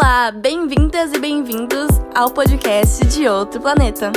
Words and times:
Olá, 0.00 0.30
bem-vindas 0.30 1.12
e 1.12 1.18
bem-vindos 1.18 1.88
ao 2.14 2.30
podcast 2.30 3.04
de 3.06 3.28
Outro 3.28 3.60
Planeta. 3.60 4.12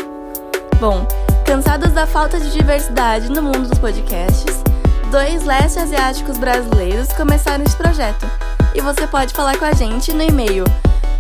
Bom, 0.80 1.08
cansados 1.44 1.92
da 1.92 2.06
falta 2.06 2.40
de 2.40 2.52
diversidade 2.52 3.32
no 3.32 3.42
mundo 3.42 3.68
dos 3.68 3.80
podcasts, 3.80 4.62
dois 5.10 5.44
leste 5.44 5.80
asiáticos 5.80 6.38
brasileiros 6.38 7.12
começaram 7.14 7.64
esse 7.64 7.76
projeto. 7.76 8.28
E 8.76 8.82
você 8.82 9.08
pode 9.08 9.34
falar 9.34 9.58
com 9.58 9.66
a 9.66 9.74
gente 9.74 10.14
no 10.14 10.22
e-mail 10.22 10.66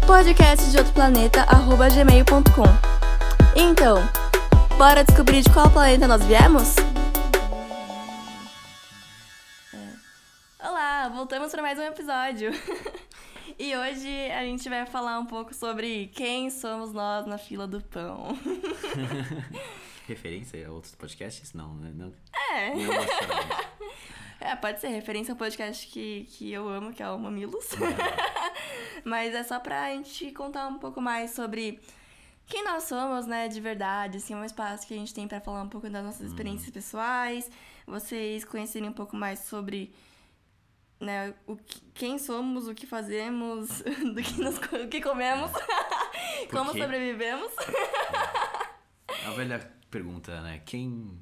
podcastdeoutroplaneta@gmail.com. 0.05 2.67
Então, 3.55 4.07
bora 4.77 5.03
descobrir 5.03 5.41
de 5.41 5.49
qual 5.49 5.71
planeta 5.71 6.07
nós 6.07 6.23
viemos? 6.23 6.75
Olá, 10.63 11.09
voltamos 11.11 11.49
para 11.49 11.63
mais 11.63 11.79
um 11.79 11.83
episódio. 11.83 12.51
E 13.63 13.75
hoje 13.77 14.31
a 14.31 14.43
gente 14.43 14.67
vai 14.67 14.87
falar 14.87 15.19
um 15.19 15.25
pouco 15.27 15.53
sobre 15.53 16.07
quem 16.15 16.49
somos 16.49 16.91
nós 16.91 17.27
na 17.27 17.37
fila 17.37 17.67
do 17.67 17.79
pão. 17.79 18.35
Referência 20.07 20.67
a 20.67 20.71
outros 20.71 20.95
podcasts? 20.95 21.53
Não, 21.53 21.75
né? 21.75 21.91
Não, 21.93 22.11
É. 22.55 22.69
não 22.71 22.77
necessariamente. 22.87 23.71
É, 24.43 24.55
pode 24.55 24.81
ser 24.81 24.87
referência 24.87 25.31
a 25.33 25.35
um 25.35 25.37
podcast 25.37 25.85
que, 25.87 26.23
que 26.31 26.51
eu 26.51 26.67
amo, 26.67 26.91
que 26.91 27.03
é 27.03 27.07
o 27.07 27.19
Mamilos. 27.19 27.69
Mas 29.05 29.35
é 29.35 29.43
só 29.43 29.59
pra 29.59 29.91
gente 29.93 30.31
contar 30.31 30.65
um 30.67 30.79
pouco 30.79 30.99
mais 30.99 31.29
sobre 31.29 31.79
quem 32.47 32.63
nós 32.63 32.85
somos, 32.85 33.27
né, 33.27 33.47
de 33.47 33.61
verdade. 33.61 34.17
Assim, 34.17 34.33
é 34.33 34.37
um 34.37 34.43
espaço 34.43 34.87
que 34.87 34.95
a 34.95 34.97
gente 34.97 35.13
tem 35.13 35.27
pra 35.27 35.39
falar 35.39 35.61
um 35.61 35.69
pouco 35.69 35.87
das 35.87 36.03
nossas 36.03 36.25
experiências 36.29 36.71
pessoais, 36.71 37.51
vocês 37.85 38.43
conhecerem 38.43 38.89
um 38.89 38.93
pouco 38.93 39.15
mais 39.15 39.41
sobre 39.41 39.93
né, 41.01 41.33
o 41.47 41.55
que- 41.57 41.81
quem 41.93 42.17
somos, 42.19 42.67
o 42.67 42.73
que 42.75 42.85
fazemos, 42.87 43.81
do 44.13 44.21
que, 44.21 44.39
nos, 44.41 44.57
o 44.57 44.87
que 44.87 45.01
comemos, 45.01 45.51
como 46.51 46.71
sobrevivemos. 46.71 47.51
A 49.25 49.31
velha 49.31 49.59
pergunta, 49.89 50.39
né? 50.41 50.61
Quem, 50.65 51.21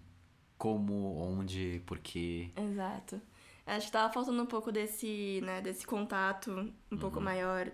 como, 0.58 1.18
onde, 1.22 1.82
por 1.86 1.98
quê? 2.00 2.52
Exato. 2.56 3.22
Acho 3.66 3.86
que 3.88 3.92
tava 3.92 4.12
faltando 4.12 4.42
um 4.42 4.46
pouco 4.48 4.72
desse, 4.72 5.42
né, 5.44 5.62
desse 5.62 5.86
contato 5.86 6.72
um 6.92 6.98
pouco 6.98 7.22
maior, 7.22 7.70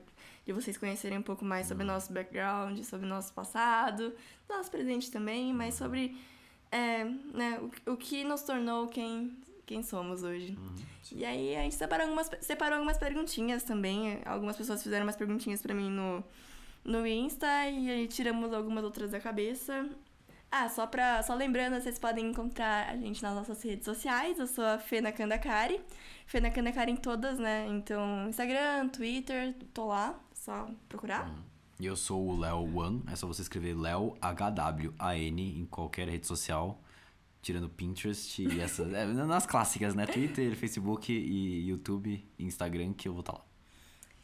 de 0.45 0.51
vocês 0.51 0.77
conhecerem 0.77 1.17
um 1.17 1.21
pouco 1.23 1.45
mais 1.45 1.67
sobre 1.67 1.85
nosso 1.85 2.11
background, 2.11 2.77
sobre 2.83 3.07
nosso 3.07 3.33
passado, 3.33 4.13
nosso 4.49 4.69
presente 4.69 5.09
também, 5.09 5.53
mas 5.53 5.75
sobre 5.75 6.17
é, 6.69 7.05
né, 7.05 7.59
o, 7.85 7.91
o 7.93 7.97
que 7.97 8.25
nos 8.25 8.41
tornou 8.41 8.87
quem, 8.89 9.31
quem 9.65 9.81
somos 9.83 10.23
hoje. 10.23 10.57
E 11.11 11.25
aí 11.25 11.55
a 11.55 11.61
gente 11.61 11.75
separou 11.75 12.05
algumas, 12.05 12.29
separou 12.41 12.75
algumas 12.75 12.97
perguntinhas 12.97 13.63
também. 13.63 14.21
Algumas 14.25 14.55
pessoas 14.55 14.81
fizeram 14.83 15.05
umas 15.05 15.15
perguntinhas 15.15 15.61
pra 15.61 15.73
mim 15.73 15.89
no, 15.89 16.23
no 16.83 17.05
Insta 17.05 17.47
e 17.69 17.89
aí 17.89 18.07
tiramos 18.07 18.53
algumas 18.53 18.83
outras 18.83 19.11
da 19.11 19.19
cabeça. 19.19 19.89
Ah, 20.51 20.69
só 20.69 20.87
pra. 20.87 21.21
Só 21.23 21.33
lembrando, 21.35 21.81
vocês 21.81 21.99
podem 21.99 22.29
encontrar 22.29 22.89
a 22.89 22.95
gente 22.95 23.21
nas 23.21 23.35
nossas 23.35 23.61
redes 23.61 23.83
sociais. 23.83 24.39
Eu 24.39 24.47
sou 24.47 24.63
a 24.63 24.77
Fena 24.77 25.11
Kandakari. 25.11 25.81
Fena 26.25 26.49
Kandakari 26.49 26.91
em 26.91 26.95
todas, 26.95 27.37
né? 27.37 27.67
Então, 27.67 28.29
Instagram, 28.29 28.87
Twitter, 28.89 29.53
tô 29.73 29.87
lá. 29.87 30.17
Só 30.33 30.69
procurar. 30.87 31.29
E 31.77 31.85
eu 31.85 31.95
sou 31.97 32.25
o 32.25 32.39
Léo 32.39 32.73
Wan, 32.73 33.01
é 33.11 33.15
só 33.17 33.27
você 33.27 33.41
escrever 33.41 33.73
Léo 33.73 34.15
H-W-A-N 34.21 35.59
em 35.59 35.65
qualquer 35.65 36.07
rede 36.07 36.25
social, 36.25 36.79
tirando 37.45 37.69
Pinterest 37.69 38.41
e 38.41 38.59
essas. 38.59 38.91
é, 38.91 39.05
nas 39.05 39.45
clássicas, 39.45 39.93
né? 39.93 40.07
Twitter, 40.07 40.55
Facebook 40.55 41.13
e 41.13 41.67
YouTube 41.67 42.27
e 42.39 42.43
Instagram, 42.43 42.91
que 42.93 43.07
eu 43.07 43.13
vou 43.13 43.19
estar 43.19 43.33
lá. 43.33 43.45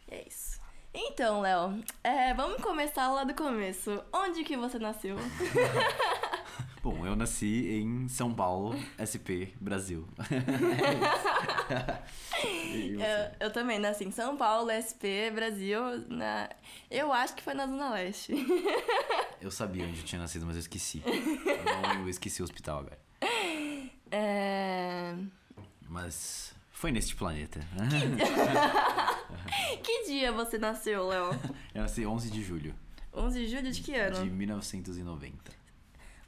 É 0.08 0.28
isso. 0.28 0.60
Então, 0.92 1.40
Léo, 1.42 1.84
é, 2.04 2.34
vamos 2.34 2.62
começar 2.64 3.10
lá 3.12 3.24
do 3.24 3.36
começo. 3.36 4.04
Onde 4.12 4.44
que 4.44 4.58
você 4.58 4.80
nasceu? 4.80 5.16
Bom, 6.82 7.06
eu 7.06 7.16
nasci 7.16 7.80
em 7.80 8.08
São 8.10 8.34
Paulo, 8.34 8.74
SP, 8.98 9.54
Brasil. 9.62 10.08
Você? 12.42 12.96
Eu, 12.98 13.48
eu 13.48 13.54
também 13.54 13.78
nasci 13.78 14.04
em 14.04 14.12
São 14.12 14.36
Paulo, 14.36 14.72
SP, 14.74 15.30
Brasil. 15.32 15.80
Na... 16.10 16.50
Eu 16.90 17.14
acho 17.14 17.36
que 17.36 17.44
foi 17.44 17.54
na 17.54 17.68
Zona 17.68 17.92
Leste. 17.92 18.34
Eu 19.40 19.52
sabia 19.52 19.86
onde 19.86 20.00
eu 20.00 20.06
tinha 20.06 20.20
nascido, 20.20 20.46
mas 20.46 20.56
eu 20.56 20.62
esqueci. 20.62 21.04
Eu, 21.06 21.64
não- 21.66 22.02
eu 22.02 22.10
esqueci 22.10 22.42
o 22.42 22.46
hospital 22.46 22.80
agora. 22.80 23.00
É... 24.12 25.16
Mas 25.88 26.54
foi 26.72 26.92
neste 26.92 27.16
planeta. 27.16 27.60
Que 29.84 30.06
dia 30.06 30.32
você 30.34 30.58
nasceu, 30.58 31.08
Léo? 31.08 31.30
Eu 31.74 31.82
nasci 31.82 32.06
11 32.06 32.30
de 32.30 32.44
julho 32.44 32.76
11 33.14 33.40
de 33.40 33.48
julho 33.48 33.72
de 33.72 33.82
que 33.82 33.96
ano? 33.96 34.24
de 34.24 34.30
1990. 34.30 35.62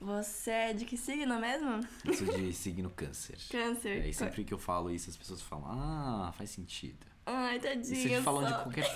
Você 0.02 0.52
é 0.52 0.74
de 0.74 0.84
que 0.84 0.98
signo 0.98 1.40
mesmo? 1.40 1.80
Eu 2.04 2.14
sou 2.14 2.28
de 2.28 2.52
signo 2.54 2.90
câncer. 2.90 3.38
Câncer. 3.50 4.00
E 4.00 4.02
aí 4.02 4.14
sempre 4.14 4.44
que 4.44 4.54
eu 4.54 4.58
falo 4.58 4.92
isso, 4.92 5.10
as 5.10 5.16
pessoas 5.16 5.42
falam, 5.42 5.66
ah, 5.66 6.34
faz 6.34 6.50
sentido. 6.50 7.13
Ai, 7.26 7.60
tadinho. 7.60 8.22
falam 8.22 8.44
de 8.44 8.50
só. 8.50 8.58
qualquer 8.64 8.92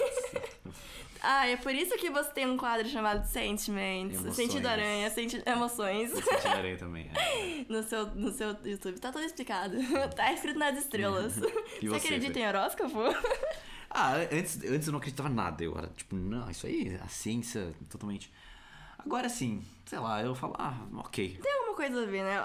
Ah, 1.21 1.47
é 1.49 1.55
por 1.57 1.73
isso 1.73 1.95
que 1.97 2.09
você 2.09 2.29
tem 2.31 2.45
um 2.45 2.57
quadro 2.57 2.88
chamado 2.88 3.25
Sentiments. 3.25 4.15
Emoções. 4.19 4.35
Sentido 4.35 4.65
aranha, 4.67 5.09
senti... 5.09 5.41
emoções. 5.45 6.11
Eu 6.11 6.21
senti 6.21 6.47
aranha 6.47 6.77
também. 6.77 7.09
é. 7.15 7.65
No 7.69 7.81
seu, 7.83 8.05
no 8.15 8.31
seu 8.31 8.55
YouTube. 8.63 8.99
Tá 8.99 9.11
tudo 9.11 9.23
explicado. 9.25 9.75
tá 10.15 10.31
escrito 10.31 10.59
nas 10.59 10.77
estrelas. 10.77 11.38
E 11.81 11.88
você 11.88 11.99
você, 11.99 12.07
acredita 12.07 12.39
em 12.39 12.47
horóscopo? 12.47 12.99
Ah, 13.89 14.13
antes, 14.31 14.57
antes 14.63 14.88
eu 14.88 14.91
não 14.91 14.99
acreditava 14.99 15.29
nada. 15.29 15.63
Eu 15.63 15.77
era 15.77 15.88
tipo, 15.88 16.15
não, 16.15 16.49
isso 16.49 16.67
aí, 16.67 16.99
a 17.03 17.07
ciência, 17.07 17.73
totalmente. 17.89 18.31
Agora 18.99 19.29
sim, 19.29 19.63
sei 19.85 19.99
lá, 19.99 20.21
eu 20.21 20.35
falo, 20.35 20.53
ah, 20.57 20.75
ok. 20.97 21.39
Tem 21.41 21.53
alguma 21.53 21.75
coisa 21.75 22.03
a 22.03 22.05
ver, 22.05 22.23
né? 22.23 22.35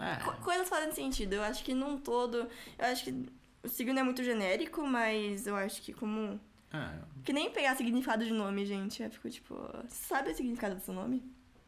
É. 0.00 0.24
co- 0.24 0.32
Coisas 0.42 0.68
fazem 0.68 0.92
sentido. 0.92 1.32
Eu 1.34 1.42
acho 1.42 1.64
que 1.64 1.74
num 1.74 1.98
todo. 1.98 2.46
Eu 2.78 2.86
acho 2.86 3.04
que 3.04 3.26
o 3.62 3.68
signo 3.68 3.98
é 3.98 4.02
muito 4.02 4.22
genérico, 4.24 4.86
mas 4.86 5.46
eu 5.46 5.56
acho 5.56 5.80
que 5.82 5.92
como. 5.92 6.40
É, 6.72 6.98
Que 7.24 7.32
nem 7.32 7.50
pegar 7.50 7.76
significado 7.76 8.24
de 8.24 8.32
nome, 8.32 8.64
gente. 8.64 9.02
Eu 9.02 9.10
fico 9.10 9.28
tipo. 9.30 9.54
Sabe 9.88 10.30
o 10.30 10.34
significado 10.34 10.74
do 10.74 10.80
seu 10.80 10.94
nome? 10.94 11.22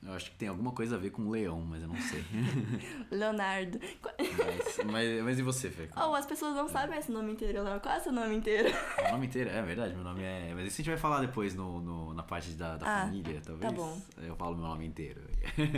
eu 0.07 0.13
acho 0.13 0.31
que 0.33 0.37
tem 0.37 0.49
alguma 0.49 0.71
coisa 0.71 0.97
a 0.97 0.99
ver 0.99 1.09
com 1.09 1.31
leão, 1.31 1.63
mas 1.63 1.81
eu 1.81 1.89
não 1.89 1.97
sei. 1.97 2.23
Leonardo. 3.11 3.79
Mas, 4.13 4.85
mas, 4.85 5.23
mas 5.25 5.39
e 5.39 5.43
você, 5.43 5.71
Fê? 5.71 5.89
Oh, 5.97 6.15
as 6.15 6.27
pessoas 6.27 6.55
não 6.55 6.69
sabem 6.69 6.99
esse 6.99 7.11
nome 7.11 7.33
inteiro, 7.33 7.63
Léo. 7.63 7.81
Qual 7.81 7.95
é 7.95 7.99
o 7.99 8.03
seu 8.03 8.13
nome 8.13 8.35
inteiro? 8.37 8.69
O 9.09 9.13
nome 9.13 9.27
inteiro, 9.27 9.49
é 9.49 9.63
verdade, 9.63 9.95
meu 9.95 10.05
nome 10.05 10.23
é. 10.23 10.53
Mas 10.55 10.67
isso 10.67 10.75
a 10.75 10.77
gente 10.79 10.89
vai 10.91 10.99
falar 10.99 11.21
depois 11.21 11.55
no, 11.55 11.81
no- 11.81 12.13
na 12.15 12.23
parte 12.23 12.51
da, 12.51 12.77
da 12.77 12.87
Ah, 12.87 13.05
família, 13.07 13.41
talvez. 13.45 13.73
bom. 13.73 13.99
Eu 14.19 14.37
falo 14.37 14.57
meu 14.57 14.67
nome 14.67 14.87
inteiro. 14.87 15.23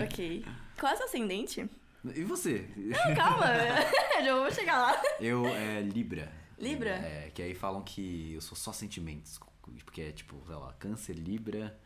ok. 0.05 0.45
Qual 0.79 0.91
é 0.91 0.95
o 0.95 0.99
seu 0.99 1.07
ascendente? 1.07 1.69
E 2.15 2.23
você? 2.25 2.69
Calma, 3.17 3.47
já 4.25 4.35
vou 4.35 4.51
chegar 4.51 4.79
lá. 4.79 5.03
Eu 5.21 5.47
é 5.47 5.81
Libra. 5.81 6.31
Libra? 6.59 6.91
É, 6.91 7.31
que 7.35 7.43
aí 7.43 7.55
falam 7.55 7.83
que 7.83 8.33
eu 8.35 8.41
sou 8.41 8.57
só 8.57 8.73
sentimentos. 8.73 9.39
Porque 9.85 10.01
é 10.03 10.13
tipo, 10.13 10.37
sei 10.47 10.55
lá, 10.57 10.73
câncer, 10.79 11.15
Libra. 11.15 11.79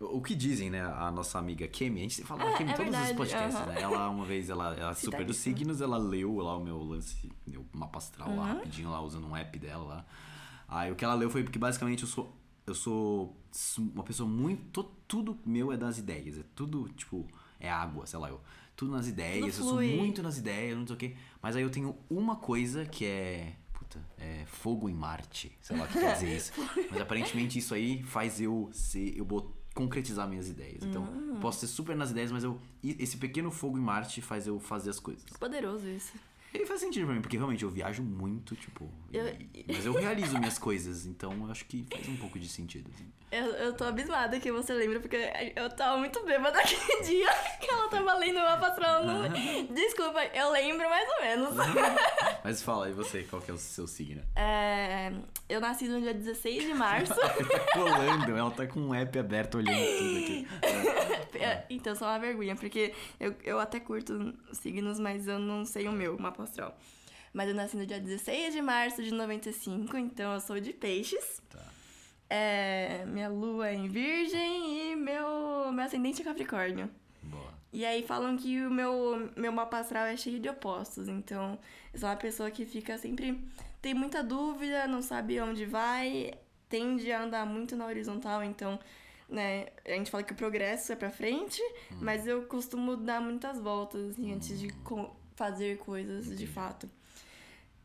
O 0.00 0.18
o 0.18 0.22
que 0.22 0.34
dizem, 0.34 0.70
né? 0.70 0.82
A 0.82 1.10
nossa 1.10 1.38
amiga 1.38 1.66
Kemi, 1.66 2.00
a 2.00 2.02
gente 2.02 2.22
fala 2.24 2.44
da 2.44 2.50
É, 2.50 2.56
Kemi 2.56 2.70
em 2.70 2.72
é 2.72 2.76
todos 2.76 2.92
verdade, 2.92 3.10
os 3.12 3.16
podcasts, 3.16 3.60
aham. 3.60 3.66
né? 3.72 3.80
Ela, 3.80 4.08
uma 4.10 4.24
vez, 4.24 4.48
ela, 4.50 4.74
ela 4.76 4.90
é 4.90 4.94
super 4.94 5.24
dos 5.24 5.36
signos, 5.36 5.80
ela 5.80 5.96
leu 5.98 6.36
lá 6.36 6.56
o 6.56 6.62
meu 6.62 6.78
lance, 6.82 7.30
meu 7.46 7.64
mapa 7.72 7.98
astral 7.98 8.28
lá, 8.28 8.34
Uhum. 8.34 8.54
rapidinho 8.54 8.90
lá, 8.90 9.00
usando 9.00 9.26
um 9.26 9.36
app 9.36 9.58
dela 9.58 9.84
lá. 9.84 10.06
Aí 10.68 10.90
o 10.92 10.96
que 10.96 11.04
ela 11.04 11.14
leu 11.14 11.30
foi 11.30 11.42
porque 11.42 11.58
basicamente 11.58 12.02
eu 12.02 12.08
sou. 12.08 12.32
Eu 12.66 12.74
sou 12.74 13.36
uma 13.78 14.02
pessoa 14.04 14.28
muito. 14.28 14.82
to- 14.82 14.90
Tudo 15.06 15.38
meu 15.44 15.70
é 15.72 15.76
das 15.76 15.98
ideias. 15.98 16.38
É 16.38 16.42
tudo, 16.54 16.88
tipo, 16.90 17.26
é 17.60 17.70
água, 17.70 18.06
sei 18.06 18.18
lá, 18.18 18.28
eu. 18.30 18.40
Tudo 18.76 18.92
nas 18.92 19.06
ideias, 19.06 19.58
eu 19.58 19.64
sou 19.64 19.80
muito 19.82 20.22
nas 20.22 20.36
ideias, 20.38 20.76
não 20.76 20.86
sei 20.86 20.96
o 20.96 20.98
quê. 20.98 21.16
Mas 21.40 21.54
aí 21.56 21.62
eu 21.62 21.70
tenho 21.70 21.96
uma 22.10 22.36
coisa 22.36 22.84
que 22.84 23.04
é. 23.04 23.54
Puta, 23.72 24.00
é 24.18 24.44
fogo 24.46 24.88
em 24.88 24.94
Marte. 24.94 25.56
Sei 25.60 25.76
lá 25.76 25.84
o 25.84 25.88
que 25.88 25.98
quer 25.98 26.14
dizer 26.14 26.36
isso. 26.36 26.52
Mas 26.90 27.00
aparentemente 27.00 27.58
isso 27.58 27.72
aí 27.74 28.02
faz 28.02 28.40
eu 28.40 28.68
ser. 28.72 29.16
Eu 29.16 29.24
vou 29.24 29.54
concretizar 29.74 30.28
minhas 30.28 30.48
ideias. 30.48 30.82
Então, 30.84 31.02
Hum. 31.04 31.38
posso 31.40 31.60
ser 31.60 31.66
super 31.66 31.96
nas 31.96 32.10
ideias, 32.10 32.30
mas 32.30 32.44
eu. 32.44 32.60
Esse 32.82 33.16
pequeno 33.16 33.50
fogo 33.50 33.76
em 33.76 33.80
Marte 33.80 34.20
faz 34.22 34.46
eu 34.46 34.58
fazer 34.60 34.90
as 34.90 35.00
coisas. 35.00 35.24
Poderoso 35.38 35.88
isso. 35.88 36.12
E 36.54 36.64
faz 36.66 36.80
sentido 36.80 37.06
pra 37.06 37.14
mim, 37.14 37.20
porque 37.20 37.36
realmente 37.36 37.64
eu 37.64 37.70
viajo 37.70 38.02
muito, 38.02 38.54
tipo. 38.54 38.88
e- 39.12 39.16
Eu- 39.18 39.36
Mas 39.74 39.84
eu 39.86 39.92
realizo 39.92 40.38
minhas 40.38 40.58
coisas, 40.58 41.04
então 41.04 41.32
eu 41.44 41.50
acho 41.50 41.64
que 41.66 41.84
faz 41.90 42.08
um 42.08 42.16
pouco 42.16 42.38
de 42.38 42.48
sentido. 42.48 42.90
assim. 42.94 43.06
Eu, 43.32 43.46
eu 43.46 43.72
tô 43.72 43.82
abismada 43.82 44.38
que 44.38 44.52
você 44.52 44.72
lembra, 44.72 45.00
porque 45.00 45.16
eu 45.56 45.68
tava 45.70 45.98
muito 45.98 46.24
bêbada 46.24 46.56
aquele 46.60 47.02
dia 47.02 47.28
que 47.60 47.68
ela 47.68 47.88
tava 47.88 48.14
lendo 48.14 48.38
o 48.38 48.42
mapa 48.42 48.68
astral. 48.68 49.04
Não- 49.04 49.28
Desculpa, 49.74 50.24
eu 50.26 50.52
lembro 50.52 50.88
mais 50.88 51.08
ou 51.08 51.20
menos. 51.22 51.54
Mas 52.44 52.62
fala, 52.62 52.88
e 52.88 52.92
você, 52.92 53.24
qual 53.24 53.42
que 53.42 53.50
é 53.50 53.54
o 53.54 53.58
seu 53.58 53.88
signo? 53.88 54.22
É, 54.36 55.12
eu 55.48 55.60
nasci 55.60 55.88
no 55.88 56.00
dia 56.00 56.14
16 56.14 56.62
de 56.64 56.74
março. 56.74 57.12
Tá 57.54 57.58
colando, 57.72 58.36
ela 58.36 58.50
tá 58.52 58.66
com 58.68 58.78
um 58.80 58.94
app 58.94 59.18
aberto 59.18 59.56
olhando 59.56 59.98
tudo 59.98 60.18
aqui. 60.18 60.48
É, 61.36 61.64
então, 61.68 61.94
só 61.96 62.06
uma 62.06 62.18
vergonha, 62.18 62.54
porque 62.54 62.94
eu, 63.18 63.34
eu 63.42 63.58
até 63.58 63.80
curto 63.80 64.32
signos, 64.52 65.00
mas 65.00 65.26
eu 65.26 65.38
não 65.38 65.64
sei 65.64 65.88
o 65.88 65.92
meu 65.92 66.16
mapa 66.16 66.43
Mas 67.32 67.48
eu 67.48 67.54
nasci 67.54 67.76
no 67.76 67.84
dia 67.86 67.98
16 68.00 68.54
de 68.54 68.62
março 68.62 69.02
de 69.02 69.12
95, 69.12 69.96
então 69.98 70.34
eu 70.34 70.40
sou 70.40 70.60
de 70.60 70.72
peixes. 70.72 71.42
Tá. 71.50 71.58
É, 72.30 73.04
minha 73.06 73.28
lua 73.28 73.68
é 73.68 73.74
em 73.74 73.88
virgem 73.88 74.92
e 74.92 74.96
meu, 74.96 75.70
meu 75.72 75.84
ascendente 75.84 76.22
é 76.22 76.24
capricórnio. 76.24 76.90
Boa. 77.22 77.52
E 77.72 77.84
aí 77.84 78.02
falam 78.06 78.36
que 78.36 78.60
o 78.64 78.70
meu, 78.70 79.30
meu 79.36 79.52
mapa 79.52 79.78
astral 79.78 80.06
é 80.06 80.16
cheio 80.16 80.38
de 80.40 80.48
opostos. 80.48 81.08
Então, 81.08 81.58
eu 81.92 81.98
sou 81.98 82.08
uma 82.08 82.16
pessoa 82.16 82.50
que 82.50 82.64
fica 82.64 82.96
sempre. 82.98 83.44
tem 83.82 83.94
muita 83.94 84.22
dúvida, 84.22 84.86
não 84.86 85.02
sabe 85.02 85.40
onde 85.40 85.66
vai, 85.66 86.32
tende 86.68 87.10
a 87.12 87.22
andar 87.22 87.44
muito 87.46 87.76
na 87.76 87.86
horizontal, 87.86 88.42
então. 88.42 88.78
Né, 89.28 89.68
a 89.86 89.90
gente 89.92 90.10
fala 90.10 90.22
que 90.22 90.32
o 90.32 90.36
progresso 90.36 90.92
é 90.92 90.96
pra 90.96 91.10
frente, 91.10 91.60
mas 91.98 92.26
eu 92.26 92.42
costumo 92.42 92.94
dar 92.94 93.20
muitas 93.22 93.58
voltas 93.58 94.10
assim, 94.10 94.32
antes 94.34 94.60
de 94.60 94.68
co- 94.84 95.16
fazer 95.34 95.78
coisas 95.78 96.36
de 96.36 96.46
fato. 96.46 96.88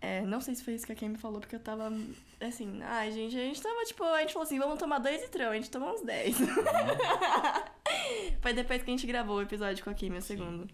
É, 0.01 0.21
não 0.21 0.39
sei 0.39 0.55
se 0.55 0.63
foi 0.63 0.75
isso 0.75 0.85
que 0.85 0.93
a 0.93 0.95
Kim 0.95 1.09
me 1.09 1.17
falou, 1.17 1.41
porque 1.41 1.55
eu 1.55 1.59
tava 1.59 1.91
assim, 2.39 2.79
ai 2.83 3.11
gente, 3.11 3.35
a 3.35 3.43
gente 3.43 3.61
tava 3.61 3.83
tipo, 3.83 4.01
a 4.03 4.21
gente 4.21 4.31
falou 4.31 4.45
assim, 4.45 4.57
vamos 4.57 4.79
tomar 4.79 4.99
dois 4.99 5.21
litrão, 5.21 5.51
a 5.51 5.55
gente 5.55 5.69
tomou 5.69 5.93
uns 5.93 6.01
10. 6.01 6.37
Foi 8.41 8.53
depois 8.53 8.81
que 8.81 8.89
a 8.89 8.93
gente 8.93 9.05
gravou 9.05 9.37
o 9.37 9.41
episódio 9.41 9.83
com 9.83 9.89
a 9.89 9.93
Kim, 9.93 10.13
o 10.15 10.21
segundo. 10.21 10.69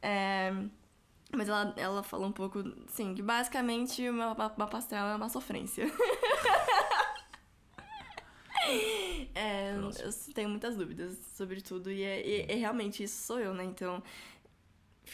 É, 0.00 0.52
mas 1.32 1.48
ela, 1.48 1.74
ela 1.76 2.02
falou 2.04 2.28
um 2.28 2.32
pouco, 2.32 2.62
sim, 2.88 3.12
que 3.14 3.22
basicamente 3.22 4.08
o 4.08 4.12
meu 4.14 4.34
ma- 4.36 4.54
mapa 4.56 4.78
astral 4.78 5.08
é 5.08 5.16
uma 5.16 5.28
sofrência. 5.28 5.86
É, 9.34 9.72
eu 9.74 9.90
tenho 10.34 10.48
muitas 10.48 10.76
dúvidas 10.76 11.16
sobre 11.36 11.60
tudo 11.60 11.90
e, 11.90 12.02
é, 12.02 12.26
e- 12.26 12.46
e 12.52 12.54
realmente 12.56 13.02
isso 13.02 13.24
sou 13.26 13.38
eu, 13.40 13.54
né? 13.54 13.64
Então, 13.64 14.02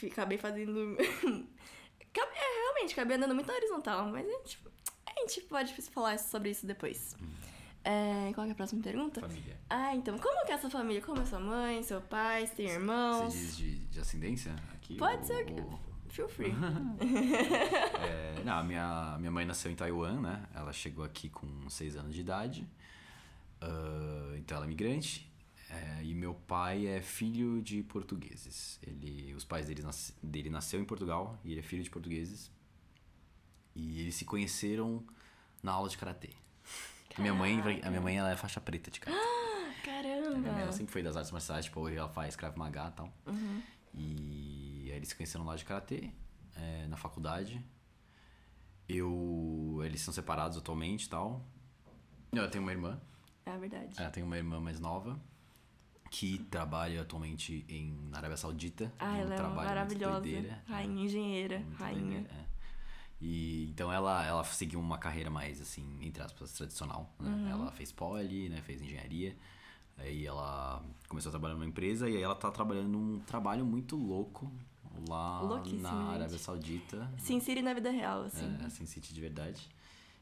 acabei 0.05 0.37
fazendo. 0.37 0.95
É, 2.19 2.61
realmente, 2.63 2.93
acabei 2.93 3.15
andando 3.15 3.35
muito 3.35 3.45
na 3.45 3.53
horizontal, 3.53 4.07
mas 4.07 4.25
a 4.25 4.29
gente, 4.31 4.59
a 5.05 5.19
gente 5.19 5.41
pode 5.41 5.73
falar 5.91 6.17
sobre 6.17 6.49
isso 6.49 6.65
depois. 6.65 7.15
É, 7.83 8.31
qual 8.33 8.47
é 8.47 8.51
a 8.51 8.55
próxima 8.55 8.81
pergunta? 8.81 9.21
Família. 9.21 9.55
Ah, 9.69 9.95
então, 9.95 10.17
como 10.17 10.45
que 10.45 10.51
é 10.51 10.55
a 10.55 10.57
sua 10.59 10.69
família? 10.69 11.01
Como 11.01 11.21
é 11.21 11.25
sua 11.25 11.39
mãe, 11.39 11.83
seu 11.83 12.01
pai, 12.01 12.47
você 12.47 12.55
tem 12.55 12.69
irmãos? 12.69 13.33
Você 13.33 13.37
diz 13.37 13.57
de, 13.57 13.75
de 13.85 13.99
ascendência 13.99 14.55
aqui? 14.73 14.97
Pode 14.97 15.17
ou- 15.19 15.23
ser 15.25 15.45
Feel 16.09 16.27
free. 16.27 16.51
É, 18.01 18.41
não, 18.43 18.63
minha, 18.63 19.17
minha 19.19 19.31
mãe 19.31 19.45
nasceu 19.45 19.69
em 19.71 19.75
Taiwan, 19.75 20.19
né? 20.21 20.43
Ela 20.55 20.73
chegou 20.73 21.03
aqui 21.05 21.29
com 21.29 21.69
6 21.69 21.97
anos 21.97 22.15
de 22.15 22.21
idade. 22.21 22.67
Ah, 23.61 24.33
então 24.37 24.57
ela 24.57 24.65
é 24.65 24.69
migrante. 24.69 25.29
É, 25.69 26.03
e 26.03 26.13
meu 26.13 26.33
pai 26.33 26.87
é 26.87 27.01
filho 27.01 27.61
de 27.61 27.83
portugueses. 27.83 28.79
Ele, 28.81 29.33
os 29.35 29.43
pais 29.43 29.67
dele, 29.67 29.81
nas, 29.83 30.13
dele 30.23 30.49
nasceu 30.49 30.79
em 30.79 30.85
Portugal 30.85 31.37
e 31.43 31.51
ele 31.51 31.59
é 31.59 31.63
filho 31.63 31.83
de 31.83 31.89
portugueses. 31.89 32.49
E 33.75 34.01
eles 34.01 34.15
se 34.15 34.25
conheceram 34.25 35.03
na 35.61 35.73
aula 35.73 35.89
de 35.89 35.97
karatê. 35.97 36.29
A 37.17 37.21
minha 37.21 37.33
mãe, 37.33 37.59
a 37.83 37.89
minha 37.89 38.01
mãe 38.01 38.17
ela 38.17 38.31
é 38.31 38.35
faixa 38.37 38.61
preta 38.61 38.89
de 38.91 38.99
karatê. 38.99 39.21
A 39.87 39.99
minha 39.99 40.33
mãe 40.33 40.43
Caramba! 40.43 40.61
ela 40.61 40.71
sempre 40.71 40.91
foi 40.91 41.01
das 41.01 41.15
artes 41.15 41.31
marciais, 41.31 41.65
tipo, 41.65 41.79
hoje 41.79 41.95
ela 41.95 42.09
faz 42.09 42.35
Krav 42.35 42.55
Maga 42.57 42.89
e 42.89 42.91
tal. 42.91 43.13
Uhum. 43.25 43.61
E 43.93 44.89
aí 44.91 44.97
eles 44.97 45.07
se 45.09 45.15
conheceram 45.15 45.45
lá 45.45 45.55
de 45.55 45.63
Karatê, 45.65 46.11
é, 46.55 46.85
na 46.87 46.97
faculdade. 46.97 47.63
Eu... 48.87 49.81
Eles 49.83 50.01
são 50.01 50.13
separados 50.13 50.57
atualmente 50.57 51.05
e 51.05 51.09
tal. 51.09 51.41
Eu 52.31 52.49
tenho 52.51 52.63
uma 52.63 52.71
irmã, 52.71 53.01
É 53.45 53.57
verdade. 53.57 53.99
é, 54.01 54.09
tenho 54.09 54.25
uma 54.25 54.37
irmã 54.37 54.59
mais 54.59 54.79
nova, 54.79 55.19
que 56.09 56.39
trabalha 56.49 57.01
atualmente 57.01 57.65
em, 57.69 57.93
na 58.09 58.17
Arábia 58.17 58.37
Saudita. 58.37 58.91
Ah, 58.99 59.13
um 59.13 59.15
ela 59.17 59.35
é 59.35 59.41
maravilhosa. 59.41 60.19
Muito 60.19 60.23
doideira. 60.23 60.63
é. 60.67 60.71
Rainha, 60.71 61.03
engenheira, 61.05 61.63
rainha. 61.77 62.01
doideira, 62.01 62.29
é. 62.33 62.47
E 63.19 63.65
então 63.71 63.91
ela, 63.91 64.23
ela 64.25 64.43
seguiu 64.43 64.79
uma 64.79 64.97
carreira 64.97 65.29
mais 65.29 65.59
assim, 65.59 65.83
entre 66.01 66.21
aspas, 66.21 66.51
tradicional. 66.53 67.11
né? 67.19 67.29
Uhum. 67.29 67.49
Ela 67.49 67.71
fez 67.71 67.91
poli, 67.91 68.47
né? 68.49 68.61
Fez 68.61 68.81
engenharia. 68.81 69.35
Aí 69.97 70.25
ela 70.27 70.83
começou 71.07 71.29
a 71.29 71.31
trabalhar 71.31 71.55
numa 71.55 71.65
empresa 71.65 72.07
e 72.07 72.15
aí 72.17 72.21
ela 72.21 72.35
tá 72.35 72.51
trabalhando 72.51 72.89
num 72.89 73.19
trabalho 73.21 73.65
muito 73.65 73.95
louco 73.95 74.51
lá 75.09 75.41
na. 75.81 75.91
Arábia 76.11 76.37
Saudita. 76.37 77.11
Sin 77.17 77.39
City 77.39 77.63
na 77.63 77.73
vida 77.73 77.89
real, 77.89 78.23
assim. 78.23 78.55
É, 78.63 78.69
Sin 78.69 78.85
City 78.85 79.11
de 79.13 79.19
verdade. 79.21 79.67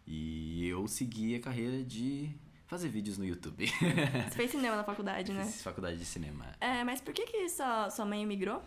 E 0.08 0.66
eu 0.68 0.88
segui 0.88 1.36
a 1.36 1.40
carreira 1.42 1.84
de 1.84 2.30
fazer 2.68 2.90
vídeos 2.90 3.18
no 3.18 3.26
YouTube. 3.26 3.68
Você 3.68 4.36
fez 4.36 4.52
cinema 4.52 4.76
na 4.76 4.84
faculdade, 4.84 5.32
né? 5.32 5.46
Fiz 5.46 5.62
faculdade 5.62 5.98
de 5.98 6.06
cinema. 6.06 6.46
É, 6.60 6.84
mas 6.84 7.02
por 7.02 7.14
que 7.14 7.26
que 7.26 7.50
sua, 7.50 7.90
sua 7.90 8.06
mãe 8.06 8.22
emigrou? 8.22 8.62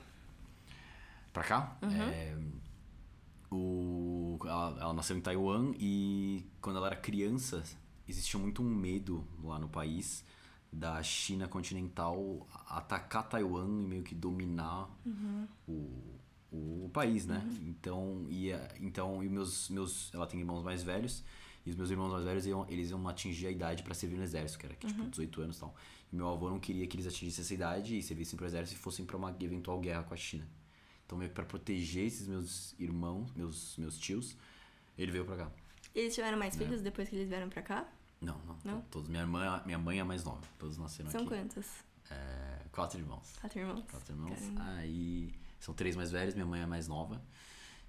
Pra 1.33 1.45
cá? 1.45 1.77
Uhum. 1.83 2.03
É, 2.03 2.37
o, 3.50 4.39
ela, 4.45 4.79
ela 4.81 4.93
nasceu 4.93 5.17
em 5.17 5.21
Taiwan 5.21 5.73
e 5.79 6.45
quando 6.61 6.77
ela 6.77 6.89
era 6.89 6.97
criança 6.97 7.62
existia 8.06 8.39
muito 8.39 8.62
um 8.62 8.75
medo 8.75 9.27
lá 9.43 9.59
no 9.59 9.69
país 9.69 10.25
da 10.73 11.03
China 11.03 11.49
continental 11.49 12.47
atacar 12.69 13.27
Taiwan 13.29 13.83
e 13.83 13.87
meio 13.87 14.03
que 14.03 14.15
dominar 14.15 14.89
o, 15.67 16.19
o 16.53 16.91
país, 16.93 17.27
né? 17.27 17.43
Então, 17.62 18.27
ia, 18.29 18.69
então 18.81 19.23
e 19.23 19.29
meus, 19.29 19.69
meus, 19.71 20.12
ela 20.15 20.27
tem 20.27 20.41
irmãos 20.41 20.62
mais 20.62 20.83
velhos 20.83 21.25
e 21.69 21.70
os 21.70 21.76
meus 21.76 21.91
irmãos 21.91 22.11
mais 22.11 22.25
velhos 22.25 22.47
iam, 22.47 22.67
eles 22.69 22.91
iam 22.91 23.06
atingir 23.09 23.47
a 23.47 23.50
idade 23.50 23.82
pra 23.82 23.94
servir 23.94 24.17
no 24.17 24.23
exército, 24.25 24.59
que 24.59 24.67
era 24.67 24.75
tipo 24.75 25.05
18 25.11 25.43
anos 25.43 25.56
e 25.56 25.61
tal. 25.61 25.75
E 26.12 26.17
meu 26.17 26.29
avô 26.29 26.49
não 26.49 26.59
queria 26.59 26.87
que 26.87 26.97
eles 26.97 27.06
atingissem 27.06 27.43
essa 27.43 27.55
idade 27.55 27.99
e 27.99 28.03
servissem 28.03 28.37
pro 28.37 28.47
exército 28.47 28.79
e 28.79 28.82
fossem 28.82 29.05
pra 29.05 29.17
uma 29.17 29.35
eventual 29.41 29.79
guerra 29.81 30.03
com 30.03 30.15
a 30.15 30.17
China. 30.17 30.47
Então, 31.05 31.17
meio 31.19 31.29
que 31.31 31.35
pra 31.35 31.44
proteger 31.44 32.06
esses 32.06 32.26
meus 32.26 32.75
irmãos, 32.79 33.32
meus, 33.35 33.76
meus 33.79 33.99
tios, 33.99 34.37
ele 34.97 35.11
veio 35.12 35.25
pra 35.25 35.37
cá. 35.37 35.50
Eles 35.94 36.15
tiveram 36.15 36.38
mais 36.38 36.55
É. 36.55 36.59
filhos 36.65 36.82
depois 36.82 37.09
que 37.09 37.17
eles 37.17 37.29
vieram 37.29 37.49
pra 37.49 37.62
cá? 37.62 37.87
Não, 38.21 38.38
não. 38.47 38.59
Não? 38.64 38.81
Todos. 38.91 39.09
Minha, 39.09 39.23
irmã, 39.23 39.62
minha 39.64 39.79
mãe 39.79 39.99
é 39.99 40.00
a 40.00 40.05
mais 40.05 40.25
nova. 40.25 40.43
Todos 40.59 40.76
nasceram 40.79 41.11
São 41.11 41.21
aqui. 41.21 41.29
quantos? 41.31 41.67
É, 42.11 42.61
quatro 42.73 42.99
irmãos. 42.99 43.37
Quatro 43.41 43.59
irmãos. 43.61 43.85
Quatro 43.91 44.12
irmãos. 44.14 44.38
Caramba. 44.41 44.64
Aí 44.79 45.32
são 45.61 45.75
três 45.75 45.94
mais 45.97 46.11
velhos, 46.11 46.35
minha 46.35 46.47
mãe 46.47 46.61
é 46.62 46.67
mais 46.67 46.88
nova. 46.88 47.23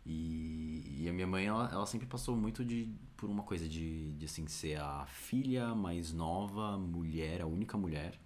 E, 0.09 1.03
e 1.03 1.07
a 1.07 1.13
minha 1.13 1.27
mãe, 1.27 1.45
ela, 1.45 1.69
ela 1.71 1.85
sempre 1.85 2.07
passou 2.07 2.35
muito 2.35 2.65
de 2.65 2.91
por 3.15 3.29
uma 3.29 3.43
coisa 3.43 3.69
de, 3.69 4.11
de 4.13 4.25
assim, 4.25 4.47
ser 4.47 4.79
a 4.79 5.05
filha 5.05 5.75
mais 5.75 6.11
nova, 6.11 6.79
mulher, 6.79 7.41
a 7.41 7.45
única 7.45 7.77
mulher. 7.77 8.19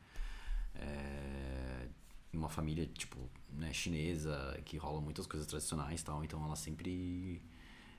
É, 0.76 1.88
uma 2.32 2.48
família, 2.48 2.86
tipo, 2.86 3.30
né, 3.52 3.74
chinesa, 3.74 4.58
que 4.64 4.78
rola 4.78 5.02
muitas 5.02 5.28
coisas 5.28 5.46
tradicionais 5.46 6.00
e 6.00 6.06
tal. 6.06 6.24
Então 6.24 6.42
ela 6.46 6.56
sempre. 6.56 7.42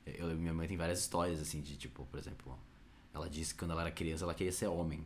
Eu, 0.06 0.34
minha 0.34 0.54
mãe 0.54 0.66
tem 0.66 0.78
várias 0.78 1.00
histórias, 1.00 1.38
assim, 1.38 1.60
de 1.60 1.76
tipo, 1.76 2.06
por 2.06 2.18
exemplo, 2.18 2.58
ela 3.12 3.28
disse 3.28 3.52
que 3.52 3.60
quando 3.60 3.72
ela 3.72 3.82
era 3.82 3.90
criança 3.90 4.24
ela 4.24 4.34
queria 4.34 4.52
ser 4.52 4.68
homem. 4.68 5.04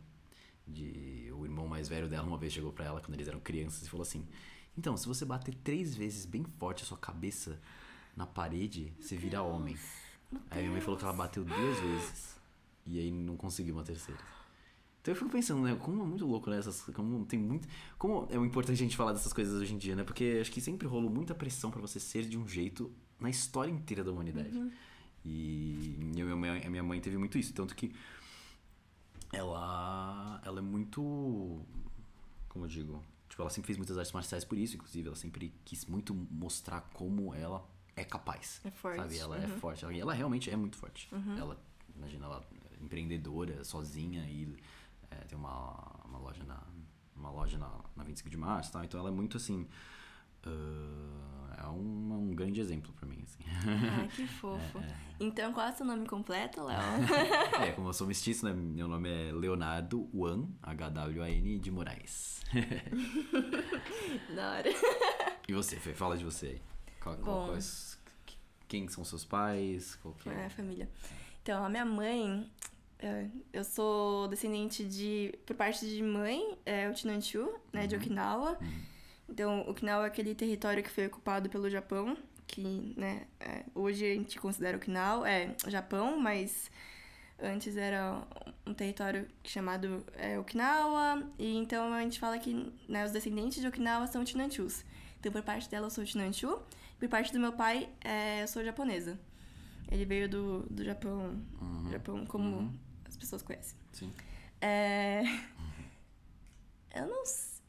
De, 0.64 1.32
o 1.32 1.44
irmão 1.44 1.66
mais 1.66 1.88
velho 1.88 2.08
dela 2.08 2.26
uma 2.28 2.38
vez 2.38 2.52
chegou 2.52 2.72
pra 2.72 2.84
ela 2.84 3.00
quando 3.00 3.14
eles 3.14 3.26
eram 3.26 3.40
crianças 3.40 3.84
e 3.84 3.90
falou 3.90 4.02
assim: 4.02 4.24
Então, 4.76 4.96
se 4.96 5.08
você 5.08 5.24
bater 5.24 5.54
três 5.56 5.96
vezes 5.96 6.24
bem 6.26 6.44
forte 6.44 6.84
a 6.84 6.86
sua 6.86 6.98
cabeça 6.98 7.58
na 8.18 8.26
parede, 8.26 8.92
você 8.98 9.16
vira 9.16 9.40
homem. 9.42 9.78
Aí 10.50 10.58
minha 10.58 10.72
mãe 10.72 10.80
falou 10.80 10.98
que 10.98 11.04
ela 11.04 11.12
bateu 11.12 11.44
duas 11.44 11.78
vezes 11.78 12.36
e 12.84 12.98
aí 12.98 13.12
não 13.12 13.36
conseguiu 13.36 13.76
uma 13.76 13.84
terceira. 13.84 14.20
Então 15.00 15.14
eu 15.14 15.16
fico 15.16 15.30
pensando, 15.30 15.62
né, 15.62 15.76
como 15.76 16.02
é 16.02 16.04
muito 16.04 16.26
louco, 16.26 16.50
né, 16.50 16.58
essas, 16.58 16.82
como 16.82 17.24
tem 17.24 17.38
muito, 17.38 17.68
como 17.96 18.26
é 18.28 18.34
importante 18.34 18.74
a 18.74 18.84
gente 18.84 18.96
falar 18.96 19.12
dessas 19.12 19.32
coisas 19.32 19.54
hoje 19.62 19.72
em 19.72 19.78
dia, 19.78 19.94
né? 19.94 20.02
Porque 20.02 20.38
acho 20.40 20.50
que 20.50 20.60
sempre 20.60 20.88
rolou 20.88 21.08
muita 21.08 21.32
pressão 21.32 21.70
pra 21.70 21.80
você 21.80 22.00
ser 22.00 22.24
de 22.24 22.36
um 22.36 22.46
jeito 22.46 22.92
na 23.20 23.30
história 23.30 23.70
inteira 23.70 24.02
da 24.02 24.10
humanidade. 24.10 24.58
E 25.24 25.96
a 26.00 26.04
minha, 26.04 26.36
mãe, 26.36 26.66
a 26.66 26.70
minha 26.70 26.82
mãe 26.82 27.00
teve 27.00 27.16
muito 27.16 27.38
isso, 27.38 27.54
tanto 27.54 27.74
que 27.76 27.94
ela 29.32 30.40
ela 30.44 30.58
é 30.58 30.62
muito 30.62 31.64
como 32.48 32.64
eu 32.64 32.68
digo, 32.68 33.02
tipo, 33.28 33.40
ela 33.42 33.50
sempre 33.50 33.68
fez 33.68 33.76
muitas 33.78 33.96
artes 33.96 34.12
marciais 34.12 34.44
por 34.44 34.58
isso, 34.58 34.74
inclusive, 34.74 35.06
ela 35.06 35.16
sempre 35.16 35.54
quis 35.64 35.86
muito 35.86 36.12
mostrar 36.14 36.80
como 36.92 37.32
ela 37.32 37.64
é 38.00 38.04
capaz. 38.04 38.60
É 38.64 38.70
forte, 38.70 38.96
Sabe? 38.96 39.18
Ela 39.18 39.38
é 39.38 39.46
uhum. 39.46 39.58
forte. 39.58 39.84
Ela, 39.84 39.94
e 39.94 40.00
ela 40.00 40.14
realmente 40.14 40.50
é 40.50 40.56
muito 40.56 40.76
forte. 40.76 41.08
Ela, 41.36 41.58
imagina, 41.96 42.26
ela 42.26 42.44
é 42.72 42.84
empreendedora, 42.84 43.64
sozinha 43.64 44.24
e 44.24 44.56
é, 45.10 45.16
tem 45.16 45.38
uma, 45.38 46.02
uma 46.04 46.18
loja 46.18 46.44
na 46.44 46.62
uma 47.16 47.30
loja 47.30 47.58
na, 47.58 47.68
na 47.96 48.04
25 48.04 48.30
de 48.30 48.36
março, 48.36 48.70
e 48.70 48.72
tal. 48.72 48.84
Então 48.84 49.00
ela 49.00 49.08
é 49.08 49.12
muito 49.12 49.36
assim, 49.36 49.66
ah, 50.46 51.64
é 51.64 51.66
um, 51.68 52.30
um 52.30 52.34
grande 52.34 52.60
exemplo 52.60 52.92
pra 52.92 53.06
mim, 53.06 53.22
assim. 53.24 53.42
Ai, 53.66 54.08
que 54.08 54.26
fofo. 54.38 54.80
Então, 55.18 55.52
qual 55.52 55.66
é 55.66 55.70
o 55.70 55.76
seu 55.76 55.84
nome 55.84 56.06
completo, 56.06 56.62
Léo? 56.62 56.78
é, 57.60 57.72
como 57.72 57.88
eu 57.88 57.92
sou 57.92 58.06
mestiço, 58.06 58.44
né? 58.46 58.52
Meu 58.52 58.86
nome 58.86 59.08
é 59.08 59.32
Leonardo 59.32 60.08
Wan, 60.14 60.46
H-W-A-N 60.62 61.58
de 61.58 61.70
Moraes. 61.70 62.42
da 64.34 64.52
hora. 64.52 64.70
e 65.48 65.52
você, 65.52 65.76
Fê? 65.76 65.92
Fala 65.92 66.16
de 66.16 66.24
você 66.24 66.46
aí. 66.46 66.62
Qual, 67.00 67.16
qual, 67.16 67.40
Bom. 67.40 67.46
quais- 67.48 67.87
quem 68.68 68.86
são 68.88 69.04
seus 69.04 69.24
pais? 69.24 69.96
Qual 70.02 70.14
que 70.14 70.28
É, 70.28 70.44
é? 70.44 70.48
família. 70.50 70.88
Então, 71.42 71.64
a 71.64 71.68
minha 71.68 71.84
mãe, 71.84 72.48
é, 72.98 73.26
eu 73.52 73.64
sou 73.64 74.28
descendente 74.28 74.84
de, 74.84 75.34
por 75.46 75.56
parte 75.56 75.86
de 75.86 76.02
mãe, 76.02 76.58
é 76.66 76.88
o 76.88 76.92
Tinanchu, 76.94 77.48
né, 77.72 77.86
de 77.86 77.96
Okinawa. 77.96 78.58
Então, 79.28 79.60
Okinawa 79.68 80.04
é 80.04 80.06
aquele 80.08 80.34
território 80.34 80.82
que 80.82 80.90
foi 80.90 81.06
ocupado 81.06 81.48
pelo 81.48 81.68
Japão, 81.70 82.16
que, 82.46 82.94
né, 82.96 83.26
é, 83.40 83.64
hoje 83.74 84.04
a 84.04 84.14
gente 84.14 84.38
considera 84.38 84.76
Okinawa, 84.76 85.28
é 85.28 85.54
Japão, 85.66 86.18
mas 86.20 86.70
antes 87.40 87.76
era 87.76 88.22
um 88.66 88.74
território 88.74 89.26
chamado 89.44 90.04
é, 90.16 90.38
Okinawa, 90.38 91.22
e 91.38 91.56
então 91.56 91.92
a 91.92 92.02
gente 92.02 92.18
fala 92.18 92.38
que 92.38 92.72
né, 92.88 93.04
os 93.04 93.12
descendentes 93.12 93.60
de 93.60 93.66
Okinawa 93.68 94.06
são 94.06 94.24
Chinanchus. 94.26 94.84
Então, 95.20 95.32
por 95.32 95.42
parte 95.42 95.68
dela, 95.70 95.86
eu 95.86 95.90
sou 95.90 96.04
Chinanchu, 96.06 96.58
por 96.98 97.08
parte 97.08 97.32
do 97.32 97.38
meu 97.40 97.52
pai, 97.52 97.88
é, 98.04 98.42
eu 98.42 98.48
sou 98.48 98.64
japonesa. 98.64 99.18
Ele 99.90 100.04
veio 100.04 100.28
do, 100.28 100.62
do 100.70 100.84
Japão, 100.84 101.40
Uhum. 101.60 101.90
Japão 101.90 102.26
como 102.26 102.56
Uhum. 102.58 102.78
as 103.06 103.16
pessoas 103.16 103.42
conhecem. 103.42 103.76
Sim. 103.92 104.12
É... 104.60 105.22
Eu 106.94 107.06
não 107.06 107.22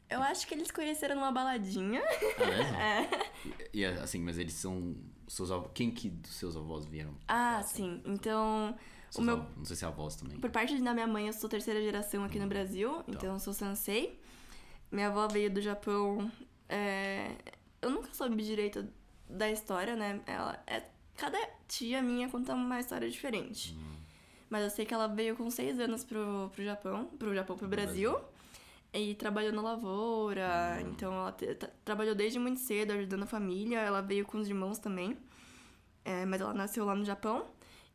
Eu 0.08 0.22
acho 0.22 0.46
que 0.46 0.54
eles 0.54 0.70
conheceram 0.70 1.14
numa 1.14 1.30
baladinha. 1.32 2.02
Ah, 2.02 2.46
mesmo? 2.46 2.76
É. 2.76 3.68
E, 3.72 3.84
assim, 3.84 4.20
mas 4.20 4.38
eles 4.38 4.54
são. 4.54 4.96
Seus 5.28 5.50
avós, 5.52 5.70
quem 5.72 5.92
que 5.92 6.08
dos 6.10 6.32
seus 6.34 6.56
avós 6.56 6.84
vieram? 6.84 7.14
Ah, 7.28 7.62
sim. 7.62 8.02
Então, 8.04 8.76
Seus 9.10 9.24
meu- 9.24 9.36
avós- 9.36 9.56
Não 9.56 9.64
sei 9.64 9.76
se 9.76 9.84
é 9.84 9.88
avós 9.88 10.16
também. 10.16 10.40
por 10.40 10.50
parte 10.50 10.76
da 10.80 10.92
minha 10.92 11.06
mãe, 11.06 11.28
eu 11.28 11.32
sou 11.32 11.48
terceira 11.48 11.80
geração 11.80 12.24
aqui 12.24 12.38
no 12.40 12.48
Brasil, 12.48 13.04
então 13.06 13.34
eu 13.34 13.38
sou 13.38 13.52
Sansei. 13.52 14.20
Minha 14.90 15.06
avó 15.06 15.28
veio 15.28 15.48
do 15.52 15.60
Japão. 15.60 16.30
é, 16.68 17.36
Eu 17.80 17.90
nunca 17.90 18.12
soube 18.12 18.42
direito 18.42 18.86
da 19.30 19.50
história, 19.50 19.96
né? 19.96 20.20
Ela 20.26 20.62
é... 20.66 20.82
Cada 21.16 21.38
tia 21.68 22.00
minha 22.02 22.28
conta 22.28 22.54
uma 22.54 22.80
história 22.80 23.08
diferente. 23.10 23.76
Mas 24.48 24.64
eu 24.64 24.70
sei 24.70 24.84
que 24.86 24.94
ela 24.94 25.06
veio 25.06 25.36
com 25.36 25.50
seis 25.50 25.78
anos 25.78 26.02
pro, 26.02 26.50
pro 26.52 26.64
Japão, 26.64 27.04
pro 27.18 27.34
Japão, 27.34 27.56
pro 27.56 27.68
Brasil. 27.68 28.16
E 28.92 29.14
trabalhou 29.14 29.52
na 29.52 29.62
lavoura, 29.62 30.78
então 30.82 31.12
ela 31.12 31.30
te- 31.30 31.54
trabalhou 31.84 32.12
desde 32.14 32.40
muito 32.40 32.58
cedo, 32.58 32.90
ajudando 32.92 33.22
a 33.22 33.26
família. 33.26 33.78
Ela 33.78 34.00
veio 34.00 34.24
com 34.26 34.38
os 34.38 34.48
irmãos 34.48 34.78
também, 34.80 35.16
é, 36.04 36.24
mas 36.26 36.40
ela 36.40 36.52
nasceu 36.52 36.84
lá 36.84 36.94
no 36.94 37.04
Japão. 37.04 37.46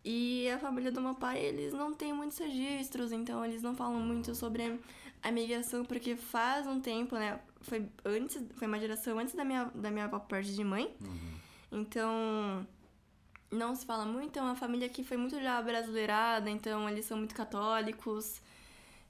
E 0.05 0.47
a 0.51 0.59
família 0.59 0.91
do 0.91 1.01
meu 1.01 1.15
pai, 1.15 1.39
eles 1.39 1.73
não 1.73 1.93
têm 1.93 2.13
muitos 2.13 2.37
registros, 2.37 3.11
então 3.11 3.43
eles 3.43 3.61
não 3.61 3.75
falam 3.75 3.99
muito 3.99 4.33
sobre 4.35 4.79
a 5.25 5.31
migração, 5.31 5.83
porque 5.83 6.15
faz 6.15 6.67
um 6.67 6.79
tempo, 6.79 7.15
né? 7.15 7.39
Foi 7.61 7.89
antes, 8.05 8.43
foi 8.53 8.67
uma 8.67 8.79
geração 8.79 9.17
antes 9.17 9.33
da 9.33 9.43
minha, 9.43 9.65
da 9.73 9.89
minha 9.89 10.05
avó 10.05 10.19
por 10.19 10.27
parte 10.27 10.53
de 10.53 10.63
mãe. 10.63 10.95
Então, 11.71 12.65
não 13.51 13.75
se 13.75 13.87
fala 13.87 14.05
muito. 14.05 14.37
É 14.37 14.41
uma 14.43 14.55
família 14.55 14.87
que 14.87 15.03
foi 15.03 15.17
muito 15.17 15.41
já 15.41 15.59
brasileirada, 15.63 16.47
então 16.47 16.87
eles 16.87 17.05
são 17.05 17.17
muito 17.17 17.33
católicos. 17.33 18.39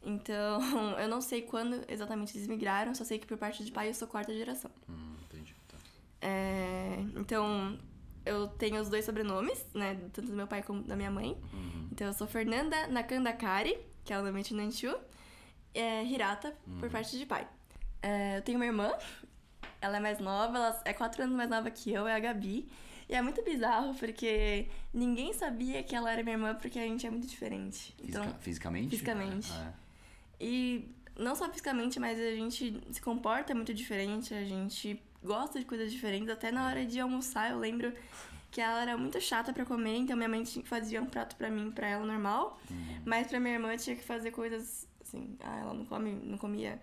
Então, 0.02 0.62
eu 0.98 1.10
não 1.10 1.20
sei 1.20 1.42
quando 1.42 1.84
exatamente 1.90 2.38
eles 2.38 2.48
migraram, 2.48 2.96
só 2.96 3.04
sei 3.04 3.20
que 3.20 3.28
por 3.28 3.38
parte 3.38 3.66
de 3.66 3.72
pai 3.74 3.90
eu 3.90 3.94
sou 3.94 4.08
quarta 4.08 4.34
geração. 4.34 4.72
Hum, 4.90 5.18
entendi. 5.26 5.54
Tá. 5.68 5.78
É, 6.22 6.98
então, 7.18 7.78
eu 8.26 8.48
tenho 8.48 8.82
os 8.82 8.88
dois 8.88 9.04
sobrenomes, 9.04 9.66
né? 9.74 9.96
Tanto 10.14 10.30
do 10.30 10.34
meu 10.34 10.48
pai 10.48 10.64
como 10.64 10.82
da 10.82 10.96
minha 10.96 11.12
mãe. 11.12 11.38
Uhum. 11.52 11.90
Então, 11.92 12.08
eu 12.08 12.14
sou 12.14 12.26
Fernanda 12.26 12.88
Nakandakari, 12.88 13.78
que 14.06 14.14
é 14.14 14.18
o 14.18 14.24
nome 14.24 14.42
de 14.44 14.54
Nanchu. 14.54 14.96
É 15.76 16.04
Hirata, 16.04 16.56
por 16.80 16.90
parte 16.90 17.18
de 17.18 17.26
pai. 17.26 17.48
É, 18.02 18.38
eu 18.38 18.42
tenho 18.42 18.58
uma 18.58 18.66
irmã, 18.66 18.92
ela 19.82 19.98
é 19.98 20.00
mais 20.00 20.20
nova, 20.20 20.58
ela 20.58 20.82
é 20.86 20.94
quatro 20.94 21.22
anos 21.24 21.36
mais 21.36 21.50
nova 21.50 21.70
que 21.70 21.92
eu, 21.92 22.08
é 22.08 22.16
a 22.16 22.20
Gabi. 22.20 22.68
E 23.08 23.14
é 23.14 23.22
muito 23.22 23.44
bizarro, 23.44 23.94
porque 23.96 24.68
ninguém 24.94 25.32
sabia 25.34 25.84
que 25.84 25.96
ela 25.96 26.12
era 26.12 26.24
minha 26.24 26.36
irmã, 26.36 26.56
porque 26.56 26.80
a 26.80 26.84
gente 26.84 27.06
é 27.06 27.10
muito 27.10 27.28
diferente. 27.28 27.94
Então, 28.02 28.24
Fisica- 28.24 28.40
fisicamente? 28.42 28.90
fisicamente. 28.90 29.52
É. 29.52 29.74
e 30.40 30.90
não 31.18 31.36
só 31.36 31.48
fisicamente, 31.50 32.00
mas 32.00 32.20
a 32.20 32.32
gente 32.32 32.82
se 32.92 33.02
comporta 33.02 33.54
muito 33.56 33.74
diferente, 33.74 34.34
a 34.34 34.44
gente 34.44 35.02
gosta 35.24 35.60
de 35.60 35.66
coisas 35.66 35.92
diferentes. 35.92 36.30
Até 36.30 36.52
na 36.52 36.66
hora 36.68 36.86
de 36.86 37.00
almoçar, 37.00 37.52
eu 37.52 37.58
lembro 37.60 37.94
que 38.52 38.60
ela 38.60 38.82
era 38.82 38.98
muito 38.98 39.20
chata 39.22 39.54
pra 39.54 39.66
comer, 39.66 39.98
então 39.98 40.16
minha 40.18 40.28
mãe 40.30 40.44
tinha 40.44 40.64
que 40.64 40.68
fazia 40.70 41.02
um 41.02 41.06
prato 41.06 41.36
pra 41.36 41.50
mim, 41.50 41.72
pra 41.72 41.88
ela 41.88 42.06
normal. 42.06 42.60
Mas 43.06 43.28
pra 43.28 43.40
minha 43.40 43.54
irmã 43.56 43.76
tinha 43.78 43.96
que 43.96 44.04
fazer 44.04 44.32
coisas 44.32 44.88
assim, 45.08 45.38
ah, 45.44 45.60
ela 45.60 45.74
não 45.74 45.86
come, 45.86 46.12
não 46.12 46.38
comia. 46.38 46.80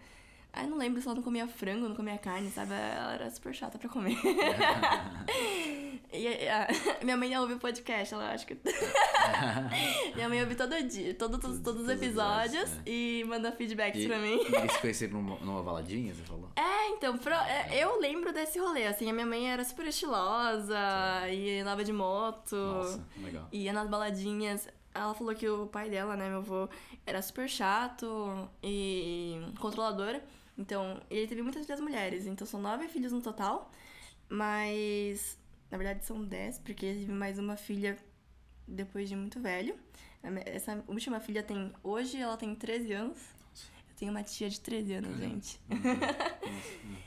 Ah, 0.55 0.65
eu 0.65 0.69
não 0.69 0.77
lembro 0.77 1.01
se 1.01 1.07
ela 1.09 1.15
não 1.15 1.23
comia 1.23 1.49
frango, 1.49 1.89
não 1.89 1.97
comia 1.97 2.19
carne, 2.19 2.51
sabe? 2.51 2.75
Ela 2.75 3.15
era 3.15 3.31
super 3.31 3.55
chata 3.55 3.79
pra 3.79 3.89
comer. 3.89 4.19
e 6.13 6.49
a, 6.49 6.69
minha 7.03 7.17
mãe 7.17 7.37
ouve 7.39 7.55
o 7.55 7.59
podcast, 7.59 8.13
ela 8.13 8.33
acha 8.33 8.45
que. 8.45 8.55
minha 10.15 10.29
mãe 10.29 10.41
ouve 10.43 10.55
todo 10.55 10.81
dia, 10.83 11.15
todos, 11.15 11.41
todos, 11.41 11.61
todos 11.61 11.83
os 11.85 11.89
episódios 11.89 12.71
é. 12.71 12.83
e 12.87 13.25
manda 13.27 13.51
feedbacks 13.53 14.03
E, 14.03 14.07
pra 14.07 14.19
mim. 14.19 14.37
e 14.47 14.55
eles 14.55 14.73
se 14.73 14.79
conheceram 14.81 15.15
numa, 15.23 15.37
numa 15.41 15.63
baladinha, 15.63 16.13
você 16.13 16.23
falou? 16.23 16.51
É, 16.57 16.89
então, 16.91 17.17
pro- 17.17 17.33
é, 17.33 17.83
eu 17.83 17.99
lembro 17.99 18.31
desse 18.33 18.59
rolê, 18.59 18.85
assim, 18.87 19.09
a 19.09 19.13
minha 19.13 19.27
mãe 19.27 19.51
era 19.51 19.65
super 19.65 19.87
estilosa, 19.87 20.79
e 21.31 21.61
andava 21.61 21.83
de 21.83 21.93
moto, 21.95 22.57
Nossa, 22.57 23.07
legal. 23.23 23.49
ia 23.51 23.73
nas 23.73 23.89
baladinhas. 23.89 24.69
Ela 24.95 25.15
falou 25.15 25.35
que 25.35 25.49
o 25.49 25.67
pai 25.67 25.89
dela, 25.89 26.17
né, 26.17 26.29
meu 26.29 26.39
avô, 26.39 26.69
era 27.07 27.23
super 27.23 27.49
chato 27.49 28.49
e 28.63 29.41
controlador. 29.59 30.21
Então, 30.57 31.01
ele 31.11 31.27
teve 31.27 31.43
muitas 31.43 31.65
filhas 31.65 31.81
mulheres, 31.81 32.27
então 32.27 32.47
são 32.47 32.61
nove 32.61 32.87
filhos 32.89 33.11
no 33.11 33.23
total, 33.23 33.71
mas 34.29 35.39
na 35.71 35.79
verdade 35.79 36.05
são 36.05 36.23
dez, 36.23 36.59
porque 36.59 36.85
ele 36.85 37.01
teve 37.01 37.13
mais 37.13 37.39
uma 37.39 37.57
filha 37.57 37.97
depois 38.69 39.09
de 39.09 39.17
muito 39.17 39.41
velho. 39.41 39.75
Essa 40.45 40.85
última 40.87 41.19
filha 41.21 41.43
tem, 41.43 41.73
hoje 41.83 42.19
ela 42.19 42.37
tem 42.37 42.55
13 42.55 42.93
anos. 42.93 43.19
Eu 43.91 43.97
tenho 43.97 44.11
uma 44.11 44.23
tia 44.23 44.49
de 44.51 44.61
13 44.61 44.93
anos, 44.95 45.19
gente. 45.19 45.61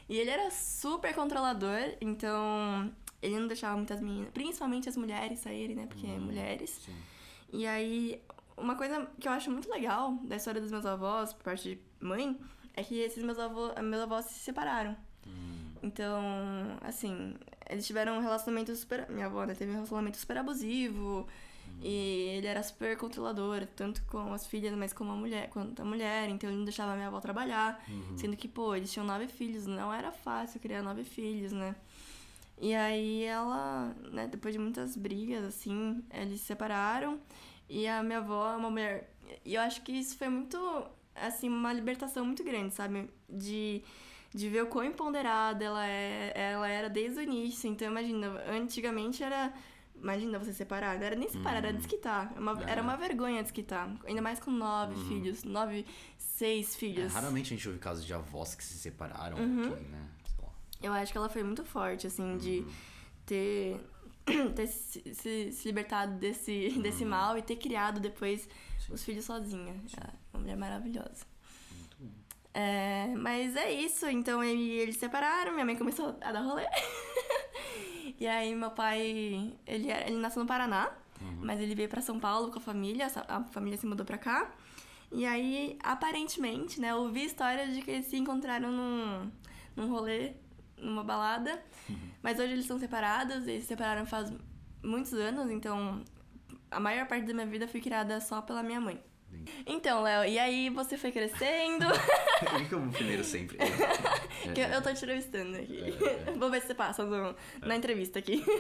E 0.08 0.18
ele 0.18 0.30
era 0.30 0.52
super 0.52 1.16
controlador, 1.16 1.80
então 2.00 2.94
ele 3.22 3.40
não 3.40 3.48
deixava 3.48 3.76
muitas 3.76 4.00
meninas, 4.00 4.30
principalmente 4.32 4.88
as 4.88 4.96
mulheres, 4.96 5.40
saírem, 5.40 5.76
né? 5.76 5.88
Porque 5.88 6.06
é 6.06 6.20
mulheres. 6.20 6.80
Sim. 6.86 6.94
E 7.56 7.66
aí, 7.66 8.22
uma 8.58 8.76
coisa 8.76 9.08
que 9.20 9.28
eu 9.28 9.32
acho 9.32 9.50
muito 9.50 9.70
legal 9.70 10.14
da 10.24 10.36
história 10.36 10.62
dos 10.62 10.72
meus 10.72 10.86
avós, 10.86 11.34
por 11.34 11.44
parte 11.44 11.76
de 11.76 11.80
mãe, 12.06 12.40
é 12.74 12.84
que 12.84 13.00
esses 13.00 13.24
meus 13.24 13.40
avós, 13.40 13.74
meus 13.82 14.04
avós 14.04 14.26
se 14.26 14.40
separaram. 14.40 14.96
Então, 15.82 16.22
assim, 16.82 17.36
eles 17.70 17.86
tiveram 17.86 18.18
um 18.18 18.22
relacionamento 18.22 18.76
super. 18.76 19.08
Minha 19.10 19.28
avó 19.28 19.46
né, 19.46 19.54
teve 19.54 19.72
um 19.72 19.76
relacionamento 19.76 20.18
super 20.18 20.38
abusivo. 20.38 21.28
E 21.82 22.36
ele 22.38 22.48
era 22.48 22.64
super 22.64 22.98
controlador, 22.98 23.66
tanto 23.76 24.02
com 24.04 24.34
as 24.34 24.48
filhas, 24.48 24.74
mas 24.76 24.94
como 24.94 25.12
a 25.12 25.16
mulher, 25.16 25.50
quanto 25.50 25.82
a 25.82 25.86
mulher. 25.86 26.30
Então 26.30 26.50
ele 26.50 26.58
não 26.58 26.66
deixava 26.66 26.96
minha 26.96 27.08
avó 27.08 27.20
trabalhar. 27.20 27.84
Sendo 28.18 28.36
que, 28.36 28.48
pô, 28.48 28.76
eles 28.76 28.92
tinham 28.92 29.06
nove 29.06 29.28
filhos, 29.28 29.66
não 29.66 29.94
era 29.94 30.12
fácil 30.12 30.60
criar 30.60 30.82
nove 30.82 31.04
filhos, 31.04 31.52
né? 31.52 31.76
E 32.60 32.74
aí 32.74 33.24
ela, 33.24 33.94
né, 34.12 34.28
depois 34.28 34.54
de 34.54 34.60
muitas 34.60 34.96
brigas, 34.96 35.44
assim, 35.44 36.04
eles 36.14 36.40
se 36.40 36.46
separaram. 36.48 37.20
E 37.70 37.88
a 37.88 38.02
minha 38.04 38.20
avó 38.20 38.54
é 38.54 38.56
uma 38.56 38.70
mulher. 38.70 39.12
E 39.44 39.56
eu 39.56 39.62
acho 39.62 39.82
que 39.82 39.92
isso 39.92 40.18
foi 40.18 40.30
muito, 40.30 40.58
assim, 41.16 41.50
uma 41.50 41.74
libertação 41.74 42.24
muito 42.26 42.44
grande, 42.44 42.74
sabe? 42.74 43.10
De, 43.30 43.84
de 44.34 44.48
ver 44.50 44.64
o 44.64 44.68
quão 44.68 44.86
empoderada 44.86 45.66
ela, 45.66 45.86
é, 45.88 46.32
ela 46.36 46.68
era 46.70 46.90
desde 46.90 47.20
o 47.20 47.24
início. 47.24 47.70
Então, 47.70 47.88
imagina, 47.90 48.28
antigamente 48.50 49.24
era. 49.24 49.52
Imagina 49.98 50.38
você 50.38 50.52
separar, 50.54 50.98
não 51.00 51.06
era 51.06 51.16
nem 51.16 51.28
separar, 51.30 51.58
era 51.58 51.74
desquitar. 51.74 52.32
É 52.36 52.40
Uma- 52.40 52.64
Era 52.68 52.82
uma 52.82 52.98
vergonha 52.98 53.42
desquitar. 53.42 53.90
Ainda 54.06 54.22
mais 54.22 54.40
com 54.42 54.52
nove 54.52 54.94
filhos, 55.08 55.44
nove, 55.46 55.86
seis 56.18 56.76
É, 56.76 56.78
filhos. 56.78 57.14
raramente 57.14 57.54
a 57.54 57.58
gente 57.58 57.68
ouve 57.68 57.80
casos 57.80 58.06
de 58.06 58.14
avós 58.14 58.54
que 58.56 58.64
se 58.64 58.78
separaram, 58.78 59.38
Uhum. 59.38 59.62
que, 59.74 59.84
né? 59.90 60.06
Eu 60.86 60.94
acho 60.94 61.12
que 61.12 61.18
ela 61.18 61.30
foi 61.30 61.44
muito 61.44 61.64
forte, 61.64 62.06
assim, 62.08 62.38
de 62.38 62.60
Uhum. 62.60 62.72
ter, 63.26 63.80
ter 64.56 64.68
se, 64.68 65.02
se- 65.14 65.52
se 65.52 65.68
libertado 65.68 66.14
desse, 66.18 66.72
Uhum. 66.76 66.82
desse 66.82 67.04
mal 67.06 67.38
e 67.38 67.42
ter 67.42 67.56
criado 67.56 68.00
depois 68.00 68.48
os 68.90 69.04
filhos 69.04 69.26
sozinha. 69.26 69.74
Ela 69.98 70.10
é 70.14 70.18
uma 70.34 70.40
mulher 70.42 70.58
maravilhosa. 70.58 71.26
É, 72.54 73.08
mas 73.18 73.56
é 73.56 73.70
isso, 73.72 74.06
então 74.08 74.42
ele- 74.44 74.70
eles 74.72 74.96
se 74.96 75.02
separaram, 75.02 75.52
minha 75.52 75.66
mãe 75.66 75.76
começou 75.76 76.16
a 76.22 76.32
dar 76.32 76.40
rolê. 76.42 76.66
e 78.20 78.26
aí 78.28 78.56
meu 78.56 78.72
pai, 78.72 79.02
ele, 79.68 79.92
ele 79.92 80.18
nasceu 80.18 80.42
no 80.42 80.48
Paraná, 80.48 80.92
mas 81.42 81.60
ele 81.60 81.76
veio 81.76 81.90
pra 81.90 82.02
São 82.02 82.18
Paulo 82.20 82.52
com 82.52 82.60
a 82.60 82.62
família, 82.62 83.08
a 83.28 83.44
família 83.46 83.78
se 83.78 83.86
mudou 83.86 84.06
pra 84.06 84.18
cá. 84.18 84.52
E 85.12 85.26
aí, 85.26 85.78
aparentemente, 85.84 86.80
né, 86.80 86.92
eu 86.92 86.98
ouvi 86.98 87.26
histórias 87.26 87.74
de 87.76 87.82
que 87.82 87.92
eles 87.92 88.06
se 88.06 88.18
encontraram 88.18 88.72
num, 88.72 89.32
num 89.76 89.90
rolê, 89.90 90.34
numa 90.78 91.04
balada. 91.04 91.62
Mas 92.22 92.40
hoje 92.40 92.54
eles 92.54 92.66
estão 92.66 92.80
separados, 92.80 93.48
eles 93.48 93.64
se 93.64 93.68
separaram 93.70 94.06
faz 94.06 94.32
muitos 94.84 95.14
anos, 95.14 95.50
então 95.52 96.04
a 96.72 96.80
maior 96.80 97.08
parte 97.08 97.26
da 97.26 97.34
minha 97.34 97.46
vida 97.46 97.68
fui 97.68 97.82
criada 97.82 98.20
só 98.22 98.42
pela 98.42 98.62
minha 98.64 98.82
mãe. 98.82 99.02
Então, 99.66 100.02
Léo, 100.02 100.26
e 100.26 100.40
aí 100.40 100.70
você 100.70 100.98
foi 100.98 101.12
crescendo? 101.12 101.86
Eu 102.72 102.80
vou 102.80 102.90
primeiro 102.92 103.24
sempre? 103.24 103.58
que 104.56 104.62
eu, 104.62 104.66
eu 104.68 104.82
tô 104.82 104.90
te 104.94 104.98
entrevistando 104.98 105.58
aqui. 105.58 105.78
É, 105.82 106.30
é. 106.30 106.34
Vou 106.40 106.50
ver 106.50 106.62
se 106.62 106.68
você 106.68 106.74
passa 106.76 107.04
no- 107.04 107.36
na 107.62 107.76
entrevista 107.76 108.20
aqui. 108.20 108.44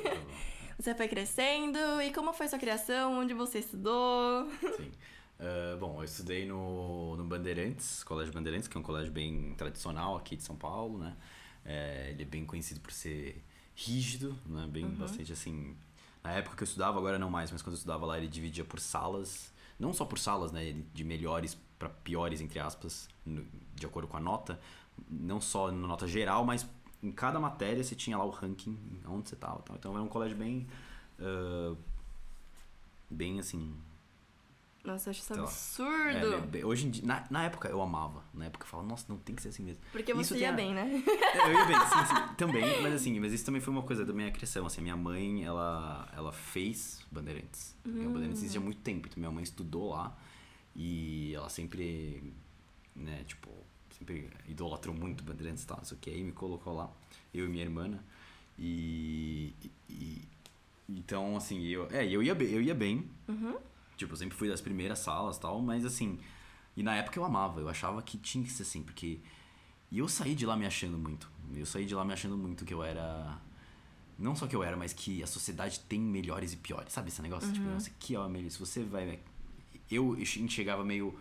Você 0.78 0.94
foi 0.94 1.08
crescendo, 1.08 1.80
e 2.02 2.12
como 2.12 2.34
foi 2.34 2.50
sua 2.50 2.60
criação? 2.60 3.18
Onde 3.18 3.34
você 3.34 3.60
estudou? 3.60 4.50
Sim. 4.76 4.92
Ah, 5.40 5.78
bom, 5.80 6.00
eu 6.00 6.04
estudei 6.04 6.46
no, 6.46 7.16
no 7.16 7.24
Bandeirantes, 7.24 8.04
Colégio 8.04 8.34
Bandeirantes, 8.34 8.68
que 8.68 8.76
é 8.76 8.80
um 8.82 8.84
colégio 8.84 9.10
bem 9.14 9.54
tradicional 9.58 10.18
aqui 10.18 10.36
de 10.36 10.44
São 10.44 10.58
Paulo, 10.58 10.98
né? 10.98 11.16
É, 11.66 12.12
ele 12.12 12.24
é 12.24 12.26
bem 12.26 12.46
conhecido 12.46 12.80
por 12.80 12.92
ser 12.92 13.44
rígido, 13.76 14.38
né? 14.46 14.68
Bem, 14.68 14.88
bastante 14.88 15.34
assim... 15.34 15.76
Na 16.24 16.32
época 16.32 16.56
que 16.56 16.64
eu 16.64 16.66
estudava, 16.66 16.98
agora 16.98 17.20
não 17.20 17.30
mais, 17.30 17.52
mas 17.52 17.62
quando 17.62 17.74
eu 17.74 17.78
estudava 17.78 18.04
lá 18.04 18.18
ele 18.18 18.28
dividia 18.28 18.66
por 18.66 18.80
salas. 18.80 19.54
não 19.78 19.94
só 19.94 20.06
por 20.06 20.18
salas, 20.18 20.52
né, 20.52 20.76
de 20.92 21.04
melhores 21.04 21.56
para 21.78 21.88
piores, 21.88 22.42
entre 22.42 22.60
aspas, 22.60 23.08
no, 23.24 23.46
de 23.76 23.86
acordo 23.86 24.08
com 24.08 24.18
a 24.18 24.20
nota, 24.20 24.60
não 25.08 25.40
só 25.40 25.72
na 25.72 25.88
nota 25.88 26.08
geral, 26.08 26.44
mas 26.44 26.68
em 27.04 27.12
cada 27.12 27.40
matéria 27.40 27.84
você 27.84 27.96
tinha 27.96 28.18
lá 28.18 28.26
o 28.26 28.30
ranking, 28.30 28.78
onde 29.08 29.30
você 29.30 29.36
estava. 29.36 29.64
Então 29.78 29.94
era 29.94 30.02
um 30.02 30.08
colégio 30.08 30.36
bem. 30.36 30.68
Uh, 31.20 31.78
bem 33.10 33.40
assim. 33.40 33.76
Nossa, 34.86 35.10
eu 35.10 35.12
acho 35.12 35.22
isso 35.22 35.34
então, 35.34 35.46
absurdo. 35.46 36.58
É, 36.58 36.66
hoje 36.66 36.88
em 36.88 36.90
dia, 36.92 37.06
na, 37.06 37.26
na 37.30 37.44
época 37.44 37.68
eu 37.68 37.82
amava. 37.82 38.24
Na 38.34 38.46
época 38.46 38.66
eu 38.66 38.70
falava, 38.70 38.88
nossa, 38.88 39.06
não 39.10 39.18
tem 39.18 39.36
que 39.36 39.42
ser 39.42 39.50
assim 39.50 39.64
mesmo. 39.64 39.82
Porque 39.92 40.14
você 40.14 40.38
ia 40.38 40.50
a... 40.50 40.54
bem, 40.54 40.74
né? 40.74 40.86
Eu 41.46 41.54
ia 41.54 41.66
bem, 41.66 41.76
sim, 41.80 42.06
sim. 42.16 42.36
Também, 42.38 42.82
mas 42.82 42.94
assim, 42.94 43.20
mas 43.20 43.34
isso 43.34 43.46
também 43.46 43.62
foi 43.62 43.74
uma 43.74 43.82
coisa 43.84 44.06
da 44.06 44.14
minha 44.14 44.32
criação. 44.32 44.66
Assim, 44.66 44.82
minha 44.82 44.96
mãe, 44.96 45.44
ela, 45.44 46.08
ela 46.16 46.32
fez 46.32 47.02
Bandeirantes. 47.12 47.76
Hum. 47.86 48.14
Bandeirantes 48.14 48.40
existe 48.40 48.58
há 48.58 48.62
muito 48.62 48.82
tempo. 48.82 49.08
Então 49.08 49.20
minha 49.20 49.32
mãe 49.32 49.44
estudou 49.44 49.90
lá. 49.90 50.16
E 50.76 51.34
ela 51.34 51.50
sempre, 51.50 52.34
né, 52.96 53.24
tipo, 53.26 53.50
sempre 53.98 54.30
idolatrou 54.48 54.94
muito 54.94 55.24
Bandeirantes 55.24 55.64
e 55.64 55.68
tal, 55.68 55.78
não 55.78 55.86
sei 55.86 55.98
o 55.98 56.00
que. 56.00 56.10
Aí 56.10 56.24
me 56.24 56.32
colocou 56.32 56.74
lá, 56.74 56.92
eu 57.34 57.46
e 57.46 57.50
minha 57.50 57.64
irmã, 57.64 57.88
né? 57.88 58.00
E, 58.60 59.54
e, 59.90 60.22
então, 60.88 61.36
assim, 61.36 61.64
eu, 61.66 61.88
é, 61.92 62.06
eu, 62.08 62.22
ia, 62.22 62.34
eu 62.34 62.62
ia 62.62 62.76
bem. 62.76 63.10
Uhum. 63.28 63.58
Tipo, 63.98 64.14
eu 64.14 64.18
sempre 64.18 64.38
fui 64.38 64.50
das 64.50 64.62
primeiras 64.62 65.00
salas 65.00 65.38
tal, 65.38 65.62
mas 65.62 65.86
assim. 65.86 66.20
E 66.76 66.84
na 66.84 66.96
época 66.96 67.18
eu 67.18 67.24
amava, 67.24 67.62
eu 67.62 67.70
achava 67.70 68.02
que 68.02 68.18
tinha 68.18 68.44
que 68.44 68.52
ser 68.52 68.64
assim, 68.64 68.84
porque. 68.84 69.20
E 69.92 70.00
eu 70.00 70.08
saí 70.08 70.36
de 70.36 70.46
lá 70.46 70.58
me 70.58 70.66
achando 70.66 70.98
muito. 70.98 71.30
Eu 71.54 71.66
saí 71.66 71.86
de 71.86 71.96
lá 71.96 72.04
me 72.04 72.14
achando 72.14 72.38
muito 72.38 72.66
que 72.66 72.74
eu 72.74 72.84
era. 72.84 73.40
Não 74.18 74.36
só 74.36 74.48
que 74.48 74.56
eu 74.56 74.64
era, 74.64 74.76
mas 74.76 74.94
que 74.94 75.22
a 75.22 75.28
sociedade 75.28 75.80
tem 75.82 76.00
melhores 76.00 76.54
e 76.54 76.58
piores. 76.58 76.92
Sabe 76.94 77.10
esse 77.10 77.22
negócio? 77.22 77.52
Tipo, 77.52 77.60
uhum. 77.60 77.64
Tipo, 77.66 77.74
nossa, 77.74 77.92
que 78.00 78.18
melhor. 78.30 78.50
Se 78.50 78.60
você 78.60 78.84
vai 78.84 79.20
eu 79.90 80.18
enxergava 80.20 80.84
meio 80.84 81.18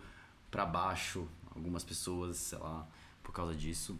para 0.49 0.65
baixo 0.65 1.27
algumas 1.53 1.83
pessoas, 1.83 2.37
sei 2.37 2.57
lá, 2.57 2.87
por 3.23 3.31
causa 3.31 3.55
disso. 3.55 3.97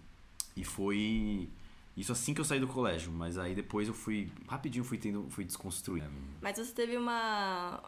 E 0.56 0.64
foi 0.64 1.50
isso 1.96 2.12
assim 2.12 2.34
que 2.34 2.42
eu 2.42 2.46
saí 2.46 2.60
do 2.60 2.68
colégio, 2.68 3.12
mas 3.12 3.38
aí 3.38 3.56
depois 3.56 3.88
eu 3.88 3.94
fui 3.94 4.30
rapidinho 4.48 4.84
fui 4.84 4.98
tendo 4.98 5.30
fui 5.30 5.46
desconstruir. 5.46 6.04
Mas 6.42 6.58
você 6.58 6.74
teve 6.74 6.98
uma 6.98 7.82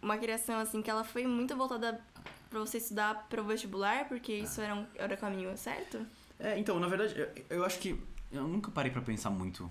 uma 0.00 0.16
criação 0.16 0.58
assim 0.58 0.80
que 0.80 0.90
ela 0.90 1.04
foi 1.04 1.26
muito 1.26 1.54
voltada 1.56 2.00
para 2.48 2.60
você 2.60 2.78
estudar 2.78 3.26
para 3.28 3.42
o 3.42 3.44
vestibular, 3.44 4.08
porque 4.08 4.32
é. 4.32 4.38
isso 4.38 4.60
era 4.60 4.74
um 4.74 4.86
era 4.94 5.14
o 5.14 5.18
caminho 5.18 5.56
certo? 5.56 6.04
É, 6.38 6.58
então, 6.58 6.78
na 6.78 6.86
verdade, 6.86 7.14
eu, 7.18 7.58
eu 7.58 7.64
acho 7.64 7.78
que 7.78 7.98
eu 8.30 8.46
nunca 8.46 8.70
parei 8.70 8.90
para 8.90 9.00
pensar 9.00 9.30
muito 9.30 9.70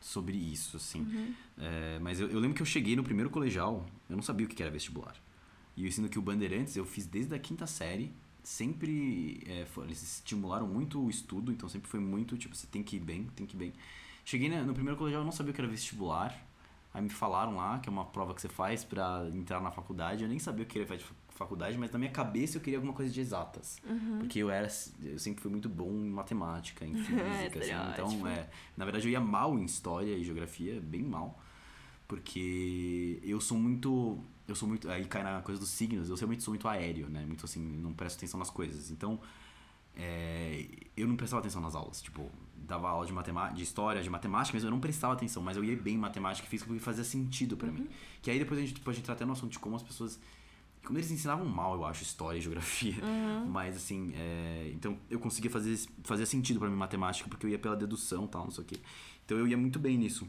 sobre 0.00 0.36
isso, 0.36 0.76
assim. 0.76 1.00
Uhum. 1.00 1.34
É, 1.58 1.98
mas 2.00 2.20
eu, 2.20 2.28
eu, 2.28 2.38
lembro 2.38 2.56
que 2.56 2.62
eu 2.62 2.66
cheguei 2.66 2.96
no 2.96 3.02
primeiro 3.02 3.30
colegial, 3.30 3.84
eu 4.08 4.16
não 4.16 4.22
sabia 4.22 4.46
o 4.46 4.48
que 4.48 4.62
era 4.62 4.70
vestibular. 4.70 5.14
E 5.76 5.82
eu 5.82 5.88
ensino 5.88 6.08
que 6.08 6.18
o 6.18 6.22
Bandeirantes 6.22 6.76
eu 6.76 6.84
fiz 6.84 7.06
desde 7.06 7.34
a 7.34 7.38
quinta 7.38 7.66
série. 7.66 8.14
Sempre 8.46 9.42
é, 9.44 9.66
eles 9.82 10.00
estimularam 10.00 10.68
muito 10.68 11.04
o 11.04 11.10
estudo, 11.10 11.50
então 11.50 11.68
sempre 11.68 11.90
foi 11.90 11.98
muito 11.98 12.38
tipo, 12.38 12.54
você 12.54 12.68
tem 12.68 12.80
que 12.80 12.94
ir 12.94 13.00
bem, 13.00 13.24
tem 13.34 13.44
que 13.44 13.56
ir 13.56 13.58
bem. 13.58 13.72
Cheguei 14.24 14.48
no 14.48 14.72
primeiro 14.72 14.96
colegial, 14.96 15.22
eu 15.22 15.24
não 15.24 15.32
sabia 15.32 15.50
o 15.50 15.54
que 15.54 15.60
era 15.60 15.68
vestibular. 15.68 16.32
Aí 16.94 17.02
me 17.02 17.10
falaram 17.10 17.56
lá 17.56 17.80
que 17.80 17.88
é 17.88 17.92
uma 17.92 18.04
prova 18.04 18.32
que 18.32 18.40
você 18.40 18.48
faz 18.48 18.84
para 18.84 19.28
entrar 19.34 19.60
na 19.60 19.72
faculdade. 19.72 20.22
Eu 20.22 20.28
nem 20.28 20.38
sabia 20.38 20.62
o 20.62 20.66
que 20.66 20.78
era 20.78 20.96
faculdade, 21.30 21.76
mas 21.76 21.90
na 21.90 21.98
minha 21.98 22.12
cabeça 22.12 22.56
eu 22.56 22.60
queria 22.60 22.78
alguma 22.78 22.94
coisa 22.94 23.12
de 23.12 23.20
exatas. 23.20 23.78
Uhum. 23.84 24.20
Porque 24.20 24.38
eu 24.38 24.48
era 24.48 24.68
eu 25.02 25.18
sempre 25.18 25.42
fui 25.42 25.50
muito 25.50 25.68
bom 25.68 25.90
em 25.90 26.08
matemática, 26.08 26.86
em 26.86 26.94
física, 27.02 27.58
assim. 27.58 27.92
Então, 27.94 28.28
é, 28.28 28.48
na 28.76 28.84
verdade 28.84 29.08
eu 29.08 29.10
ia 29.10 29.20
mal 29.20 29.58
em 29.58 29.64
história 29.64 30.16
e 30.16 30.22
geografia, 30.22 30.80
bem 30.80 31.02
mal. 31.02 31.42
Porque 32.06 33.18
eu 33.24 33.40
sou 33.40 33.58
muito 33.58 34.24
eu 34.48 34.54
sou 34.54 34.68
muito. 34.68 34.88
Aí 34.90 35.04
cai 35.04 35.22
na 35.22 35.40
coisa 35.42 35.60
dos 35.60 35.70
signos, 35.70 36.08
eu 36.08 36.16
realmente 36.16 36.42
sou 36.42 36.52
muito 36.52 36.68
aéreo, 36.68 37.08
né? 37.08 37.24
Muito 37.26 37.44
assim, 37.44 37.60
não 37.60 37.92
presto 37.92 38.16
atenção 38.16 38.38
nas 38.38 38.50
coisas. 38.50 38.90
Então, 38.90 39.20
é, 39.96 40.66
eu 40.96 41.08
não 41.08 41.16
prestava 41.16 41.40
atenção 41.40 41.60
nas 41.60 41.74
aulas. 41.74 42.02
Tipo, 42.02 42.30
dava 42.56 42.88
aula 42.88 43.06
de 43.06 43.12
matemática, 43.12 43.56
de 43.56 43.62
história, 43.62 44.02
de 44.02 44.10
matemática, 44.10 44.56
mas 44.56 44.64
eu 44.64 44.70
não 44.70 44.78
prestava 44.78 45.14
atenção. 45.14 45.42
Mas 45.42 45.56
eu 45.56 45.64
ia 45.64 45.76
bem 45.76 45.94
em 45.94 45.98
matemática 45.98 46.46
e 46.46 46.50
física 46.50 46.68
porque 46.68 46.82
fazia 46.82 47.04
sentido 47.04 47.56
para 47.56 47.68
uhum. 47.68 47.74
mim. 47.74 47.88
Que 48.22 48.30
aí 48.30 48.38
depois 48.38 48.60
a 48.60 48.64
gente 48.64 48.80
pode 48.80 48.98
entrar 48.98 49.14
até 49.14 49.24
no 49.24 49.32
assunto 49.32 49.52
de 49.52 49.58
como 49.58 49.74
as 49.74 49.82
pessoas. 49.82 50.18
Como 50.84 50.96
eles 50.96 51.10
ensinavam 51.10 51.44
mal, 51.44 51.74
eu 51.74 51.84
acho, 51.84 52.04
história 52.04 52.38
e 52.38 52.40
geografia. 52.40 52.94
Uhum. 53.02 53.46
Mas 53.46 53.76
assim, 53.76 54.12
é, 54.14 54.70
então 54.72 54.96
eu 55.10 55.18
conseguia 55.18 55.50
fazer, 55.50 55.76
fazer 56.04 56.26
sentido 56.26 56.60
para 56.60 56.68
mim 56.68 56.76
matemática 56.76 57.28
porque 57.28 57.44
eu 57.44 57.50
ia 57.50 57.58
pela 57.58 57.74
dedução 57.74 58.26
e 58.26 58.28
tal, 58.28 58.44
não 58.44 58.52
sei 58.52 58.62
o 58.62 58.66
quê. 58.66 58.78
Então 59.24 59.36
eu 59.36 59.48
ia 59.48 59.56
muito 59.56 59.80
bem 59.80 59.98
nisso. 59.98 60.28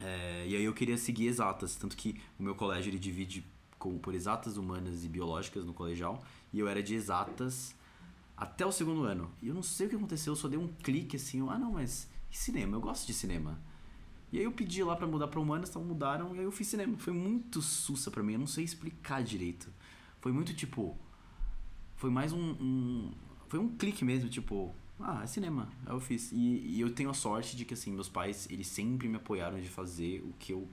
É, 0.00 0.46
e 0.46 0.56
aí 0.56 0.64
eu 0.64 0.72
queria 0.72 0.96
seguir 0.96 1.26
exatas, 1.26 1.76
tanto 1.76 1.96
que 1.96 2.20
o 2.38 2.42
meu 2.42 2.54
colégio 2.54 2.90
ele 2.90 2.98
divide 2.98 3.44
com, 3.78 3.98
por 3.98 4.14
exatas, 4.14 4.56
humanas 4.56 5.04
e 5.04 5.08
biológicas 5.08 5.64
no 5.64 5.72
colegial, 5.72 6.24
e 6.52 6.58
eu 6.58 6.68
era 6.68 6.82
de 6.82 6.94
exatas 6.94 7.74
até 8.36 8.64
o 8.64 8.72
segundo 8.72 9.04
ano. 9.04 9.30
E 9.42 9.48
eu 9.48 9.54
não 9.54 9.62
sei 9.62 9.86
o 9.86 9.90
que 9.90 9.96
aconteceu, 9.96 10.32
eu 10.32 10.36
só 10.36 10.48
dei 10.48 10.58
um 10.58 10.68
clique 10.68 11.16
assim, 11.16 11.46
ah 11.48 11.58
não, 11.58 11.72
mas 11.72 12.08
cinema? 12.30 12.76
Eu 12.76 12.80
gosto 12.80 13.06
de 13.06 13.12
cinema. 13.12 13.60
E 14.30 14.38
aí 14.38 14.44
eu 14.44 14.52
pedi 14.52 14.82
lá 14.82 14.94
para 14.94 15.06
mudar 15.06 15.28
para 15.28 15.40
humanas, 15.40 15.70
então 15.70 15.82
mudaram, 15.82 16.34
e 16.36 16.38
aí 16.38 16.44
eu 16.44 16.52
fiz 16.52 16.66
cinema. 16.68 16.96
Foi 16.98 17.12
muito 17.12 17.62
sussa 17.62 18.10
para 18.10 18.22
mim, 18.22 18.34
eu 18.34 18.38
não 18.38 18.46
sei 18.46 18.64
explicar 18.64 19.22
direito. 19.22 19.72
Foi 20.20 20.32
muito 20.32 20.54
tipo. 20.54 20.96
Foi 21.96 22.10
mais 22.10 22.32
um, 22.32 22.50
um 22.60 23.12
foi 23.48 23.58
um 23.58 23.68
clique 23.76 24.04
mesmo, 24.04 24.28
tipo, 24.28 24.74
ah, 25.00 25.20
é 25.22 25.26
cinema. 25.26 25.68
Aí 25.86 25.92
eu 25.92 26.00
fiz. 26.00 26.32
E, 26.32 26.36
e, 26.36 26.80
eu 26.80 26.90
tenho 26.90 27.10
a 27.10 27.14
sorte 27.14 27.56
de 27.56 27.64
que, 27.64 27.74
assim, 27.74 27.92
meus 27.92 28.08
pais, 28.08 28.48
eles 28.50 28.66
sempre 28.66 29.08
me 29.08 29.16
apoiaram 29.16 29.60
de 29.60 29.68
fazer 29.68 30.20
o 30.24 30.32
que 30.38 30.52
eu 30.52 30.66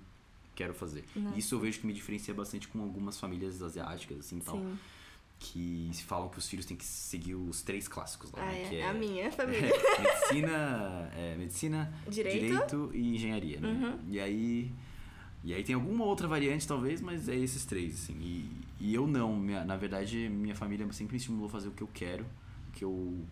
quero 0.55 0.73
fazer. 0.73 1.03
Isso 1.35 1.53
eu 1.53 1.59
vejo 1.59 1.79
que 1.79 1.87
me 1.87 1.93
diferencia 1.93 2.33
bastante 2.33 2.67
com 2.67 2.81
algumas 2.81 3.19
famílias 3.19 3.61
asiáticas, 3.61 4.19
assim, 4.19 4.39
tal. 4.39 4.57
Sim. 4.57 4.77
Que 5.37 5.91
falam 6.07 6.29
que 6.29 6.39
os 6.39 6.47
filhos 6.47 6.65
têm 6.65 6.77
que 6.77 6.85
seguir 6.85 7.35
os 7.35 7.61
três 7.61 7.89
clássicos 7.89 8.31
lá, 8.31 8.41
ah, 8.41 8.45
né? 8.45 8.63
É, 8.63 8.69
que 8.69 8.75
é 8.77 8.89
a 8.89 8.93
minha 8.93 9.29
família. 9.33 9.67
É, 9.67 10.01
medicina, 10.01 11.11
é, 11.13 11.35
medicina 11.35 11.93
direito? 12.07 12.39
direito 12.39 12.91
e 12.93 13.15
engenharia, 13.15 13.59
né? 13.59 13.69
Uhum. 13.69 13.99
E 14.07 14.19
aí... 14.19 14.71
E 15.43 15.53
aí 15.53 15.63
tem 15.63 15.75
alguma 15.75 16.03
outra 16.05 16.27
variante, 16.27 16.67
talvez, 16.67 17.01
mas 17.01 17.29
é 17.29 17.35
esses 17.35 17.65
três, 17.65 17.93
assim. 17.93 18.17
E, 18.19 18.49
e 18.79 18.95
eu 18.95 19.05
não. 19.05 19.35
Minha, 19.35 19.63
na 19.63 19.77
verdade, 19.77 20.27
minha 20.27 20.55
família 20.55 20.91
sempre 20.91 21.13
me 21.13 21.17
estimulou 21.19 21.45
a 21.45 21.49
fazer 21.51 21.67
o 21.67 21.71
que 21.71 21.83
eu 21.83 21.89
quero, 21.93 22.23
o 22.23 22.71
que 22.71 22.83
eu 22.83 23.23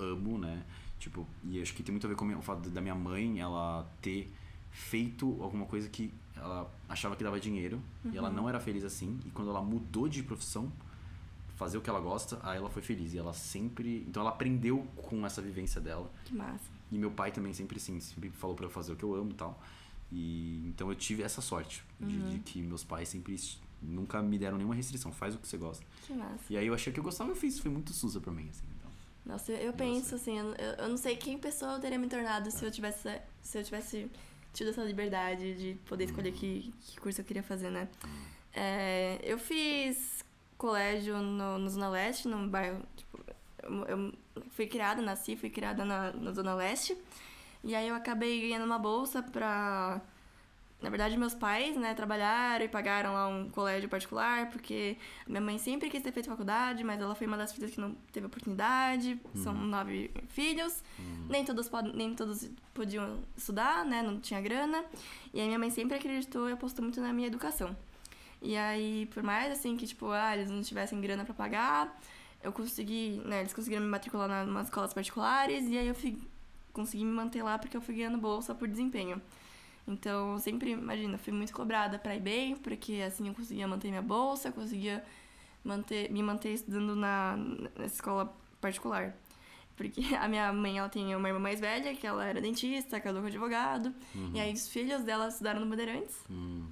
amo, 0.00 0.38
né? 0.38 0.64
Tipo, 0.98 1.26
e 1.44 1.60
acho 1.60 1.74
que 1.74 1.82
tem 1.82 1.92
muito 1.92 2.06
a 2.06 2.10
ver 2.10 2.16
com 2.16 2.26
o 2.26 2.42
fato 2.42 2.68
da 2.68 2.80
minha 2.80 2.94
mãe, 2.94 3.40
ela 3.40 3.90
ter 4.02 4.30
feito 4.70 5.42
alguma 5.42 5.66
coisa 5.66 5.88
que 5.88 6.12
ela 6.36 6.70
achava 6.88 7.16
que 7.16 7.24
dava 7.24 7.40
dinheiro 7.40 7.80
uhum. 8.04 8.12
e 8.12 8.16
ela 8.16 8.28
uhum. 8.28 8.36
não 8.36 8.48
era 8.48 8.60
feliz 8.60 8.84
assim. 8.84 9.18
E 9.24 9.30
quando 9.30 9.50
ela 9.50 9.62
mudou 9.62 10.08
de 10.08 10.22
profissão, 10.22 10.70
fazer 11.56 11.76
o 11.76 11.82
que 11.82 11.90
ela 11.90 12.00
gosta, 12.00 12.38
aí 12.42 12.56
ela 12.56 12.70
foi 12.70 12.82
feliz. 12.82 13.12
E 13.12 13.18
ela 13.18 13.34
sempre. 13.34 14.04
Então 14.08 14.22
ela 14.22 14.30
aprendeu 14.30 14.86
com 14.96 15.26
essa 15.26 15.42
vivência 15.42 15.80
dela. 15.80 16.10
Que 16.24 16.34
massa. 16.34 16.70
E 16.90 16.98
meu 16.98 17.10
pai 17.10 17.30
também 17.30 17.52
sempre 17.52 17.78
sim, 17.78 18.00
sempre 18.00 18.30
falou 18.30 18.56
para 18.56 18.66
eu 18.66 18.70
fazer 18.70 18.92
o 18.92 18.96
que 18.96 19.04
eu 19.04 19.14
amo 19.14 19.30
e 19.30 19.34
tal. 19.34 19.62
E 20.10 20.66
então 20.68 20.88
eu 20.88 20.94
tive 20.96 21.22
essa 21.22 21.40
sorte 21.40 21.84
uhum. 22.00 22.08
de, 22.08 22.30
de, 22.30 22.38
que 22.40 22.62
meus 22.62 22.82
pais 22.82 23.08
sempre 23.08 23.36
nunca 23.80 24.20
me 24.22 24.38
deram 24.38 24.56
nenhuma 24.56 24.74
restrição. 24.74 25.12
Faz 25.12 25.34
o 25.34 25.38
que 25.38 25.46
você 25.46 25.58
gosta. 25.58 25.84
Que 26.06 26.14
massa. 26.14 26.44
E 26.48 26.56
aí 26.56 26.66
eu 26.66 26.74
achei 26.74 26.92
que 26.92 26.98
eu 26.98 27.04
gostava, 27.04 27.30
eu 27.30 27.36
fiz. 27.36 27.58
Foi 27.58 27.70
muito 27.70 27.92
sussa 27.92 28.20
pra 28.20 28.32
mim, 28.32 28.48
assim. 28.48 28.64
Nossa, 29.30 29.52
eu, 29.52 29.58
eu 29.58 29.72
penso 29.72 30.16
assim, 30.16 30.36
eu, 30.36 30.54
eu 30.78 30.88
não 30.88 30.96
sei 30.96 31.16
quem 31.16 31.38
pessoa 31.38 31.74
eu 31.74 31.80
teria 31.80 31.98
me 31.98 32.08
tornado 32.08 32.50
se 32.50 32.64
eu 32.64 32.70
tivesse, 32.70 33.20
se 33.40 33.58
eu 33.58 33.62
tivesse 33.62 34.10
tido 34.52 34.70
essa 34.70 34.82
liberdade 34.82 35.54
de 35.54 35.74
poder 35.86 36.04
escolher 36.04 36.32
que, 36.32 36.74
que 36.80 36.98
curso 36.98 37.20
eu 37.20 37.24
queria 37.24 37.42
fazer, 37.42 37.70
né? 37.70 37.88
É, 38.52 39.20
eu 39.22 39.38
fiz 39.38 40.24
colégio 40.58 41.16
no, 41.18 41.58
no 41.58 41.70
Zona 41.70 41.88
Leste, 41.88 42.26
no 42.26 42.48
bairro. 42.48 42.82
Tipo, 42.96 43.24
eu, 43.62 43.86
eu, 43.86 44.12
fui 44.50 44.66
criada, 44.66 45.00
nasci, 45.00 45.36
fui 45.36 45.48
criada 45.48 45.84
na, 45.84 46.12
na 46.12 46.32
Zona 46.32 46.54
Leste. 46.54 46.96
E 47.62 47.74
aí 47.74 47.86
eu 47.86 47.94
acabei 47.94 48.40
ganhando 48.40 48.64
uma 48.64 48.78
bolsa 48.78 49.22
pra 49.22 50.00
na 50.82 50.88
verdade, 50.88 51.16
meus 51.16 51.34
pais, 51.34 51.76
né, 51.76 51.92
trabalharam 51.94 52.64
e 52.64 52.68
pagaram 52.68 53.12
lá 53.12 53.28
um 53.28 53.50
colégio 53.50 53.88
particular, 53.88 54.48
porque 54.50 54.96
minha 55.26 55.40
mãe 55.40 55.58
sempre 55.58 55.90
quis 55.90 56.02
ter 56.02 56.10
feito 56.10 56.28
faculdade, 56.28 56.82
mas 56.82 57.00
ela 57.00 57.14
foi 57.14 57.26
uma 57.26 57.36
das 57.36 57.52
filhas 57.52 57.70
que 57.70 57.80
não 57.80 57.94
teve 58.12 58.26
oportunidade. 58.26 59.20
Uhum. 59.34 59.42
São 59.42 59.54
nove 59.54 60.10
filhos. 60.28 60.82
Uhum. 60.98 61.26
Nem, 61.28 61.44
todos 61.44 61.68
pod 61.68 61.94
nem 61.94 62.14
todos 62.14 62.48
podiam 62.72 63.20
estudar, 63.36 63.84
né, 63.84 64.02
não 64.02 64.18
tinha 64.18 64.40
grana. 64.40 64.82
E 65.34 65.40
aí 65.40 65.46
minha 65.46 65.58
mãe 65.58 65.70
sempre 65.70 65.96
acreditou 65.96 66.48
e 66.48 66.52
apostou 66.52 66.82
muito 66.82 67.00
na 67.00 67.12
minha 67.12 67.26
educação. 67.26 67.76
E 68.40 68.56
aí, 68.56 69.06
por 69.12 69.22
mais 69.22 69.52
assim 69.52 69.76
que, 69.76 69.86
tipo, 69.86 70.10
ah, 70.10 70.34
eles 70.34 70.50
não 70.50 70.62
tivessem 70.62 70.98
grana 70.98 71.26
para 71.26 71.34
pagar, 71.34 72.00
eu 72.42 72.52
consegui, 72.52 73.20
né, 73.26 73.40
eles 73.40 73.52
conseguiram 73.52 73.82
me 73.82 73.88
matricular 73.88 74.46
em 74.46 74.50
umas 74.50 74.68
escolas 74.68 74.94
particulares, 74.94 75.68
e 75.68 75.76
aí 75.76 75.88
eu 75.88 75.94
fui, 75.94 76.16
consegui 76.72 77.04
me 77.04 77.12
manter 77.12 77.42
lá 77.42 77.58
porque 77.58 77.76
eu 77.76 77.82
fui 77.82 77.96
ganhando 77.96 78.16
bolsa 78.16 78.54
por 78.54 78.66
desempenho. 78.66 79.20
Então, 79.90 80.34
eu 80.34 80.38
sempre, 80.38 80.70
imagina, 80.70 81.18
fui 81.18 81.32
muito 81.32 81.52
cobrada 81.52 81.98
para 81.98 82.14
ir 82.14 82.20
bem, 82.20 82.56
porque 82.56 83.02
assim 83.06 83.28
eu 83.28 83.34
conseguia 83.34 83.66
manter 83.66 83.88
minha 83.88 84.02
bolsa, 84.02 84.52
conseguia 84.52 85.04
manter, 85.64 86.10
me 86.10 86.22
manter 86.22 86.52
estudando 86.52 86.94
na, 86.94 87.36
na 87.76 87.84
escola 87.86 88.34
particular. 88.60 89.14
Porque 89.76 90.02
a 90.14 90.28
minha 90.28 90.52
mãe, 90.52 90.78
ela 90.78 90.88
tem 90.88 91.14
uma 91.14 91.28
irmã 91.28 91.40
mais 91.40 91.58
velha, 91.58 91.94
que 91.94 92.06
ela 92.06 92.24
era 92.24 92.40
dentista, 92.40 93.00
casou 93.00 93.20
com 93.20 93.26
advogado. 93.26 93.92
Uhum. 94.14 94.30
E 94.34 94.40
aí 94.40 94.52
os 94.52 94.68
filhos 94.68 95.02
dela 95.02 95.28
estudaram 95.28 95.60
no 95.60 95.66
Bandeirantes. 95.66 96.18
Uhum. 96.28 96.68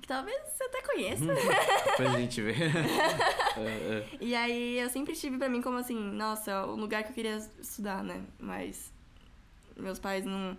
que 0.00 0.08
talvez 0.08 0.36
você 0.52 0.64
até 0.64 0.82
conheça. 0.82 1.24
Depois 1.86 2.14
a 2.14 2.20
gente 2.20 2.42
vê. 2.42 2.54
É, 3.56 3.60
é. 3.62 4.08
E 4.20 4.34
aí 4.34 4.78
eu 4.78 4.90
sempre 4.90 5.14
tive 5.14 5.38
pra 5.38 5.48
mim 5.48 5.62
como 5.62 5.78
assim, 5.78 5.98
nossa, 5.98 6.66
o 6.66 6.76
lugar 6.76 7.02
que 7.02 7.08
eu 7.08 7.14
queria 7.14 7.38
estudar, 7.58 8.04
né? 8.04 8.22
Mas 8.38 8.92
meus 9.74 9.98
pais 9.98 10.26
não, 10.26 10.54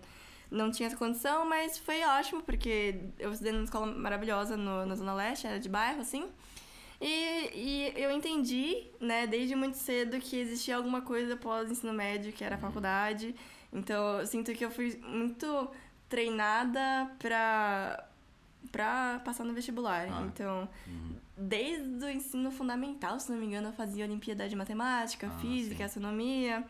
não 0.49 0.71
tinham 0.71 0.87
essa 0.87 0.97
condição, 0.97 1.47
mas 1.47 1.77
foi 1.77 2.03
ótimo, 2.03 2.41
porque 2.41 2.95
eu 3.19 3.31
estudei 3.31 3.51
numa 3.51 3.63
escola 3.65 3.85
maravilhosa 3.85 4.55
no, 4.57 4.85
na 4.85 4.95
Zona 4.95 5.13
Leste, 5.13 5.47
era 5.47 5.59
de 5.59 5.67
bairro, 5.69 6.01
assim. 6.01 6.27
E, 6.99 7.51
e 7.53 7.93
eu 7.95 8.09
entendi, 8.11 8.87
né, 8.99 9.27
desde 9.27 9.55
muito 9.55 9.77
cedo 9.77 10.17
que 10.19 10.35
existia 10.37 10.75
alguma 10.75 11.01
coisa 11.01 11.35
após 11.35 11.69
o 11.69 11.71
ensino 11.71 11.93
médio, 11.93 12.33
que 12.33 12.43
era 12.43 12.55
a 12.55 12.57
faculdade. 12.59 13.35
Então 13.71 14.19
eu 14.19 14.25
sinto 14.25 14.51
que 14.53 14.65
eu 14.65 14.71
fui 14.71 14.99
muito 15.05 15.69
treinada 16.09 17.11
pra, 17.19 18.03
pra 18.71 19.21
passar 19.23 19.43
no 19.43 19.53
vestibular. 19.53 20.07
Ah. 20.11 20.21
Então, 20.25 20.67
Uhum. 20.87 21.15
desde 21.37 22.03
o 22.05 22.09
ensino 22.09 22.49
fundamental, 22.49 23.19
se 23.19 23.29
não 23.31 23.37
me 23.37 23.45
engano, 23.45 23.67
eu 23.69 23.73
fazia 23.73 24.03
Olimpíada 24.05 24.47
de 24.49 24.55
Matemática, 24.55 25.27
Ah, 25.27 25.39
Física, 25.39 25.75
sim. 25.77 25.83
Astronomia. 25.83 26.65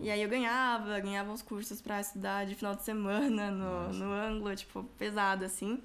E 0.00 0.10
aí 0.10 0.22
eu 0.22 0.28
ganhava, 0.28 1.00
ganhava 1.00 1.30
uns 1.32 1.42
cursos 1.42 1.80
pra 1.82 2.00
estudar 2.00 2.46
de 2.46 2.54
final 2.54 2.74
de 2.76 2.82
semana 2.84 3.50
no, 3.50 3.82
Nossa. 3.86 3.98
no 3.98 4.12
ângulo, 4.12 4.54
tipo, 4.54 4.84
pesado, 4.96 5.44
assim. 5.44 5.82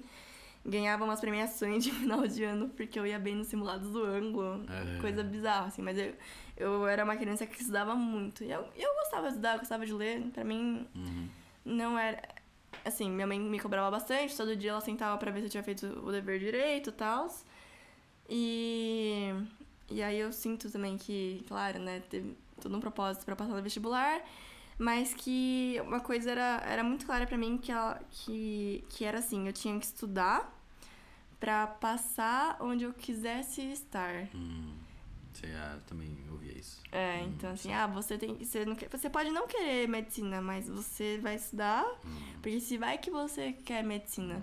Ganhava 0.64 1.04
umas 1.04 1.20
premiações 1.20 1.82
de 1.84 1.90
final 1.92 2.26
de 2.26 2.42
ano 2.44 2.68
porque 2.70 2.98
eu 2.98 3.06
ia 3.06 3.18
bem 3.18 3.34
nos 3.34 3.48
simulados 3.48 3.90
do 3.90 4.04
ângulo. 4.04 4.64
É. 4.70 5.00
Coisa 5.00 5.22
bizarra, 5.22 5.66
assim. 5.66 5.82
Mas 5.82 5.98
eu, 5.98 6.14
eu 6.56 6.86
era 6.86 7.02
uma 7.04 7.16
criança 7.16 7.44
que 7.44 7.60
estudava 7.60 7.94
muito. 7.94 8.44
E 8.44 8.50
eu, 8.50 8.64
eu 8.76 8.94
gostava 8.94 9.22
de 9.24 9.28
estudar, 9.30 9.58
gostava 9.58 9.84
de 9.84 9.92
ler. 9.92 10.22
Pra 10.32 10.44
mim, 10.44 10.86
Uhum. 10.94 11.28
não 11.64 11.98
era. 11.98 12.22
Assim, 12.84 13.10
minha 13.10 13.26
mãe 13.26 13.38
me 13.40 13.58
cobrava 13.58 13.90
bastante, 13.90 14.36
todo 14.36 14.54
dia 14.56 14.70
ela 14.70 14.80
sentava 14.80 15.16
pra 15.18 15.30
ver 15.30 15.40
se 15.40 15.46
eu 15.46 15.50
tinha 15.50 15.62
feito 15.62 15.86
o 16.04 16.10
dever 16.12 16.38
direito 16.38 16.90
e 16.90 16.92
tal. 16.92 17.28
E. 18.28 19.32
E 19.90 20.02
aí 20.02 20.18
eu 20.18 20.32
sinto 20.32 20.70
também 20.70 20.96
que, 20.96 21.44
claro, 21.46 21.78
né, 21.78 22.00
teve 22.08 22.34
todo 22.64 22.76
um 22.76 22.80
propósito 22.80 23.24
pra 23.24 23.36
passar 23.36 23.54
no 23.54 23.62
vestibular, 23.62 24.20
mas 24.78 25.14
que 25.14 25.80
uma 25.86 26.00
coisa 26.00 26.30
era, 26.32 26.62
era 26.66 26.82
muito 26.82 27.06
clara 27.06 27.26
pra 27.26 27.38
mim 27.38 27.56
que, 27.58 27.70
ela, 27.70 28.00
que, 28.10 28.84
que 28.88 29.04
era 29.04 29.18
assim, 29.20 29.46
eu 29.46 29.52
tinha 29.52 29.78
que 29.78 29.86
estudar 29.86 30.52
pra 31.38 31.66
passar 31.66 32.56
onde 32.60 32.84
eu 32.84 32.92
quisesse 32.92 33.62
estar. 33.70 34.28
Hum. 34.34 34.74
Você 35.32 35.46
ah, 35.56 35.78
também 35.86 36.16
ouvia 36.30 36.56
isso. 36.56 36.80
É, 36.92 37.20
Hum, 37.22 37.32
então 37.36 37.50
assim, 37.50 37.72
ah, 37.72 37.86
você 37.88 38.16
tem. 38.16 38.36
Você, 38.36 38.64
não 38.64 38.74
quer, 38.76 38.88
você 38.88 39.10
pode 39.10 39.30
não 39.30 39.46
querer 39.48 39.88
medicina, 39.88 40.40
mas 40.40 40.68
você 40.68 41.18
vai 41.20 41.34
estudar, 41.34 41.84
Hum. 42.04 42.34
porque 42.40 42.60
se 42.60 42.78
vai 42.78 42.96
que 42.98 43.10
você 43.10 43.52
quer 43.52 43.82
medicina. 43.84 44.40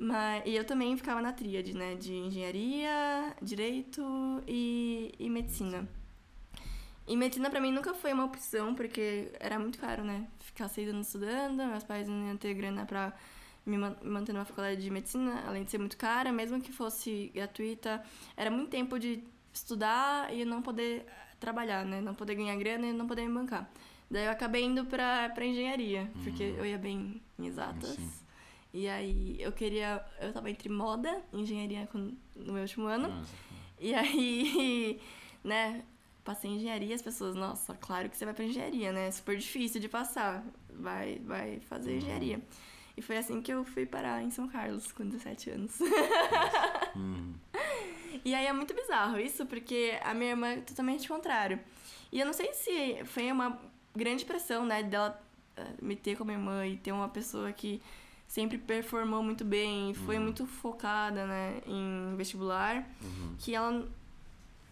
Mas, 0.00 0.44
e 0.46 0.54
eu 0.54 0.64
também 0.64 0.96
ficava 0.96 1.20
na 1.20 1.32
tríade, 1.32 1.74
né? 1.74 1.94
De 1.96 2.14
engenharia, 2.14 3.34
direito 3.42 4.00
e, 4.46 5.12
e 5.18 5.28
medicina. 5.28 5.86
E 7.08 7.16
medicina 7.16 7.48
pra 7.50 7.60
mim 7.60 7.72
nunca 7.72 7.94
foi 7.94 8.12
uma 8.12 8.24
opção, 8.26 8.74
porque 8.74 9.32
era 9.40 9.58
muito 9.58 9.78
caro, 9.78 10.04
né? 10.04 10.26
Ficar 10.40 10.68
seis 10.68 10.88
anos 10.88 11.06
estudando, 11.06 11.56
meus 11.66 11.82
pais 11.84 12.06
não 12.06 12.28
iam 12.28 12.36
ter 12.36 12.52
grana 12.54 12.84
pra 12.84 13.12
me 13.64 13.76
man- 13.78 13.96
me 14.02 14.10
manter 14.10 14.32
numa 14.32 14.44
faculdade 14.44 14.80
de 14.82 14.90
medicina, 14.90 15.42
além 15.46 15.64
de 15.64 15.70
ser 15.70 15.78
muito 15.78 15.96
cara, 15.96 16.30
mesmo 16.32 16.60
que 16.60 16.70
fosse 16.72 17.30
gratuita, 17.34 18.02
era 18.36 18.50
muito 18.50 18.68
tempo 18.70 18.98
de 18.98 19.22
estudar 19.52 20.32
e 20.34 20.44
não 20.44 20.60
poder 20.62 21.06
trabalhar, 21.40 21.84
né? 21.84 22.00
Não 22.00 22.14
poder 22.14 22.34
ganhar 22.34 22.56
grana 22.56 22.86
e 22.86 22.92
não 22.92 23.06
poder 23.06 23.26
me 23.26 23.32
bancar. 23.34 23.68
Daí 24.10 24.24
eu 24.26 24.30
acabei 24.30 24.64
indo 24.64 24.84
pra, 24.86 25.28
pra 25.30 25.44
engenharia, 25.44 26.10
porque 26.24 26.42
eu 26.42 26.64
ia 26.64 26.78
bem 26.78 27.20
em 27.38 27.46
exatas. 27.46 27.90
Sim. 27.90 28.10
E 28.72 28.86
aí 28.88 29.36
eu 29.40 29.50
queria. 29.52 30.04
Eu 30.20 30.32
tava 30.32 30.50
entre 30.50 30.68
moda 30.68 31.22
e 31.32 31.40
engenharia 31.40 31.88
no 31.94 32.52
meu 32.52 32.62
último 32.62 32.86
ano. 32.86 33.08
Nossa. 33.08 33.34
E 33.80 33.94
aí, 33.94 35.00
né, 35.44 35.82
passei 36.28 36.50
em 36.50 36.56
engenharia, 36.56 36.94
as 36.94 37.00
pessoas, 37.02 37.34
nossa, 37.34 37.74
claro 37.80 38.10
que 38.10 38.16
você 38.16 38.24
vai 38.26 38.34
pra 38.34 38.44
engenharia, 38.44 38.92
né? 38.92 39.08
É 39.08 39.10
super 39.10 39.36
difícil 39.38 39.80
de 39.80 39.88
passar. 39.88 40.44
Vai, 40.70 41.18
vai 41.24 41.58
fazer 41.60 41.96
engenharia. 41.96 42.38
E 42.96 43.00
foi 43.00 43.16
assim 43.16 43.40
que 43.40 43.50
eu 43.52 43.64
fui 43.64 43.86
parar 43.86 44.22
em 44.22 44.30
São 44.30 44.46
Carlos, 44.46 44.92
com 44.92 45.04
17 45.08 45.50
anos. 45.50 45.78
Hum. 46.96 47.32
E 48.24 48.34
aí 48.34 48.46
é 48.46 48.52
muito 48.52 48.74
bizarro 48.74 49.18
isso, 49.20 49.46
porque 49.46 49.96
a 50.02 50.12
minha 50.12 50.30
irmã 50.30 50.48
é 50.48 50.60
totalmente 50.60 51.06
contrário. 51.08 51.60
E 52.10 52.18
eu 52.18 52.26
não 52.26 52.32
sei 52.32 52.52
se 52.52 53.04
foi 53.04 53.30
uma 53.30 53.58
grande 53.94 54.24
pressão, 54.24 54.66
né, 54.66 54.82
dela 54.82 55.18
eh, 55.56 55.64
me 55.80 55.94
ter 55.94 56.16
como 56.16 56.32
irmã 56.32 56.66
e 56.66 56.76
ter 56.76 56.90
uma 56.90 57.08
pessoa 57.08 57.52
que 57.52 57.80
sempre 58.26 58.58
performou 58.58 59.22
muito 59.22 59.44
bem, 59.44 59.94
foi 59.94 60.18
muito 60.18 60.46
focada, 60.46 61.26
né, 61.26 61.60
em 61.66 62.14
vestibular, 62.16 62.84
Uhum. 63.00 63.36
que 63.38 63.54
ela 63.54 63.86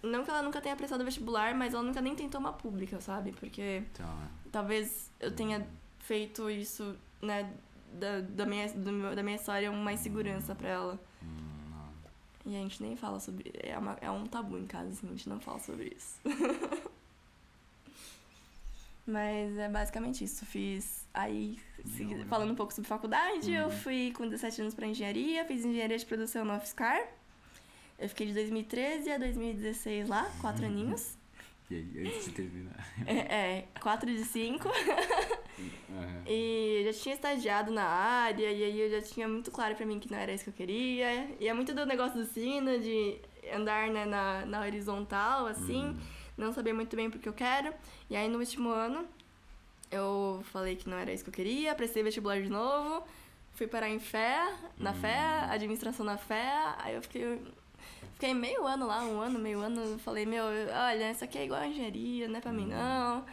não 0.06 0.24
que 0.24 0.30
ela 0.30 0.42
nunca 0.42 0.60
tenha 0.60 0.74
prestado 0.76 1.04
vestibular, 1.04 1.54
mas 1.54 1.74
ela 1.74 1.82
nunca 1.82 2.00
nem 2.00 2.14
tentou 2.14 2.40
uma 2.40 2.52
pública, 2.52 3.00
sabe? 3.00 3.32
Porque 3.32 3.82
Então, 3.92 4.06
é. 4.06 4.28
talvez 4.50 5.10
eu 5.20 5.30
tenha 5.32 5.66
feito 6.00 6.48
isso, 6.50 6.96
né, 7.20 7.52
da, 7.92 8.20
da, 8.20 8.46
minha, 8.46 8.68
da 9.14 9.22
minha 9.22 9.36
história 9.36 9.70
uma 9.70 9.92
insegurança 9.92 10.54
pra 10.54 10.68
ela. 10.68 11.00
Hum, 11.22 11.70
não. 11.70 12.52
E 12.52 12.56
a 12.56 12.60
gente 12.60 12.82
nem 12.82 12.96
fala 12.96 13.18
sobre. 13.20 13.52
É, 13.62 13.76
uma- 13.78 13.96
é 14.00 14.10
um 14.10 14.24
tabu 14.26 14.56
em 14.58 14.66
casa, 14.66 14.90
assim, 14.90 15.06
a 15.06 15.10
gente 15.10 15.28
não 15.28 15.40
fala 15.40 15.58
sobre 15.58 15.92
isso. 15.96 16.20
Mas 19.06 19.56
é 19.56 19.68
basicamente 19.68 20.24
isso. 20.24 20.44
Fiz. 20.44 21.06
Aí, 21.14 21.58
se- 21.84 22.04
não. 22.04 22.26
falando 22.26 22.50
um 22.52 22.54
pouco 22.56 22.74
sobre 22.74 22.88
faculdade, 22.88 23.52
eu 23.52 23.66
Uhum. 23.66 23.70
fui 23.70 24.12
com 24.16 24.28
17 24.28 24.60
anos 24.62 24.74
pra 24.74 24.86
engenharia, 24.86 25.44
fiz 25.44 25.64
engenharia 25.64 25.96
de 25.96 26.04
produção 26.04 26.44
na 26.44 26.56
UFSCar. 26.56 27.00
Eu 27.98 28.08
fiquei 28.08 28.26
de 28.26 28.34
2013 28.34 29.10
a 29.10 29.18
2016 29.18 30.08
lá, 30.08 30.24
quatro 30.40 30.64
Uhum. 30.64 30.70
aninhos. 30.70 31.16
E 31.70 31.74
aí, 31.74 32.06
antes 32.06 32.24
de 32.26 32.30
terminar. 32.32 32.86
É, 33.06 33.34
é, 33.58 33.68
quatro 33.80 34.10
de 34.10 34.24
cinco. 34.24 34.68
Aham. 34.68 36.22
E 36.26 36.82
já 36.84 36.92
tinha 36.92 37.14
estagiado 37.14 37.72
na 37.72 37.84
área, 37.84 38.50
e 38.50 38.62
aí 38.64 38.80
eu 38.80 38.90
já 38.90 39.00
tinha 39.02 39.26
muito 39.26 39.50
claro 39.50 39.74
pra 39.74 39.86
mim 39.86 39.98
que 39.98 40.10
não 40.10 40.18
era 40.18 40.32
isso 40.32 40.44
que 40.44 40.50
eu 40.50 40.54
queria. 40.54 41.28
E 41.40 41.48
é 41.48 41.54
muito 41.54 41.72
do 41.74 41.86
negócio 41.86 42.18
do 42.18 42.24
sino, 42.26 42.78
de 42.78 43.18
andar 43.54 43.88
né, 43.90 44.04
na, 44.04 44.44
na 44.44 44.60
horizontal, 44.60 45.46
assim, 45.46 45.86
Uhum. 45.86 45.96
não 46.36 46.52
saber 46.52 46.72
muito 46.72 46.94
bem 46.96 47.10
porque 47.10 47.28
eu 47.28 47.32
quero. 47.32 47.72
E 48.10 48.16
aí 48.16 48.28
no 48.28 48.38
último 48.38 48.68
ano 48.68 49.06
eu 49.90 50.42
falei 50.52 50.76
que 50.76 50.88
não 50.88 50.98
era 50.98 51.12
isso 51.12 51.22
que 51.24 51.30
eu 51.30 51.34
queria, 51.34 51.74
prestei 51.74 52.02
vestibular 52.02 52.40
de 52.42 52.48
novo, 52.50 53.06
fui 53.54 53.66
parar 53.68 53.88
em 53.88 54.00
fé, 54.00 54.52
na 54.78 54.92
fé, 54.92 55.18
administração 55.48 56.04
na 56.04 56.16
fé, 56.18 56.52
aí 56.78 56.94
eu 56.94 57.02
fiquei. 57.02 57.40
Fiquei 58.16 58.32
meio 58.32 58.66
ano 58.66 58.86
lá, 58.86 59.04
um 59.04 59.20
ano, 59.20 59.38
meio 59.38 59.60
ano, 59.60 59.98
falei, 59.98 60.24
meu, 60.24 60.42
olha, 60.42 61.10
isso 61.10 61.22
aqui 61.22 61.36
é 61.36 61.44
igual 61.44 61.60
a 61.60 61.68
engenharia, 61.68 62.26
não 62.26 62.38
é 62.38 62.40
pra 62.40 62.50
mim 62.50 62.66
não. 62.66 63.26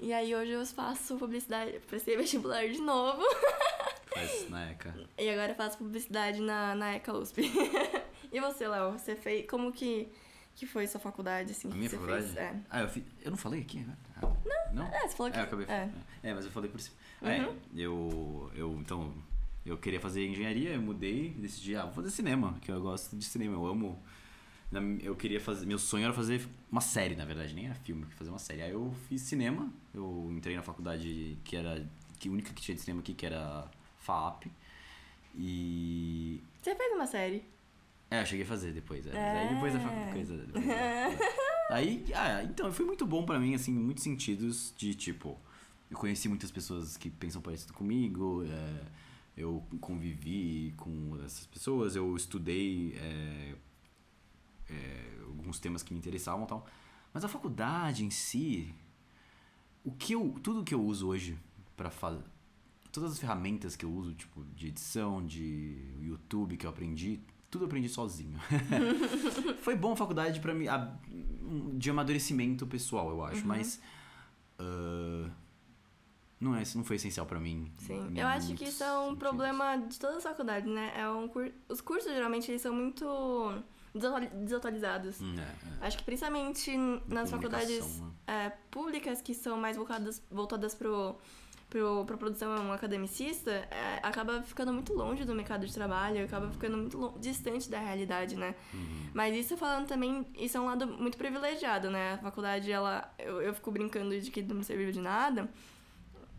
E 0.00 0.12
aí 0.12 0.34
hoje 0.34 0.50
eu 0.50 0.66
faço 0.66 1.16
publicidade, 1.16 1.78
prestei 1.86 2.16
vestibular 2.16 2.68
de 2.68 2.80
novo. 2.80 3.22
Faz 4.12 4.50
na 4.50 4.68
ECA. 4.72 4.92
E 5.16 5.30
agora 5.30 5.52
eu 5.52 5.54
faço 5.54 5.78
publicidade 5.78 6.40
na, 6.40 6.74
na 6.74 6.96
ECA 6.96 7.12
USP. 7.12 7.52
e 8.32 8.40
você, 8.40 8.66
Léo? 8.66 8.98
Você 8.98 9.14
fez. 9.14 9.46
Como 9.48 9.70
que, 9.70 10.08
que 10.56 10.66
foi 10.66 10.88
sua 10.88 11.00
faculdade, 11.00 11.52
assim? 11.52 11.70
A 11.70 11.74
minha 11.76 11.88
você 11.88 11.96
faculdade? 11.96 12.24
Fez? 12.24 12.36
É. 12.36 12.54
Ah, 12.68 12.80
eu 12.80 12.88
fiz. 12.88 13.04
Eu 13.22 13.30
não 13.30 13.38
falei 13.38 13.60
aqui, 13.60 13.78
né? 13.78 13.96
Ah, 14.16 14.32
não? 14.72 14.86
É, 14.86 15.06
você 15.06 15.16
falou 15.16 15.30
que. 15.30 15.38
É, 15.38 15.40
eu 15.40 15.44
acabei 15.44 15.66
é. 15.66 15.88
É, 16.24 16.34
mas 16.34 16.44
eu 16.44 16.50
falei 16.50 16.68
por 16.68 16.80
cima. 16.80 16.96
Ah, 17.22 17.32
é, 17.32 17.48
eu, 17.76 18.50
eu, 18.56 18.72
então, 18.80 19.14
eu 19.66 19.76
queria 19.76 20.00
fazer 20.00 20.26
engenharia, 20.26 20.70
eu 20.70 20.80
mudei, 20.80 21.30
decidi, 21.30 21.74
ah, 21.76 21.84
vou 21.84 21.94
fazer 21.94 22.10
cinema, 22.10 22.56
que 22.62 22.70
eu 22.70 22.80
gosto 22.80 23.16
de 23.16 23.24
cinema, 23.24 23.54
eu 23.54 23.66
amo. 23.66 24.00
Eu 25.02 25.14
queria 25.14 25.40
fazer, 25.40 25.64
meu 25.66 25.78
sonho 25.78 26.04
era 26.04 26.12
fazer 26.12 26.46
uma 26.70 26.80
série, 26.80 27.14
na 27.14 27.24
verdade, 27.24 27.54
nem 27.54 27.66
era 27.66 27.74
filme, 27.74 28.04
fazer 28.16 28.30
uma 28.30 28.38
série. 28.38 28.62
Aí 28.62 28.72
eu 28.72 28.92
fiz 29.08 29.22
cinema, 29.22 29.72
eu 29.94 30.28
entrei 30.32 30.56
na 30.56 30.62
faculdade 30.62 31.38
que 31.44 31.56
era, 31.56 31.86
que 32.18 32.28
a 32.28 32.32
única 32.32 32.52
que 32.52 32.60
tinha 32.60 32.74
de 32.74 32.80
cinema 32.80 33.00
aqui, 33.00 33.14
que 33.14 33.24
era 33.26 33.70
FAP. 34.00 34.46
E 35.34 36.40
Você 36.62 36.74
fez 36.74 36.92
uma 36.94 37.06
série. 37.06 37.44
é, 38.10 38.22
eu 38.22 38.26
cheguei 38.26 38.44
a 38.44 38.48
fazer 38.48 38.72
depois. 38.72 39.06
É. 39.06 39.12
Mas 39.12 39.34
aí 39.48 39.54
depois 39.54 39.74
a 39.74 39.78
É. 39.78 39.80
facu- 39.82 40.12
coisa. 40.12 40.36
depois, 40.36 40.68
é, 40.68 41.12
é. 41.12 41.18
Aí, 41.70 42.04
ah, 42.14 42.42
então, 42.44 42.72
foi 42.72 42.84
muito 42.84 43.06
bom 43.06 43.24
pra 43.24 43.38
mim, 43.38 43.54
assim, 43.54 43.72
em 43.72 43.78
muitos 43.78 44.02
sentidos, 44.04 44.72
de 44.76 44.94
tipo, 44.94 45.38
eu 45.90 45.96
conheci 45.96 46.28
muitas 46.28 46.50
pessoas 46.50 46.96
que 46.96 47.10
pensam 47.10 47.42
parecido 47.42 47.72
comigo, 47.72 48.44
é, 48.44 48.82
eu 49.36 49.62
convivi 49.80 50.72
com 50.76 51.18
essas 51.24 51.46
pessoas, 51.46 51.94
eu 51.94 52.16
estudei 52.16 52.94
é, 52.96 53.54
é, 54.70 55.18
alguns 55.26 55.58
temas 55.58 55.82
que 55.82 55.92
me 55.92 55.98
interessavam 55.98 56.44
e 56.44 56.48
tal. 56.48 56.66
Mas 57.12 57.24
a 57.24 57.28
faculdade 57.28 58.04
em 58.04 58.10
si, 58.10 58.74
o 59.84 59.92
que 59.92 60.14
eu, 60.14 60.34
tudo 60.42 60.64
que 60.64 60.74
eu 60.74 60.82
uso 60.82 61.08
hoje 61.08 61.38
pra 61.76 61.90
fazer, 61.90 62.24
todas 62.90 63.12
as 63.12 63.18
ferramentas 63.18 63.76
que 63.76 63.84
eu 63.84 63.92
uso, 63.92 64.14
tipo, 64.14 64.42
de 64.54 64.68
edição, 64.68 65.24
de 65.24 65.76
YouTube 66.00 66.56
que 66.56 66.64
eu 66.64 66.70
aprendi, 66.70 67.20
tudo 67.50 67.64
eu 67.64 67.66
aprendi 67.66 67.88
sozinho. 67.88 68.38
Foi 69.60 69.76
bom 69.76 69.92
a 69.92 69.96
faculdade 69.96 70.40
para 70.40 70.54
mim, 70.54 70.66
de 71.78 71.90
amadurecimento 71.90 72.66
pessoal, 72.66 73.10
eu 73.10 73.22
acho, 73.22 73.46
mas 73.46 73.80
ah, 74.58 75.30
não, 76.40 76.54
é, 76.54 76.62
não 76.74 76.84
foi 76.84 76.96
essencial 76.96 77.24
pra 77.26 77.40
mim. 77.40 77.70
Sim, 77.78 78.12
eu 78.14 78.26
acho 78.26 78.54
que 78.54 78.64
isso 78.64 78.82
é 78.84 78.92
um 78.98 79.02
sentidos. 79.04 79.18
problema 79.18 79.76
de 79.76 79.98
todas 79.98 80.18
as 80.18 80.22
faculdades, 80.22 80.70
né? 80.70 80.92
É 80.96 81.08
um 81.08 81.26
cur... 81.28 81.50
Os 81.68 81.80
cursos, 81.80 82.12
geralmente, 82.12 82.50
eles 82.50 82.60
são 82.62 82.74
muito 82.74 83.04
desatuali- 83.94 84.28
desatualizados. 84.28 85.20
Hum, 85.20 85.34
é, 85.38 85.42
é. 85.42 85.86
Acho 85.86 85.98
que 85.98 86.04
principalmente 86.04 86.76
nas 87.08 87.30
faculdades 87.30 87.78
comunicação, 87.78 88.14
é, 88.26 88.50
públicas 88.70 89.22
que 89.22 89.34
são 89.34 89.56
mais 89.56 89.76
voltadas, 89.76 90.22
voltadas 90.30 90.74
pro, 90.74 91.16
pro, 91.70 92.04
pra 92.04 92.16
produção 92.18 92.70
academicista, 92.72 93.50
é, 93.50 94.00
acaba 94.02 94.42
ficando 94.42 94.72
muito 94.72 94.92
longe 94.92 95.24
do 95.24 95.34
mercado 95.34 95.66
de 95.66 95.72
trabalho, 95.72 96.22
acaba 96.24 96.50
ficando 96.50 96.76
muito 96.76 97.14
distante 97.18 97.70
da 97.70 97.78
realidade, 97.78 98.36
né? 98.36 98.54
Uhum. 98.74 99.10
Mas 99.14 99.34
isso 99.34 99.56
falando 99.56 99.86
também, 99.86 100.26
isso 100.36 100.56
é 100.58 100.60
um 100.60 100.66
lado 100.66 100.86
muito 100.86 101.16
privilegiado, 101.16 101.90
né? 101.90 102.14
A 102.14 102.18
faculdade, 102.18 102.70
ela, 102.70 103.10
eu, 103.18 103.40
eu 103.40 103.54
fico 103.54 103.70
brincando 103.70 104.20
de 104.20 104.30
que 104.30 104.42
não 104.42 104.56
me 104.56 104.64
serviu 104.64 104.92
de 104.92 105.00
nada, 105.00 105.48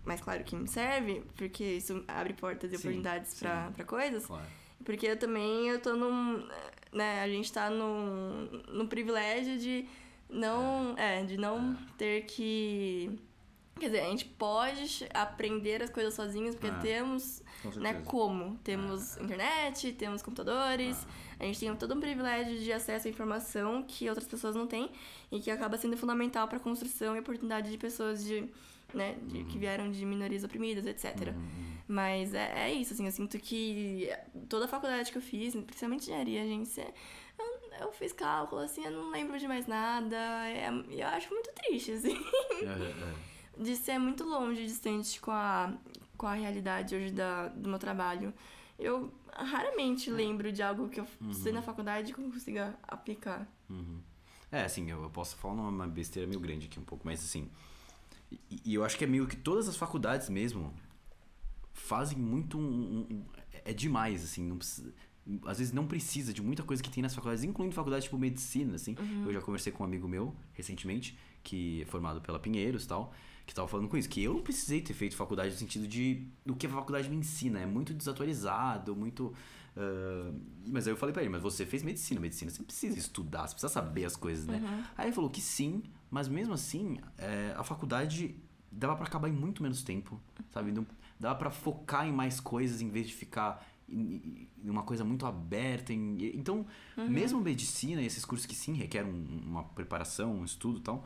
mas 0.07 0.21
claro 0.21 0.43
que 0.43 0.55
me 0.55 0.67
serve, 0.67 1.21
porque 1.35 1.63
isso 1.63 2.03
abre 2.07 2.33
portas 2.33 2.71
e 2.71 2.75
Sim, 2.77 2.79
oportunidades 2.79 3.39
pra 3.39 3.71
coisas. 3.85 4.25
Claro. 4.25 4.45
Porque 4.83 5.05
eu 5.05 5.17
também 5.19 5.67
eu 5.67 5.79
tô 5.81 5.95
num. 5.95 6.47
Né, 6.93 7.21
a 7.21 7.27
gente 7.27 7.51
tá 7.51 7.69
num, 7.69 8.47
num 8.69 8.87
privilégio 8.87 9.57
de 9.59 9.85
não. 10.29 10.95
É, 10.97 11.23
de 11.23 11.37
não 11.37 11.75
ter 11.97 12.25
que. 12.25 13.11
Quer 13.79 13.87
dizer, 13.87 13.99
a 14.01 14.09
gente 14.09 14.25
pode 14.25 15.07
aprender 15.13 15.83
as 15.83 15.89
coisas 15.91 16.13
sozinhos, 16.13 16.55
porque 16.55 16.67
É. 16.75 16.79
temos. 16.79 17.43
Com 17.61 17.69
Né, 17.79 18.01
como? 18.05 18.57
Temos 18.63 19.17
internet, 19.17 19.91
temos 19.93 20.21
computadores, 20.21 21.05
a 21.39 21.43
gente 21.43 21.59
tem 21.59 21.75
todo 21.75 21.93
um 21.95 21.99
privilégio 21.99 22.59
de 22.59 22.71
acesso 22.71 23.07
à 23.07 23.09
informação 23.09 23.83
que 23.83 24.07
outras 24.07 24.27
pessoas 24.27 24.55
não 24.55 24.67
têm 24.67 24.91
e 25.31 25.39
que 25.39 25.49
acaba 25.51 25.75
sendo 25.77 25.97
fundamental 25.97 26.47
para 26.47 26.57
a 26.57 26.61
construção 26.61 27.15
e 27.15 27.19
oportunidade 27.19 27.69
de 27.71 27.77
pessoas 27.77 28.23
de, 28.23 28.47
né, 28.93 29.15
de- 29.23 29.43
que 29.45 29.57
vieram 29.57 29.91
de 29.91 30.05
minorias 30.05 30.43
oprimidas, 30.43 30.85
etc. 30.85 31.33
Mas 31.87 32.33
é, 32.33 32.67
é 32.69 32.73
isso, 32.73 32.93
assim, 32.93 33.05
eu 33.05 33.11
sinto 33.11 33.37
que 33.39 34.09
toda 34.49 34.65
a 34.65 34.67
faculdade 34.67 35.11
que 35.11 35.17
eu 35.17 35.21
fiz, 35.21 35.55
principalmente 35.55 36.03
engenharia, 36.03 36.45
gente, 36.45 36.79
é- 36.81 36.93
eu, 37.39 37.85
eu 37.87 37.91
fiz 37.93 38.11
cálculo, 38.11 38.61
assim, 38.61 38.83
eu 38.83 38.91
não 38.91 39.09
lembro 39.11 39.37
de 39.39 39.47
mais 39.47 39.67
nada, 39.67 40.15
é, 40.49 40.69
eu 40.89 41.07
acho 41.07 41.29
muito 41.33 41.49
triste, 41.53 41.91
assim, 41.93 42.17
É, 42.61 42.65
é. 42.65 43.13
de 43.63 43.75
ser 43.75 43.97
muito 43.99 44.23
longe, 44.25 44.63
distante 44.65 45.19
com 45.21 45.31
a, 45.31 45.73
com 46.17 46.27
a 46.27 46.33
realidade 46.33 46.95
hoje 46.95 47.11
da, 47.11 47.47
do 47.49 47.69
meu 47.69 47.79
trabalho. 47.79 48.33
Eu 48.77 49.11
raramente 49.33 50.09
lembro 50.11 50.51
de 50.51 50.61
algo 50.61 50.89
que 50.89 50.99
eu 50.99 51.07
estudei 51.29 51.53
na 51.53 51.61
faculdade 51.61 52.13
que 52.13 52.19
eu 52.19 52.25
consiga 52.29 52.77
aplicar. 52.87 53.47
Uhum. 53.69 53.99
É, 54.51 54.63
assim, 54.63 54.89
eu 54.91 55.01
eu 55.01 55.09
posso 55.09 55.35
falar 55.37 55.53
uma 55.53 55.87
besteira 55.87 56.27
meio 56.27 56.39
grande 56.39 56.67
aqui 56.67 56.79
um 56.79 56.83
pouco, 56.83 57.05
mas 57.05 57.19
assim. 57.23 57.49
E, 58.31 58.39
e 58.65 58.73
eu 58.73 58.83
acho 58.83 58.97
que 58.97 59.03
é 59.03 59.07
meio 59.07 59.27
que 59.27 59.35
todas 59.35 59.67
as 59.69 59.75
faculdades 59.77 60.29
mesmo 60.29 60.73
fazem 61.73 62.17
muito 62.17 62.57
um. 62.57 63.07
um- 63.09 63.25
é 63.65 63.73
demais, 63.73 64.23
assim, 64.23 64.43
não 64.47 64.57
precisa. 64.57 64.93
Às 65.45 65.57
vezes 65.59 65.73
não 65.73 65.85
precisa 65.85 66.33
de 66.33 66.41
muita 66.41 66.63
coisa 66.63 66.81
que 66.81 66.89
tem 66.89 67.03
nas 67.03 67.13
faculdades, 67.13 67.43
incluindo 67.43 67.75
faculdades 67.75 68.05
tipo 68.05 68.17
medicina, 68.17 68.75
assim. 68.75 68.95
Eu 69.25 69.33
já 69.33 69.41
conversei 69.41 69.73
com 69.73 69.83
um 69.83 69.85
amigo 69.85 70.07
meu 70.07 70.33
recentemente, 70.53 71.17
que 71.43 71.81
é 71.81 71.85
formado 71.85 72.21
pela 72.21 72.39
Pinheiros 72.39 72.85
e 72.85 72.87
tal, 72.87 73.13
que 73.45 73.53
tava 73.53 73.67
falando 73.67 73.89
com 73.89 73.97
isso, 73.97 74.07
que 74.07 74.23
eu 74.23 74.33
não 74.33 74.41
precisei 74.41 74.79
ter 74.81 74.93
feito 74.93 75.15
faculdade 75.17 75.51
no 75.51 75.57
sentido 75.57 75.85
de 75.87 76.25
do 76.45 76.55
que 76.55 76.65
a 76.65 76.69
faculdade 76.69 77.09
me 77.09 77.15
ensina. 77.17 77.59
É 77.59 77.65
muito 77.65 77.93
desatualizado, 77.93 78.95
muito. 78.95 79.33
ah, 79.75 80.31
mas 80.65 80.87
aí 80.87 80.93
eu 80.93 80.97
falei 80.97 81.11
pra 81.11 81.21
ele, 81.21 81.29
mas 81.29 81.41
você 81.41 81.65
fez 81.65 81.83
medicina, 81.83 82.21
medicina 82.21 82.49
você 82.49 82.63
precisa 82.63 82.97
estudar, 82.97 83.47
você 83.47 83.53
precisa 83.53 83.71
saber 83.73 84.05
as 84.05 84.15
coisas, 84.15 84.45
né? 84.47 84.59
Aí 84.97 85.07
ele 85.07 85.13
falou 85.15 85.29
que 85.29 85.41
sim, 85.41 85.83
mas 86.09 86.27
mesmo 86.27 86.53
assim, 86.53 86.97
é, 87.17 87.53
a 87.57 87.63
faculdade 87.63 88.35
dava 88.71 88.95
pra 88.95 89.05
acabar 89.05 89.27
em 89.29 89.33
muito 89.33 89.61
menos 89.63 89.83
tempo, 89.83 90.19
sabe? 90.51 90.71
Não, 90.71 90.85
dava 91.19 91.35
pra 91.35 91.49
focar 91.49 92.07
em 92.07 92.11
mais 92.11 92.39
coisas 92.39 92.81
em 92.81 92.89
vez 92.89 93.07
de 93.07 93.13
ficar 93.13 93.65
em, 93.89 94.47
em 94.63 94.69
uma 94.69 94.83
coisa 94.83 95.03
muito 95.05 95.25
aberta. 95.25 95.93
em- 95.93 96.17
então, 96.35 96.65
mesmo 96.97 97.39
medicina 97.41 98.01
e 98.01 98.05
esses 98.05 98.25
cursos 98.25 98.45
que 98.45 98.53
sim 98.55 98.73
requerem 98.73 99.11
um- 99.11 99.41
uma 99.47 99.63
preparação, 99.63 100.33
um 100.35 100.45
estudo 100.45 100.79
e 100.79 100.81
tal, 100.81 101.05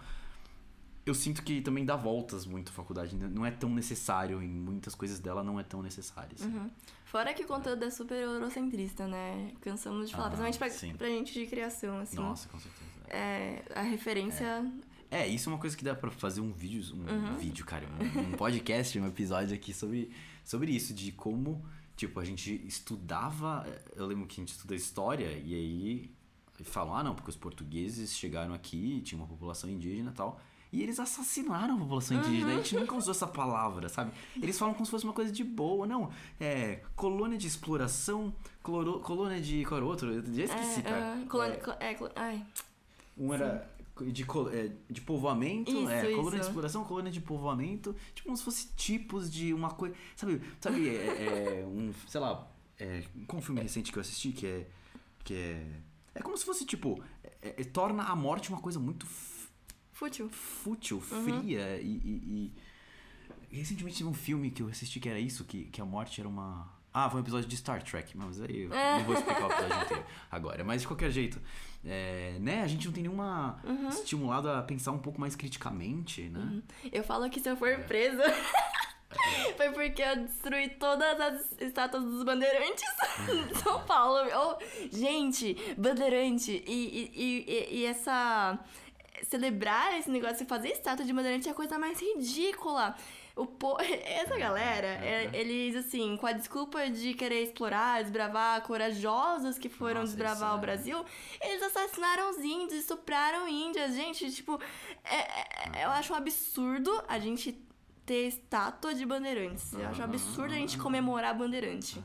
eu 1.05 1.13
sinto 1.15 1.41
que 1.43 1.61
também 1.61 1.83
dá 1.85 1.95
voltas 1.95 2.45
muito 2.45 2.69
a 2.69 2.73
faculdade. 2.73 3.15
n- 3.15 3.27
Não 3.27 3.45
é 3.45 3.51
tão 3.51 3.69
necessário, 3.73 4.41
em 4.41 4.47
muitas 4.47 4.93
coisas 4.95 5.19
dela 5.19 5.43
não 5.43 5.59
é 5.59 5.63
tão 5.63 5.81
necessário. 5.81 6.35
assim. 6.39 6.47
Uhum. 6.47 6.69
Fora 7.05 7.33
que 7.33 7.43
o 7.43 7.47
conteúdo 7.47 7.83
é 7.83 7.89
super 7.89 8.15
eurocentrista, 8.15 9.07
né? 9.07 9.51
Cansamos 9.61 10.09
de 10.09 10.15
falar, 10.15 10.27
Ah, 10.27 10.29
principalmente 10.29 10.57
pra, 10.57 10.69
sim. 10.69 10.93
pra 10.95 11.07
gente 11.07 11.33
de 11.33 11.45
criação, 11.47 11.97
assim. 11.99 12.15
Nossa, 12.17 12.47
com 12.49 12.59
certeza. 12.59 12.91
É, 13.09 13.63
a 13.75 13.81
referência. 13.81 14.65
É, 15.11 15.27
isso 15.27 15.49
é 15.49 15.53
uma 15.53 15.59
coisa 15.59 15.75
que 15.75 15.83
dá 15.83 15.93
pra 15.93 16.09
fazer 16.09 16.39
um 16.39 16.53
vídeo, 16.53 16.95
um 16.95 16.99
Uhum. 17.31 17.35
vídeo, 17.37 17.65
cara, 17.65 17.85
um, 18.15 18.19
um 18.29 18.31
podcast, 18.31 18.97
um 18.97 19.05
episódio 19.05 19.53
aqui 19.53 19.73
sobre, 19.73 20.09
sobre 20.43 20.71
isso, 20.71 20.93
de 20.93 21.11
como, 21.11 21.63
tipo, 21.97 22.17
a 22.17 22.23
gente 22.23 22.61
estudava, 22.65 23.65
eu 23.93 24.05
lembro 24.05 24.25
que 24.25 24.39
a 24.39 24.41
gente 24.41 24.53
estuda 24.53 24.73
história, 24.73 25.29
e 25.43 25.53
aí 25.53 26.11
falam, 26.63 26.95
ah 26.95 27.03
não, 27.03 27.13
porque 27.13 27.29
os 27.29 27.35
portugueses 27.35 28.13
chegaram 28.15 28.53
aqui, 28.53 29.01
tinha 29.01 29.19
uma 29.19 29.27
população 29.27 29.69
indígena 29.69 30.11
e 30.11 30.13
tal, 30.13 30.39
e 30.71 30.81
eles 30.81 30.97
assassinaram 30.97 31.75
a 31.75 31.79
população 31.79 32.15
indígena, 32.17 32.53
a 32.53 32.55
gente 32.55 32.75
nunca 32.77 32.95
usou 32.95 33.11
essa 33.11 33.27
palavra, 33.27 33.89
sabe? 33.89 34.11
Eles 34.41 34.57
falam 34.57 34.73
como 34.73 34.85
se 34.85 34.91
fosse 34.91 35.03
uma 35.03 35.11
coisa 35.13 35.29
de 35.31 35.43
boa, 35.43 35.85
não, 35.85 36.09
é 36.39 36.83
colônia 36.95 37.37
de 37.37 37.47
exploração, 37.47 38.33
cloro, 38.63 39.01
colônia 39.01 39.41
de, 39.41 39.65
qual 39.65 39.77
era 39.79 39.85
outro? 39.85 40.13
Eu 40.13 40.23
já 40.33 40.43
esqueci, 40.45 40.79
é, 40.79 40.83
cara. 40.83 41.13
ah, 41.21 41.25
colônia- 41.27 41.59
É, 41.81 41.91
é, 41.93 41.97
ai, 42.15 42.45
um 43.17 43.33
era 43.33 43.69
de, 44.11 44.23
é, 44.53 44.71
de 44.89 45.01
povoamento, 45.01 45.69
Isso, 45.71 45.89
é, 45.89 46.01
colônia 46.11 46.31
de 46.31 46.35
isso. 46.37 46.49
exploração, 46.49 46.83
colônia 46.83 47.11
de 47.11 47.21
povoamento, 47.21 47.95
tipo 48.13 48.25
como 48.27 48.37
se 48.37 48.43
fosse 48.43 48.73
tipos 48.75 49.29
de 49.31 49.53
uma 49.53 49.71
coisa. 49.71 49.95
Sabe, 50.15 50.41
sabe 50.59 50.89
é, 50.89 51.61
é, 51.61 51.65
um, 51.67 51.91
sei 52.07 52.21
lá, 52.21 52.47
é, 52.79 53.03
qual 53.27 53.39
um 53.39 53.41
filme 53.41 53.61
recente 53.61 53.91
que 53.91 53.97
eu 53.97 54.01
assisti 54.01 54.31
que 54.31 54.45
é. 54.47 54.67
Que 55.23 55.33
é. 55.33 55.67
É 56.15 56.21
como 56.21 56.35
se 56.37 56.43
fosse, 56.45 56.65
tipo, 56.65 57.01
é- 57.41 57.61
é- 57.61 57.63
torna 57.63 58.03
a 58.03 58.15
morte 58.15 58.49
uma 58.49 58.59
coisa 58.59 58.79
muito 58.79 59.05
fútil. 59.91 60.29
fútil, 60.29 60.97
Uhum. 61.11 61.23
fria 61.41 61.79
e, 61.81 61.85
e- 61.87 62.51
e- 63.51 63.57
Recentemente 63.57 63.97
teve 63.97 64.09
um 64.09 64.13
filme 64.13 64.49
que 64.49 64.63
eu 64.63 64.69
assisti 64.69 64.99
que 64.99 65.09
era 65.09 65.19
isso, 65.19 65.43
que, 65.43 65.65
que 65.65 65.81
a 65.81 65.85
morte 65.85 66.21
era 66.21 66.29
uma. 66.29 66.71
Ah, 66.93 67.09
foi 67.09 67.19
um 67.19 67.23
episódio 67.23 67.47
de 67.49 67.57
Star 67.57 67.83
Trek, 67.83 68.17
mas 68.17 68.39
aí 68.41 68.61
eu 68.63 68.73
É. 68.73 68.97
não 68.99 69.05
vou 69.05 69.13
explicar 69.15 69.43
o 69.47 69.51
episódio 69.51 69.83
inteiro 69.85 70.05
agora. 70.29 70.63
Mas 70.63 70.81
de 70.81 70.87
qualquer 70.87 71.11
jeito, 71.11 71.39
é, 71.85 72.37
né, 72.39 72.61
a 72.63 72.67
gente 72.67 72.85
não 72.85 72.93
tem 72.93 73.03
nenhuma 73.03 73.59
Uhum. 73.63 73.89
estimulado 73.89 74.49
a 74.49 74.61
pensar 74.61 74.91
um 74.91 74.99
pouco 74.99 75.19
mais 75.19 75.35
criticamente, 75.35 76.23
né? 76.29 76.61
Eu 76.91 77.03
falo 77.03 77.29
que 77.29 77.39
se 77.39 77.49
eu 77.49 77.57
for 77.57 77.69
É. 77.69 77.77
presa. 77.77 78.23
Foi 79.57 79.69
porque 79.71 80.01
eu 80.01 80.15
destruí 80.25 80.69
todas 80.69 81.19
as 81.19 81.51
estátuas 81.59 82.01
dos 82.03 82.23
bandeirantes 82.23 82.83
Uhum. 83.27 83.47
de 83.51 83.57
São 83.59 83.83
Paulo. 83.85 84.19
Oh, 84.33 84.57
gente, 84.95 85.53
bandeirante. 85.77 86.63
E, 86.65 87.11
e, 87.13 87.21
e, 87.75 87.79
e 87.79 87.85
essa. 87.85 88.57
Celebrar 89.23 89.99
esse 89.99 90.09
negócio 90.09 90.43
e 90.43 90.47
fazer 90.47 90.69
estátua 90.69 91.05
de 91.05 91.13
bandeirante 91.13 91.47
é 91.47 91.51
a 91.51 91.53
coisa 91.53 91.77
mais 91.77 91.99
ridícula. 92.01 92.95
O 93.35 93.45
po... 93.45 93.77
Essa 93.81 94.37
galera, 94.37 94.87
é- 94.87 95.27
Uhum. 95.27 95.33
eles, 95.33 95.75
assim, 95.75 96.17
com 96.17 96.27
a 96.27 96.31
desculpa 96.33 96.89
de 96.89 97.13
querer 97.13 97.43
explorar, 97.43 98.01
desbravar, 98.01 98.61
corajosos 98.63 99.57
que 99.57 99.69
foram 99.69 100.01
Nossa, 100.01 100.13
desbravar 100.13 100.53
o 100.55 100.57
é- 100.57 100.61
Brasil, 100.61 101.05
eles 101.41 101.63
assassinaram 101.63 102.29
os 102.31 102.37
índios, 102.39 102.79
estupraram 102.81 103.47
índias. 103.47 103.95
Gente, 103.95 104.31
tipo, 104.31 104.59
é- 105.03 105.79
é- 105.79 105.85
eu 105.85 105.89
acho 105.91 106.11
um 106.13 106.15
absurdo 106.15 106.91
a 107.07 107.17
gente 107.19 107.53
ter 108.05 108.27
estátua 108.27 108.93
de 108.93 109.05
bandeirantes. 109.05 109.71
Eu 109.73 109.87
acho 109.87 110.01
um 110.01 110.05
absurdo 110.05 110.53
a 110.53 110.57
gente 110.57 110.77
comemorar 110.77 111.37
bandeirante. 111.37 112.03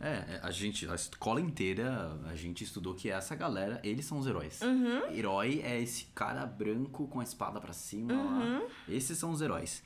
É, 0.00 0.08
é, 0.34 0.40
a 0.42 0.50
gente, 0.50 0.88
a 0.88 0.94
escola 0.96 1.40
inteira, 1.40 2.18
a 2.28 2.34
gente 2.34 2.64
estudou 2.64 2.92
que 2.92 3.08
essa 3.08 3.36
galera, 3.36 3.80
eles 3.84 4.04
são 4.04 4.18
os 4.18 4.26
heróis. 4.26 4.60
Uhum. 4.60 5.06
Herói 5.12 5.60
é 5.64 5.80
esse 5.80 6.06
cara 6.06 6.44
branco 6.44 7.06
com 7.06 7.20
a 7.20 7.22
espada 7.22 7.60
pra 7.60 7.72
cima 7.72 8.12
Uhum. 8.12 8.66
Esses 8.88 9.16
são 9.16 9.30
os 9.30 9.40
heróis. 9.40 9.82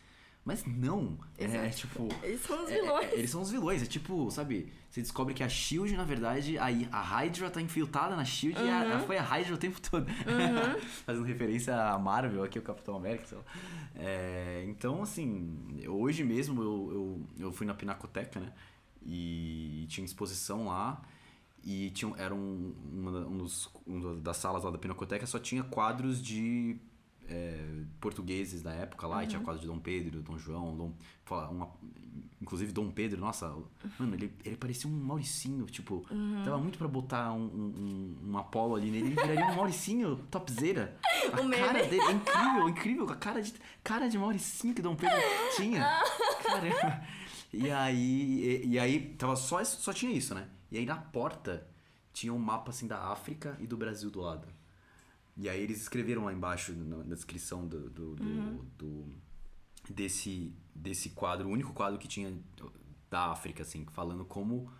Mas 0.47 0.65
não, 0.65 1.19
é, 1.37 1.45
Exato. 1.45 1.77
tipo... 1.77 2.09
Eles 2.23 2.41
são 2.43 2.63
os 2.65 2.71
É, 2.71 2.81
vilões. 2.81 3.05
é, 3.07 3.15
eles 3.19 3.31
são 3.31 3.43
os 3.43 3.51
vilões, 3.51 3.83
é 3.83 3.87
tipo, 3.87 4.31
sabe? 4.31 4.73
Você 4.89 5.03
descobre 5.03 5.35
que 5.35 5.43
a 5.43 5.49
Shield, 5.49 5.97
na 5.97 6.05
verdade, 6.05 6.57
a, 6.57 6.67
a 6.93 7.03
Hydra 7.03 7.51
tá 7.51 7.61
infiltrada 7.61 8.15
na 8.15 8.25
Shield 8.25 8.57
e 8.63 8.71
a- 8.71 8.85
Uhum. 8.85 8.93
a- 8.95 9.01
foi 9.01 9.19
a 9.19 9.23
Hydra 9.23 9.55
o 9.55 9.59
tempo 9.59 9.81
todo. 9.81 10.07
Fazendo 11.05 11.25
referência 11.25 11.75
a 11.77 11.99
Marvel, 11.99 12.45
aqui 12.45 12.61
o 12.61 12.63
Capitão 12.63 12.95
América, 12.95 13.27
sei 13.27 13.39
lá. 13.39 13.45
É, 13.97 14.65
então, 14.69 15.03
assim, 15.03 15.83
hoje 15.89 16.23
mesmo 16.23 16.63
eu, 16.63 16.93
eu, 17.39 17.47
eu 17.47 17.53
fui 17.53 17.67
na 17.67 17.75
Pinacoteca, 17.75 18.39
né? 18.39 18.53
E 19.05 19.85
tinha 19.89 20.05
exposição 20.05 20.67
lá. 20.69 21.03
E 21.65 21.91
tinha, 21.91 22.15
era 22.17 22.33
um, 22.33 22.73
uma, 22.93 23.11
um 23.27 23.39
dos, 23.39 23.69
uma 23.85 24.15
das 24.17 24.37
salas 24.37 24.63
lá 24.63 24.71
da 24.71 24.79
Pinacoteca, 24.79 25.27
só 25.27 25.41
tinha 25.41 25.65
quadros 25.65 26.23
de. 26.23 26.77
É, 27.29 27.83
portugueses 28.01 28.63
da 28.63 28.73
época 28.73 29.07
lá, 29.07 29.25
e 29.25 29.27
tinha 29.27 29.41
quadro 29.41 29.61
de 29.61 29.67
Dom 29.67 29.79
Pedro, 29.79 30.23
Dom 30.23 30.39
João, 30.39 30.77
Dom, 30.77 30.93
uma- 31.51 31.71
inclusive 32.41 32.73
Dom 32.73 32.91
Pedro, 32.91 33.21
nossa, 33.21 33.49
mano, 33.99 34.15
ele, 34.15 34.33
ele 34.45 34.57
parecia 34.57 34.89
um 34.89 34.93
Mauricinho, 34.93 35.67
tipo, 35.67 36.05
dava 36.45 36.59
muito 36.59 36.79
pra 36.79 36.87
botar 36.87 37.33
um, 37.33 37.45
um, 37.45 38.17
um, 38.31 38.39
Apollo 38.39 38.77
ali 38.77 38.91
nele, 38.91 39.07
ele 39.09 39.15
viraria 39.15 39.47
um 39.47 39.57
Mauricinho 39.57 40.17
topzera. 40.31 40.97
A 41.33 41.41
O 41.41 41.45
meme. 41.45 41.63
cara 41.65 41.83
dele 41.87 42.03
é 42.03 42.13
incrível, 42.13 42.69
incrível, 42.69 43.11
a 43.11 43.17
cara 43.17 43.43
de, 43.43 43.53
cara 43.83 44.09
de 44.09 44.17
Mauricinho 44.17 44.73
que 44.75 44.81
Dom 44.83 44.95
Pedro 44.95 45.17
tinha. 45.57 45.83
Caramba. 46.45 47.03
E 47.53 47.71
aí, 47.71 48.63
e, 48.65 48.67
e 48.69 48.79
aí 48.79 49.01
tava 49.19 49.35
só, 49.35 49.61
isso- 49.61 49.81
só 49.81 49.93
tinha 49.93 50.13
isso, 50.13 50.35
né? 50.35 50.47
E 50.71 50.79
aí 50.79 50.87
na 50.87 50.97
porta 50.97 51.67
tinha 52.13 52.33
um 52.33 52.39
mapa 52.39 52.71
assim 52.71 52.87
da 52.87 52.99
África 53.11 53.57
e 53.61 53.67
do 53.67 53.77
Brasil 53.77 54.11
do 54.11 54.21
lado. 54.21 54.47
E 55.37 55.49
aí 55.49 55.61
eles 55.61 55.81
escreveram 55.83 56.25
lá 56.25 56.33
embaixo 56.33 56.73
na, 56.73 56.99
na 57.05 57.15
descrição 57.15 57.67
do, 57.67 57.91
do, 57.91 58.15
do- 58.17 58.63
do- 58.79 59.15
desse, 59.91 60.53
desse 60.75 61.11
quadro, 61.11 61.49
o 61.49 61.53
único 61.53 61.73
quadro 61.73 61.99
que 61.99 62.09
tinha 62.09 62.37
da 63.11 63.27
África, 63.31 63.63
assim, 63.63 63.85
falando 63.93 64.25
como 64.25 64.71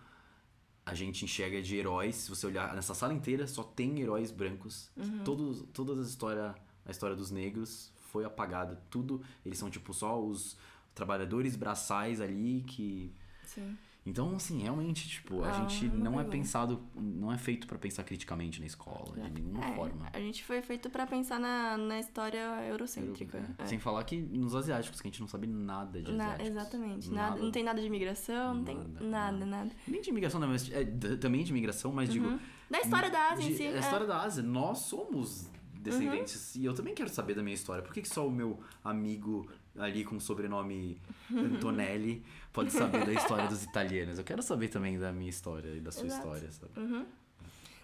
a 0.85 0.93
gente 0.93 1.23
enxerga 1.25 1.61
de 1.61 1.75
heróis. 1.75 2.15
Se 2.15 2.29
você 2.29 2.47
olhar 2.47 2.73
nessa 2.75 2.93
sala 2.93 3.13
inteira, 3.13 3.45
só 3.47 3.63
tem 3.63 3.99
heróis 3.99 4.31
brancos. 4.31 4.89
Todos, 5.23 5.63
todas 5.73 5.99
as 5.99 6.09
história, 6.09 6.55
a 6.85 6.91
história 6.91 7.15
dos 7.15 7.29
negros 7.31 7.91
foi 8.11 8.25
apagada. 8.25 8.81
Tudo, 8.89 9.21
eles 9.45 9.57
são 9.57 9.69
tipo 9.69 9.93
só 9.93 10.21
os 10.21 10.57
trabalhadores 10.95 11.55
braçais 11.55 12.19
ali 12.19 12.63
que 12.65 13.13
Sim. 13.43 13.77
Então, 14.09 14.35
assim, 14.35 14.61
realmente, 14.61 15.07
tipo, 15.07 15.43
a 15.43 15.49
Ah, 15.49 15.51
gente 15.53 15.87
não 15.89 16.19
é 16.19 16.23
pensado, 16.23 16.81
não 16.95 17.31
é 17.31 17.37
feito 17.37 17.67
pra 17.67 17.77
pensar 17.77 18.03
criticamente 18.03 18.59
na 18.59 18.65
escola, 18.65 19.15
de 19.29 19.41
nenhuma 19.41 19.65
É, 19.65 19.75
forma. 19.75 20.09
A 20.13 20.19
gente 20.19 20.43
foi 20.43 20.61
feito 20.61 20.89
pra 20.89 21.05
pensar 21.05 21.39
na, 21.39 21.77
na 21.77 21.99
história 21.99 22.39
eurocêntrica. 22.67 23.37
É. 23.59 23.63
É. 23.63 23.65
Sem 23.67 23.79
falar 23.79 24.03
que 24.05 24.15
nos 24.21 24.55
asiáticos, 24.55 25.01
que 25.01 25.07
a 25.07 25.11
gente 25.11 25.19
não 25.21 25.27
sabe 25.27 25.45
nada 25.47 26.01
de 26.01 26.11
Na- 26.11 26.25
asiáticos. 26.33 26.49
exatamente. 26.51 27.09
Nada, 27.11 27.35
não 27.41 27.51
tem 27.51 27.63
nada 27.63 27.81
de 27.81 27.87
imigração, 27.87 28.53
não 28.55 28.63
tem 28.63 28.77
Nada, 28.77 29.01
nada, 29.01 29.45
nada. 29.45 29.71
Nem 29.87 30.01
de 30.01 30.09
imigração, 30.09 30.39
não, 30.39 30.47
mas 30.47 30.71
é, 30.71 30.85
também 31.19 31.43
de 31.43 31.51
imigração, 31.51 31.91
mas 31.91 32.09
digo... 32.09 32.39
Da 32.69 32.79
história 32.81 33.09
da 33.09 33.29
Ásia 33.31 33.45
em 33.45 33.49
de- 33.49 33.57
si. 33.57 33.63
A 33.63 33.71
é. 33.71 33.79
história 33.79 34.05
da 34.07 34.21
Ásia, 34.21 34.43
nós 34.43 34.79
somos 34.79 35.49
descendentes. 35.73 36.55
E 36.55 36.65
eu 36.65 36.73
também 36.73 36.93
quero 36.93 37.09
saber 37.09 37.33
da 37.33 37.41
minha 37.41 37.53
história. 37.53 37.81
Por 37.81 37.93
que, 37.93 38.01
que 38.01 38.09
só 38.09 38.27
o 38.27 38.31
meu 38.31 38.59
amigo 38.83 39.49
ali 39.77 40.03
com 40.03 40.15
o 40.17 40.21
sobrenome 40.21 40.99
Antonelli 41.31 42.23
pode 42.53 42.71
saber 42.71 43.05
da 43.05 43.13
história 43.13 43.47
dos 43.47 43.63
italianos? 43.63 44.17
Eu 44.17 44.23
quero 44.23 44.41
saber 44.41 44.67
também 44.69 44.97
da 44.99 45.11
minha 45.11 45.29
história 45.29 45.69
e 45.75 45.79
da 45.79 45.91
sua 45.91 46.05
Exato. 46.05 46.21
história, 46.27 46.51
sabe? 46.51 46.71
Uhum. 46.79 47.05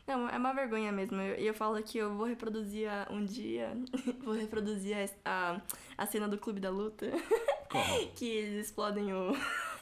Não, 0.05 0.29
é 0.29 0.37
uma 0.37 0.53
vergonha 0.53 0.91
mesmo. 0.91 1.15
E 1.21 1.29
eu, 1.29 1.35
eu 1.35 1.53
falo 1.53 1.81
que 1.81 1.97
eu 1.97 2.13
vou 2.15 2.25
reproduzir 2.27 2.89
a- 2.89 3.07
um 3.09 3.23
dia, 3.23 3.71
vou 4.23 4.33
reproduzir 4.33 4.97
a, 5.25 5.53
a, 5.55 5.61
a 5.97 6.05
cena 6.05 6.27
do 6.27 6.37
Clube 6.37 6.59
da 6.59 6.69
Luta, 6.69 7.09
Qual? 7.71 8.07
que 8.15 8.25
eles 8.25 8.65
explodem 8.65 9.13
o, 9.13 9.31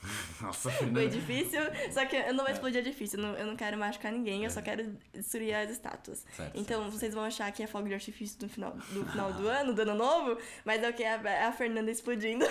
Nossa, 0.41 0.71
Fernanda. 0.71 1.03
edifício. 1.03 1.59
Só 1.91 2.05
que 2.05 2.15
eu 2.15 2.33
não 2.33 2.43
vou 2.43 2.51
explodir 2.53 2.79
edifício, 2.79 3.17
eu 3.19 3.23
não, 3.23 3.35
eu 3.37 3.45
não 3.45 3.55
quero 3.55 3.77
machucar 3.77 4.11
ninguém, 4.11 4.43
eu 4.43 4.49
só 4.49 4.61
quero 4.61 4.97
destruir 5.13 5.53
as 5.53 5.69
estátuas. 5.69 6.25
Certo, 6.35 6.57
Então 6.59 6.81
certo, 6.83 6.93
vocês 6.97 7.13
vão 7.13 7.23
achar 7.23 7.51
que 7.51 7.61
é 7.61 7.67
fogo 7.67 7.87
de 7.87 7.93
artifício 7.93 8.39
do 8.39 8.49
final 8.49 8.71
do, 8.71 9.05
final 9.05 9.31
do 9.33 9.47
ano, 9.49 9.73
do 9.73 9.81
ano 9.83 9.95
novo, 9.95 10.37
mas 10.65 10.81
é 10.83 10.89
o 10.89 10.93
que? 10.93 11.03
É 11.03 11.15
a, 11.15 11.49
a 11.49 11.51
Fernanda 11.51 11.91
explodindo 11.91 12.45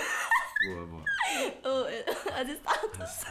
Boa, 0.65 0.87
boa. 0.87 1.05
as 2.39 2.49
estátuas. 2.49 3.25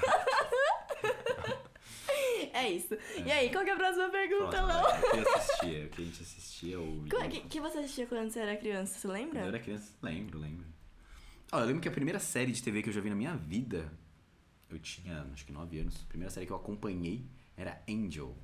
É 2.54 2.70
isso. 2.70 2.98
E 3.26 3.32
aí, 3.32 3.50
qual 3.52 3.64
que 3.64 3.70
é 3.70 3.74
a 3.74 3.78
próxima 3.78 4.10
pergunta, 4.10 4.62
Léo? 4.62 4.82
vai. 4.82 5.00
O 5.20 5.24
que 5.24 5.30
assistia? 5.30 5.86
O 5.86 5.90
que 5.90 6.02
a 6.02 6.06
gente 6.06 6.22
assistia 6.24 6.80
ou... 6.80 6.88
O 6.88 7.30
que, 7.30 7.42
que 7.42 7.60
você 7.62 7.78
assistia 7.80 8.08
quando 8.08 8.30
você 8.32 8.40
era 8.40 8.58
criança? 8.58 9.00
Você 9.00 9.08
Quando 9.08 9.14
lembra? 9.18 9.40
eu 9.42 9.48
era 9.48 9.60
criança, 9.60 9.94
lembro, 10.02 10.40
lembro. 10.40 10.66
Ó, 11.52 11.60
eu 11.60 11.66
lembro 11.66 11.82
que 11.82 11.88
a 11.88 11.92
primeira 11.92 12.20
série 12.20 12.52
de 12.52 12.62
TV 12.64 12.82
que 12.82 12.90
eu 12.90 12.94
já 12.94 13.02
vi 13.02 13.10
na 13.10 13.16
minha 13.16 13.36
vida, 13.36 13.92
eu 14.70 14.80
tinha 14.80 15.26
acho 15.34 15.46
que 15.46 15.52
9 15.52 15.80
anos. 15.80 16.04
A 16.04 16.08
primeira 16.08 16.30
série 16.32 16.46
que 16.46 16.52
eu 16.52 16.58
acompanhei 16.58 17.26
era 17.58 17.82
Angel. 17.90 18.36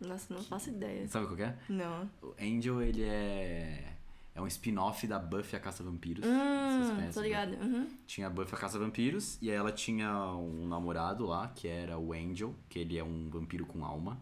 Nossa, 0.00 0.32
não 0.34 0.42
faço 0.42 0.70
ideia. 0.70 1.08
Sabe 1.08 1.26
qual 1.26 1.36
que 1.36 1.42
é? 1.42 1.56
Não. 1.68 2.10
O 2.22 2.34
Angel, 2.40 2.82
ele 2.82 3.02
é. 3.02 3.92
É 4.34 4.40
um 4.42 4.46
spin-off 4.46 5.06
da 5.06 5.18
Buffy 5.18 5.56
a 5.56 5.60
Caça-Vampiros. 5.60 6.22
Vocês 6.22 6.90
Hum, 6.90 6.94
conhecem 6.96 7.12
tô 7.12 7.22
ligada. 7.22 7.56
Uhum. 7.56 7.88
Tinha 8.06 8.26
a 8.26 8.30
Buffy 8.30 8.54
a 8.54 8.58
Caça-Vampiros 8.58 9.38
e 9.40 9.50
aí 9.50 9.56
ela 9.56 9.72
tinha 9.72 10.12
um 10.34 10.68
namorado 10.68 11.24
lá, 11.24 11.48
que 11.48 11.66
era 11.66 11.98
o 11.98 12.12
Angel, 12.12 12.54
que 12.68 12.78
ele 12.78 12.98
é 12.98 13.02
um 13.04 13.30
vampiro 13.30 13.64
com 13.64 13.82
alma. 13.82 14.20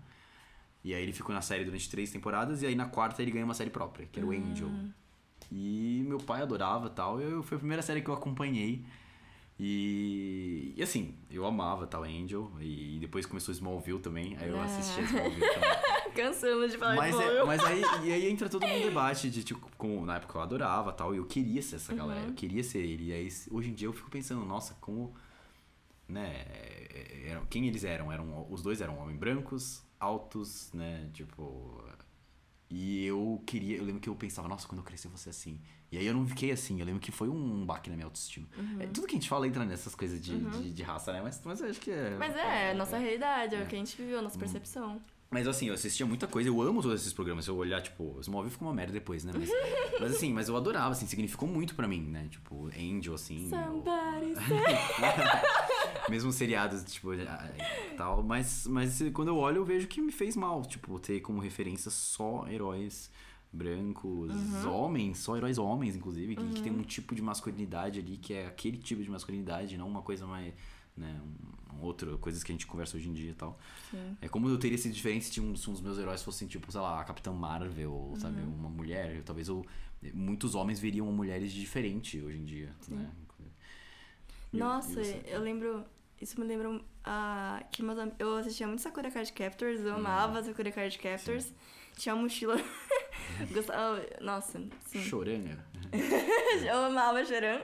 E 0.84 0.94
aí 0.94 1.02
ele 1.02 1.12
ficou 1.12 1.34
na 1.34 1.40
série 1.40 1.64
durante 1.64 1.90
três 1.90 2.12
temporadas 2.12 2.62
e 2.62 2.66
aí 2.66 2.76
na 2.76 2.86
quarta 2.86 3.22
ele 3.22 3.32
ganha 3.32 3.44
uma 3.44 3.54
série 3.54 3.70
própria, 3.70 4.06
que 4.06 4.20
era 4.20 4.26
o 4.26 4.30
Angel. 4.30 4.68
E 5.50 6.04
meu 6.06 6.18
pai 6.18 6.42
adorava 6.42 6.88
tal. 6.88 7.20
Eu, 7.20 7.42
foi 7.42 7.56
a 7.56 7.58
primeira 7.58 7.82
série 7.82 8.00
que 8.00 8.08
eu 8.08 8.14
acompanhei. 8.14 8.84
E, 9.58 10.72
e 10.76 10.82
assim, 10.82 11.14
eu 11.30 11.46
amava 11.46 11.86
tal 11.86 12.02
Angel. 12.04 12.50
E 12.60 12.98
depois 13.00 13.24
começou 13.26 13.52
Smallville 13.52 14.00
também. 14.00 14.36
Aí 14.38 14.48
eu 14.48 14.58
Ah. 14.58 14.64
assistia 14.64 15.04
Smallville 15.04 15.40
também. 15.40 15.70
Cansamos 16.14 16.70
de 16.72 16.78
falar 16.78 16.96
Mas, 16.96 17.14
é- 17.14 17.18
Smallville. 17.18 17.46
mas 17.46 17.64
aí, 17.64 17.82
e 18.08 18.12
aí 18.12 18.30
entra 18.30 18.48
todo 18.48 18.66
mundo 18.66 18.82
debate 18.84 19.30
de, 19.30 19.42
tipo, 19.44 19.68
como 19.76 20.04
na 20.06 20.16
época 20.16 20.38
eu 20.38 20.42
adorava 20.42 20.92
tal, 20.92 21.14
e 21.14 21.18
eu 21.18 21.24
queria 21.24 21.60
ser 21.62 21.76
essa 21.76 21.94
galera, 21.94 22.20
Uhum. 22.22 22.28
eu 22.28 22.34
queria 22.34 22.62
ser 22.62 22.78
ele. 22.78 23.08
E 23.10 23.12
aí, 23.12 23.28
hoje 23.50 23.70
em 23.70 23.74
dia 23.74 23.88
eu 23.88 23.92
fico 23.92 24.10
pensando, 24.10 24.44
nossa, 24.44 24.74
como. 24.80 25.14
Né, 26.06 26.44
é- 26.50 27.24
eram, 27.30 27.46
quem 27.46 27.66
eles 27.66 27.82
eram? 27.82 28.12
eram? 28.12 28.46
Os 28.50 28.60
dois 28.62 28.80
eram 28.82 28.98
homens 28.98 29.18
brancos, 29.18 29.82
altos, 29.98 30.70
né? 30.72 31.08
Tipo. 31.14 31.82
E 32.70 33.04
eu 33.04 33.42
queria, 33.46 33.76
eu 33.76 33.84
lembro 33.84 34.00
que 34.00 34.08
eu 34.08 34.14
pensava, 34.14 34.48
nossa, 34.48 34.66
quando 34.66 34.78
eu 34.78 34.84
crescer 34.84 35.06
eu 35.06 35.10
vou 35.10 35.18
ser 35.18 35.30
assim. 35.30 35.60
E 35.92 35.98
aí 35.98 36.06
eu 36.06 36.14
não 36.14 36.26
fiquei 36.26 36.50
assim, 36.50 36.80
eu 36.80 36.86
lembro 36.86 37.00
que 37.00 37.12
foi 37.12 37.28
um 37.28 37.64
baque 37.64 37.88
na 37.88 37.96
minha 37.96 38.06
autoestima. 38.06 38.48
Uhum. 38.58 38.80
É, 38.80 38.86
tudo 38.86 39.06
que 39.06 39.14
a 39.14 39.18
gente 39.18 39.28
fala 39.28 39.46
entra 39.46 39.64
nessas 39.64 39.94
coisas 39.94 40.20
de, 40.20 40.36
de, 40.38 40.72
de 40.72 40.82
raça, 40.82 41.12
né? 41.12 41.22
Mas, 41.22 41.40
mas 41.44 41.60
eu 41.60 41.68
acho 41.68 41.80
que 41.80 41.90
é. 41.90 42.16
Mas 42.18 42.34
é, 42.34 42.72
a 42.72 42.74
nossa 42.74 42.98
realidade, 42.98 43.54
é 43.54 43.62
o 43.62 43.66
que 43.66 43.76
a 43.76 43.78
gente 43.78 43.96
viveu, 43.96 44.18
a 44.18 44.22
nossa 44.22 44.38
percepção. 44.38 45.00
Mas 45.30 45.48
assim, 45.48 45.66
eu 45.66 45.74
assistia 45.74 46.06
muita 46.06 46.26
coisa, 46.28 46.48
eu 46.48 46.62
amo 46.62 46.80
todos 46.80 47.00
esses 47.00 47.12
programas. 47.12 47.44
Se 47.44 47.50
eu 47.50 47.56
olhar, 47.56 47.82
tipo, 47.82 48.18
Smallville 48.20 48.52
ficou 48.52 48.68
uma 48.68 48.74
merda 48.74 48.92
depois, 48.92 49.24
né? 49.24 49.32
Mas, 49.36 49.50
mas 50.00 50.14
assim, 50.14 50.32
mas 50.32 50.48
eu 50.48 50.56
adorava, 50.56 50.90
assim, 50.92 51.06
significou 51.06 51.48
muito 51.48 51.74
pra 51.74 51.88
mim, 51.88 52.02
né? 52.02 52.28
Tipo, 52.30 52.68
Angel, 52.78 53.14
assim. 53.14 53.44
ou- 53.52 53.82
Somebody 53.82 54.34
mesmo 56.08 56.30
seriados, 56.32 56.84
tipo, 56.84 57.12
ah, 57.12 57.50
tal. 57.96 58.22
Mas, 58.22 58.66
mas 58.66 59.02
quando 59.12 59.28
eu 59.28 59.36
olho, 59.36 59.58
eu 59.58 59.64
vejo 59.64 59.88
que 59.88 60.00
me 60.00 60.12
fez 60.12 60.36
mal, 60.36 60.62
tipo, 60.62 60.98
ter 61.00 61.20
como 61.20 61.40
referência 61.40 61.90
só 61.90 62.46
heróis 62.48 63.10
brancos, 63.52 64.32
homens, 64.66 65.18
só 65.18 65.36
heróis 65.36 65.58
homens, 65.58 65.94
inclusive, 65.96 66.34
que, 66.36 66.48
que 66.54 66.62
tem 66.62 66.72
um 66.72 66.82
tipo 66.82 67.14
de 67.14 67.22
masculinidade 67.22 68.00
ali, 68.00 68.16
que 68.16 68.34
é 68.34 68.46
aquele 68.46 68.76
tipo 68.78 69.02
de 69.02 69.08
masculinidade, 69.10 69.76
não 69.78 69.86
uma 69.88 70.02
coisa 70.02 70.26
mais, 70.26 70.52
né, 70.96 71.20
um 71.22 71.63
outro, 71.80 72.18
coisas 72.18 72.42
que 72.42 72.52
a 72.52 72.54
gente 72.54 72.66
conversa 72.66 72.96
hoje 72.96 73.08
em 73.08 73.12
dia 73.12 73.30
e 73.30 73.34
tal. 73.34 73.58
Sim. 73.90 74.16
É 74.20 74.28
como 74.28 74.48
eu 74.48 74.58
teria 74.58 74.78
sido 74.78 74.92
diferente 74.92 75.24
se 75.26 75.40
um, 75.40 75.54
se 75.56 75.68
um 75.68 75.72
dos 75.72 75.82
meus 75.82 75.98
heróis 75.98 76.22
fossem, 76.22 76.46
tipo, 76.48 76.70
sei 76.70 76.80
lá, 76.80 77.00
a 77.00 77.04
Capitã 77.04 77.32
Marvel, 77.32 78.14
sabe, 78.18 78.40
uma 78.42 78.68
mulher. 78.68 79.22
Talvez 79.24 79.48
eu, 79.48 79.64
muitos 80.12 80.54
homens 80.54 80.78
veriam 80.80 81.06
mulheres 81.12 81.52
diferente 81.52 82.20
hoje 82.20 82.38
em 82.38 82.44
dia, 82.44 82.74
né? 82.88 83.10
E 84.52 84.58
eu- 84.58 84.64
Nossa, 84.64 85.00
e 85.00 85.04
você? 85.04 85.22
eu 85.26 85.40
lembro. 85.40 85.84
Isso 86.20 86.40
me 86.40 86.46
lembra 86.46 86.80
ah, 87.04 87.62
que 87.72 87.82
meus 87.82 87.98
eu 88.18 88.36
assistia 88.36 88.66
muito 88.66 88.80
Sakura 88.80 89.10
Card 89.10 89.32
Captors, 89.32 89.80
eu 89.80 89.94
amava 89.94 90.42
Sakura 90.42 90.70
Card 90.70 90.96
Captors. 90.98 91.52
Tinha 91.96 92.14
uma 92.14 92.22
mochila. 92.22 92.56
Gostava. 93.52 94.00
Nossa, 94.20 94.60
sim. 94.86 95.00
Choranga. 95.02 95.64
Eu 96.66 96.76
amava 96.86 97.24
Choran. 97.24 97.60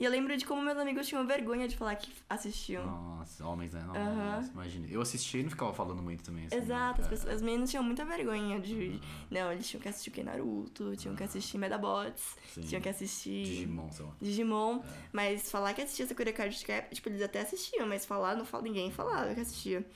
E 0.00 0.04
eu 0.06 0.10
lembro 0.10 0.34
de 0.34 0.46
como 0.46 0.62
meus 0.62 0.78
amigos 0.78 1.06
tinham 1.06 1.26
vergonha 1.26 1.68
de 1.68 1.76
falar 1.76 1.94
que 1.94 2.10
assistiam. 2.26 2.86
Nossa, 2.86 3.46
homens, 3.46 3.74
né? 3.74 3.82
Nossa, 3.82 4.00
Aham. 4.00 4.50
imagina. 4.54 4.86
Eu 4.88 5.02
assistia 5.02 5.40
e 5.40 5.42
não 5.42 5.50
ficava 5.50 5.74
falando 5.74 6.02
muito 6.02 6.24
também. 6.24 6.46
Assim, 6.46 6.56
Exato, 6.56 7.02
as, 7.02 7.06
né? 7.06 7.10
pessoas, 7.10 7.34
as 7.34 7.42
meninas 7.42 7.68
tinham 7.68 7.84
muita 7.84 8.02
vergonha 8.06 8.58
de. 8.58 8.98
Não, 9.30 9.52
eles 9.52 9.68
tinham 9.68 9.82
que 9.82 9.90
assistir 9.90 10.08
o 10.08 10.12
que 10.14 10.22
Naruto, 10.22 10.96
tinham 10.96 11.14
que 11.14 11.22
assistir 11.22 11.58
Medabots, 11.58 12.34
Sim. 12.48 12.62
tinham 12.62 12.80
que 12.80 12.88
assistir. 12.88 13.44
Digimon, 13.44 13.92
sei 13.92 14.06
lá. 14.06 14.12
Digimon, 14.18 14.82
mas 15.12 15.50
falar 15.50 15.74
que 15.74 15.82
assistia 15.82 16.06
Sakura 16.06 16.32
Card 16.32 16.64
Captors, 16.64 16.94
tipo, 16.94 17.10
eles 17.10 17.20
até 17.20 17.42
assistiam, 17.42 17.86
mas 17.86 18.06
falar, 18.06 18.34
não 18.36 18.46
fala, 18.46 18.62
ninguém 18.62 18.90
falava 18.90 19.34
que 19.34 19.40
assistia. 19.40 19.86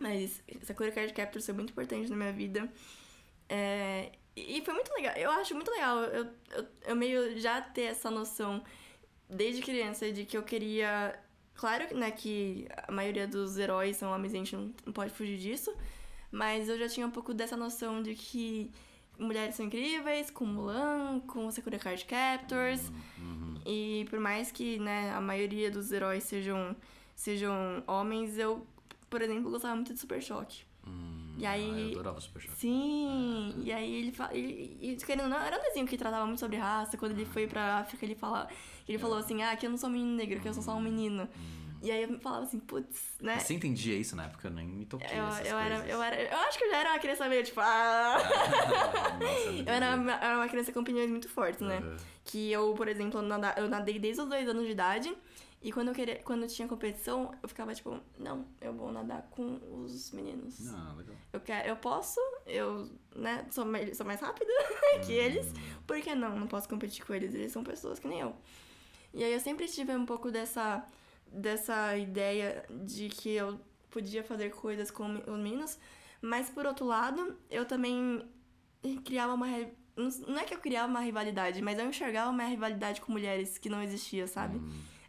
Mas 0.00 0.42
Sakura 0.62 0.90
Card 0.90 1.12
Captors 1.12 1.44
foi 1.44 1.54
muito 1.54 1.72
importante 1.72 2.08
na 2.08 2.16
minha 2.16 2.32
vida. 2.32 2.72
É, 3.50 4.12
e 4.34 4.62
foi 4.64 4.72
muito 4.72 4.90
legal, 4.94 5.14
eu 5.14 5.30
acho 5.30 5.54
muito 5.54 5.70
legal 5.70 5.98
eu, 5.98 6.24
eu, 6.52 6.66
eu 6.86 6.96
meio 6.96 7.38
já 7.38 7.60
ter 7.60 7.82
essa 7.82 8.10
noção 8.10 8.64
desde 9.28 9.62
criança 9.62 10.10
de 10.10 10.24
que 10.24 10.36
eu 10.36 10.42
queria. 10.42 11.18
Claro 11.54 11.96
né, 11.96 12.10
que 12.10 12.68
a 12.86 12.92
maioria 12.92 13.26
dos 13.26 13.56
heróis 13.56 13.96
são 13.96 14.12
homens, 14.12 14.34
a 14.34 14.36
gente 14.36 14.54
não, 14.54 14.74
não 14.84 14.92
pode 14.92 15.10
fugir 15.14 15.38
disso, 15.38 15.74
mas 16.30 16.68
eu 16.68 16.78
já 16.78 16.86
tinha 16.86 17.06
um 17.06 17.10
pouco 17.10 17.32
dessa 17.32 17.56
noção 17.56 18.02
de 18.02 18.14
que 18.14 18.70
mulheres 19.18 19.54
são 19.54 19.64
incríveis, 19.64 20.30
com 20.30 20.44
Mulan, 20.44 21.20
com 21.20 21.50
Sakura 21.50 21.78
Card 21.78 22.04
Captors. 22.04 22.92
E 23.64 24.06
por 24.10 24.20
mais 24.20 24.52
que, 24.52 24.78
né, 24.78 25.12
a 25.12 25.20
maioria 25.20 25.70
dos 25.70 25.90
heróis 25.90 26.24
sejam, 26.24 26.76
sejam 27.14 27.82
homens, 27.86 28.38
eu, 28.38 28.66
por 29.08 29.22
exemplo, 29.22 29.50
gostava 29.50 29.74
muito 29.74 29.92
de 29.92 29.98
Super 29.98 30.22
Choque. 30.22 30.64
Hum, 30.86 31.34
E 31.38 31.44
aí. 31.46 31.70
Ah, 31.70 31.80
eu 31.80 31.90
adorava 31.92 32.20
Super 32.20 32.40
Choque. 32.42 32.56
Sim, 32.58 33.54
e 33.64 33.72
aí 33.72 33.94
ele 33.96 34.12
fala. 34.12 34.34
E, 34.34 34.76
e 34.80 34.96
querendo 34.96 35.24
ou 35.24 35.28
não, 35.30 35.40
era 35.40 35.58
um 35.58 35.62
desenho 35.62 35.86
que 35.86 35.96
tratava 35.98 36.24
muito 36.26 36.40
sobre 36.40 36.56
raça. 36.56 36.96
Quando 36.96 37.12
ele 37.12 37.24
foi 37.26 37.46
pra 37.46 37.78
África, 37.78 38.04
ele 38.04 38.14
fala. 38.14 38.48
Ele 38.88 38.98
falou 38.98 39.18
assim, 39.18 39.42
ah, 39.42 39.54
que 39.56 39.66
eu 39.66 39.70
não 39.70 39.76
sou 39.76 39.88
um 39.88 39.92
menino 39.92 40.14
negro, 40.16 40.40
que 40.40 40.48
eu 40.48 40.54
sou 40.54 40.62
só 40.62 40.74
um 40.74 40.80
menino. 40.80 41.28
E 41.82 41.90
aí 41.90 42.04
eu 42.04 42.18
falava 42.20 42.44
assim, 42.44 42.58
putz, 42.58 43.14
né? 43.20 43.38
Você 43.38 43.52
entendia 43.54 43.96
isso 43.96 44.16
na 44.16 44.24
época? 44.24 44.48
Eu 44.48 44.52
nem 44.52 44.66
me 44.66 44.86
toquei 44.86 45.06
Eu, 45.18 45.26
essas 45.26 45.46
eu, 45.46 45.58
era, 45.58 45.86
eu 45.86 46.02
era. 46.02 46.22
Eu 46.22 46.38
acho 46.38 46.56
que 46.58 46.64
eu 46.64 46.70
já 46.70 46.78
era 46.78 46.90
uma 46.92 46.98
criança 46.98 47.28
meio 47.28 47.44
tipo. 47.44 47.60
Ah. 47.60 48.16
Nossa, 49.20 49.50
eu 49.50 49.72
era, 49.72 49.94
uma- 49.96 50.12
era 50.14 50.36
uma 50.36 50.48
criança 50.48 50.72
com 50.72 50.80
opiniões 50.80 51.10
muito 51.10 51.28
fortes, 51.28 51.60
né? 51.60 51.78
Uhum. 51.80 51.96
Que 52.24 52.50
eu, 52.50 52.72
por 52.74 52.88
exemplo, 52.88 53.20
eu 53.20 53.68
nadei 53.68 53.98
desde 53.98 54.22
os 54.22 54.28
dois 54.28 54.48
anos 54.48 54.64
de 54.64 54.70
idade. 54.72 55.14
E 55.66 55.72
quando 55.72 55.88
eu, 55.88 55.94
queria, 55.94 56.22
quando 56.22 56.46
tinha 56.46 56.68
competição, 56.68 57.34
eu 57.42 57.48
ficava 57.48 57.74
tipo, 57.74 57.98
não, 58.16 58.46
eu 58.60 58.72
vou 58.72 58.92
nadar 58.92 59.22
com 59.32 59.58
os 59.84 60.12
meninos. 60.12 60.72
Ah, 60.72 60.94
legal. 60.96 61.16
Eu, 61.32 61.40
quero, 61.40 61.68
eu 61.68 61.74
posso, 61.74 62.20
eu 62.46 62.88
né, 63.16 63.44
sou, 63.50 63.64
mais, 63.64 63.96
sou 63.96 64.06
mais 64.06 64.20
rápida 64.20 64.48
que 65.04 65.12
Uhum. 65.12 65.18
eles. 65.18 65.52
Por 65.84 66.00
que 66.00 66.14
não? 66.14 66.38
Não 66.38 66.46
posso 66.46 66.68
competir 66.68 67.04
com 67.04 67.12
eles, 67.12 67.34
eles 67.34 67.50
são 67.50 67.64
pessoas 67.64 67.98
que 67.98 68.06
nem 68.06 68.20
eu. 68.20 68.36
E 69.12 69.24
aí 69.24 69.32
eu 69.32 69.40
sempre 69.40 69.66
tive 69.66 69.92
um 69.96 70.06
pouco 70.06 70.30
dessa, 70.30 70.86
dessa 71.26 71.96
ideia 71.96 72.64
de 72.84 73.08
que 73.08 73.30
eu 73.30 73.58
podia 73.90 74.22
fazer 74.22 74.50
coisas 74.50 74.88
com 74.88 75.04
os 75.16 75.38
meninos, 75.40 75.76
mas 76.22 76.48
por 76.48 76.64
outro 76.64 76.86
lado, 76.86 77.36
eu 77.50 77.64
também 77.64 78.22
criava 79.04 79.34
uma. 79.34 79.48
Não 79.96 80.08
não 80.28 80.38
é 80.38 80.44
que 80.44 80.54
eu 80.54 80.58
criava 80.60 80.86
uma 80.88 81.00
rivalidade, 81.00 81.60
mas 81.60 81.76
eu 81.76 81.88
enxergava 81.88 82.30
uma 82.30 82.44
rivalidade 82.44 83.00
com 83.00 83.10
mulheres 83.10 83.58
que 83.58 83.68
não 83.68 83.82
existia, 83.82 84.28
sabe? 84.28 84.60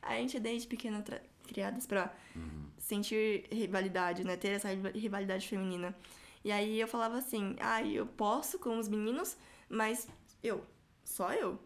A 0.08 0.16
gente 0.16 0.40
desde 0.40 0.68
pequena 0.68 1.04
criadas 1.48 1.86
pra 1.88 2.14
sentir 2.78 3.46
rivalidade, 3.52 4.24
né? 4.24 4.36
Ter 4.38 4.50
essa 4.50 4.70
riva- 4.70 4.92
rivalidade 4.94 5.48
feminina. 5.48 5.96
E 6.44 6.52
aí 6.52 6.80
eu 6.80 6.88
falava 6.88 7.18
assim, 7.18 7.56
ah, 7.60 7.82
eu 7.84 8.06
posso 8.06 8.58
com 8.60 8.78
os 8.78 8.88
meninos, 8.88 9.36
mas 9.70 10.08
eu, 10.44 10.64
só 11.04 11.34
eu. 11.34 11.60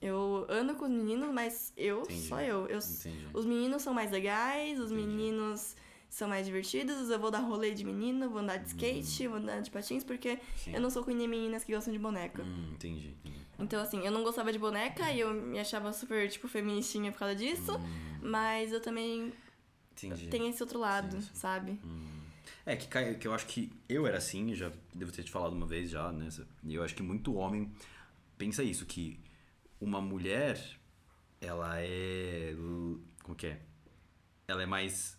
Eu 0.00 0.46
ando 0.48 0.74
com 0.74 0.84
os 0.84 0.90
meninos, 0.90 1.32
mas 1.32 1.72
eu, 1.76 2.02
Entendi. 2.02 2.28
só 2.28 2.40
eu. 2.40 2.66
eu 2.66 2.78
Entendi. 2.78 3.28
os 3.32 3.44
meninos 3.46 3.82
são 3.82 3.94
mais 3.94 4.10
legais, 4.10 4.78
os 4.78 4.90
Entendi. 4.92 5.06
meninos 5.06 5.76
são 6.08 6.28
mais 6.28 6.46
divertidos, 6.46 7.10
eu 7.10 7.18
vou 7.18 7.30
dar 7.30 7.40
rolê 7.40 7.72
de 7.72 7.84
menino, 7.84 8.30
vou 8.30 8.38
andar 8.38 8.56
de 8.58 8.68
skate, 8.68 9.26
vou 9.28 9.38
andar 9.38 9.60
de 9.60 9.70
patins, 9.70 10.02
porque 10.04 10.34
Hum. 10.34 10.38
Sim. 10.56 10.74
eu 10.74 10.80
não 10.80 10.90
sou 10.90 11.04
com 11.04 11.12
meninas 11.12 11.64
que 11.64 11.74
gostam 11.74 11.92
de 11.92 11.98
boneca. 11.98 12.42
Hum, 12.42 12.70
entendi, 12.72 13.08
entendi. 13.08 13.36
Então, 13.58 13.80
assim, 13.82 14.00
eu 14.04 14.12
não 14.12 14.22
gostava 14.22 14.52
de 14.52 14.58
boneca 14.58 15.10
e 15.10 15.20
eu 15.20 15.32
me 15.32 15.58
achava 15.58 15.92
super, 15.92 16.28
tipo, 16.30 16.46
feministinha 16.48 17.10
por 17.12 17.18
causa 17.20 17.34
disso, 17.34 17.72
mas 18.22 18.72
eu 18.72 18.80
também 18.80 19.32
Entendi. 19.92 20.28
tenho 20.28 20.48
esse 20.48 20.62
outro 20.62 20.78
lado, 20.78 21.20
Sim, 21.20 21.30
sabe? 21.34 21.80
É, 22.64 22.76
que, 22.76 22.86
que 23.14 23.26
eu 23.28 23.32
acho 23.34 23.46
que 23.46 23.72
eu 23.88 24.06
era 24.06 24.18
assim, 24.18 24.54
já 24.54 24.70
devo 24.94 25.10
ter 25.12 25.22
te 25.22 25.30
falado 25.30 25.52
uma 25.54 25.66
vez 25.66 25.90
já, 25.90 26.12
né? 26.12 26.28
E 26.64 26.74
eu 26.74 26.82
acho 26.82 26.94
que 26.94 27.02
muito 27.02 27.34
homem 27.34 27.72
pensa 28.36 28.62
isso, 28.62 28.84
que 28.84 29.18
uma 29.80 30.00
mulher, 30.00 30.60
ela 31.40 31.80
é. 31.80 32.54
Como 33.22 33.36
que 33.36 33.46
é? 33.46 33.60
Ela 34.48 34.62
é 34.62 34.66
mais. 34.66 35.16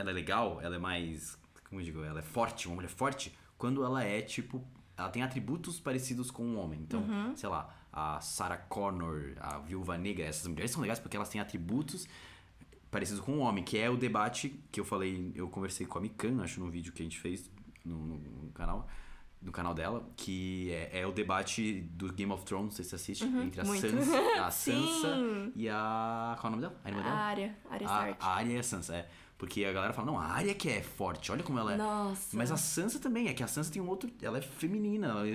Ela 0.00 0.10
é 0.10 0.14
legal, 0.14 0.58
ela 0.62 0.76
é 0.76 0.78
mais. 0.78 1.38
Como 1.68 1.80
eu 1.80 1.84
digo? 1.84 2.02
Ela 2.02 2.18
é 2.20 2.22
forte, 2.22 2.66
uma 2.66 2.76
mulher 2.76 2.88
forte, 2.88 3.32
quando 3.58 3.84
ela 3.84 4.02
é 4.02 4.20
tipo. 4.20 4.64
Ela 4.96 5.08
tem 5.08 5.22
atributos 5.22 5.80
parecidos 5.80 6.30
com 6.30 6.44
um 6.44 6.58
homem. 6.58 6.80
Então, 6.80 7.02
sei 7.34 7.48
lá, 7.48 7.74
a 7.92 8.20
Sarah 8.20 8.58
Connor, 8.58 9.32
a 9.40 9.58
Viúva 9.58 9.96
Negra, 9.96 10.24
essas 10.26 10.46
mulheres 10.46 10.70
são 10.72 10.82
legais 10.82 10.98
porque 10.98 11.16
elas 11.16 11.28
têm 11.30 11.40
atributos 11.40 12.06
parecido 12.90 13.22
com 13.22 13.32
um 13.32 13.40
homem, 13.40 13.62
que 13.64 13.78
é 13.78 13.88
o 13.88 13.96
debate 13.96 14.60
que 14.70 14.80
eu 14.80 14.84
falei, 14.84 15.32
eu 15.34 15.48
conversei 15.48 15.86
com 15.86 15.96
a 15.96 16.00
Mikan, 16.02 16.42
acho, 16.42 16.60
no 16.60 16.68
vídeo 16.68 16.92
que 16.92 17.00
a 17.00 17.04
gente 17.04 17.18
fez 17.20 17.48
no, 17.84 17.96
no- 17.96 18.18
no 18.18 18.50
canal, 18.52 18.88
no 19.40 19.52
canal 19.52 19.72
dela, 19.72 20.06
que 20.16 20.70
é, 20.72 21.00
é 21.00 21.06
o 21.06 21.12
debate 21.12 21.82
do 21.92 22.12
Game 22.12 22.32
of 22.32 22.44
Thrones, 22.44 22.74
sei 22.74 22.84
se 22.84 22.90
você 22.90 22.96
assiste, 22.96 23.24
entre 23.24 23.60
a 23.60 23.64
muito. 23.64 23.80
Sansa, 23.88 24.42
a. 24.44 24.50
Sansa 24.50 25.16
e 25.54 25.68
a... 25.68 26.36
qual 26.40 26.52
é 26.52 26.56
o 26.56 26.58
nome 26.58 26.62
dela? 26.62 26.80
A 26.84 26.88
irmã 26.90 27.00
A 27.00 27.04
dela? 27.04 27.16
área, 27.16 27.56
área 27.70 27.86
A, 27.88 27.90
Stark. 27.90 28.16
a 28.20 28.28
Arya 28.34 28.52
e 28.56 28.58
a 28.58 28.62
Sansa, 28.62 28.96
é. 28.96 29.08
Porque 29.40 29.64
a 29.64 29.72
galera 29.72 29.90
fala, 29.94 30.06
não, 30.06 30.18
a 30.18 30.24
Arya 30.26 30.52
que 30.54 30.68
é 30.68 30.82
forte, 30.82 31.32
olha 31.32 31.42
como 31.42 31.58
ela 31.58 31.72
é. 31.72 31.76
Nossa. 31.78 32.36
Mas 32.36 32.52
a 32.52 32.58
Sansa 32.58 32.98
também, 32.98 33.26
é 33.28 33.32
que 33.32 33.42
a 33.42 33.46
Sansa 33.46 33.72
tem 33.72 33.80
um 33.80 33.88
outro. 33.88 34.10
Ela 34.20 34.36
é 34.36 34.42
feminina, 34.42 35.06
ela, 35.08 35.26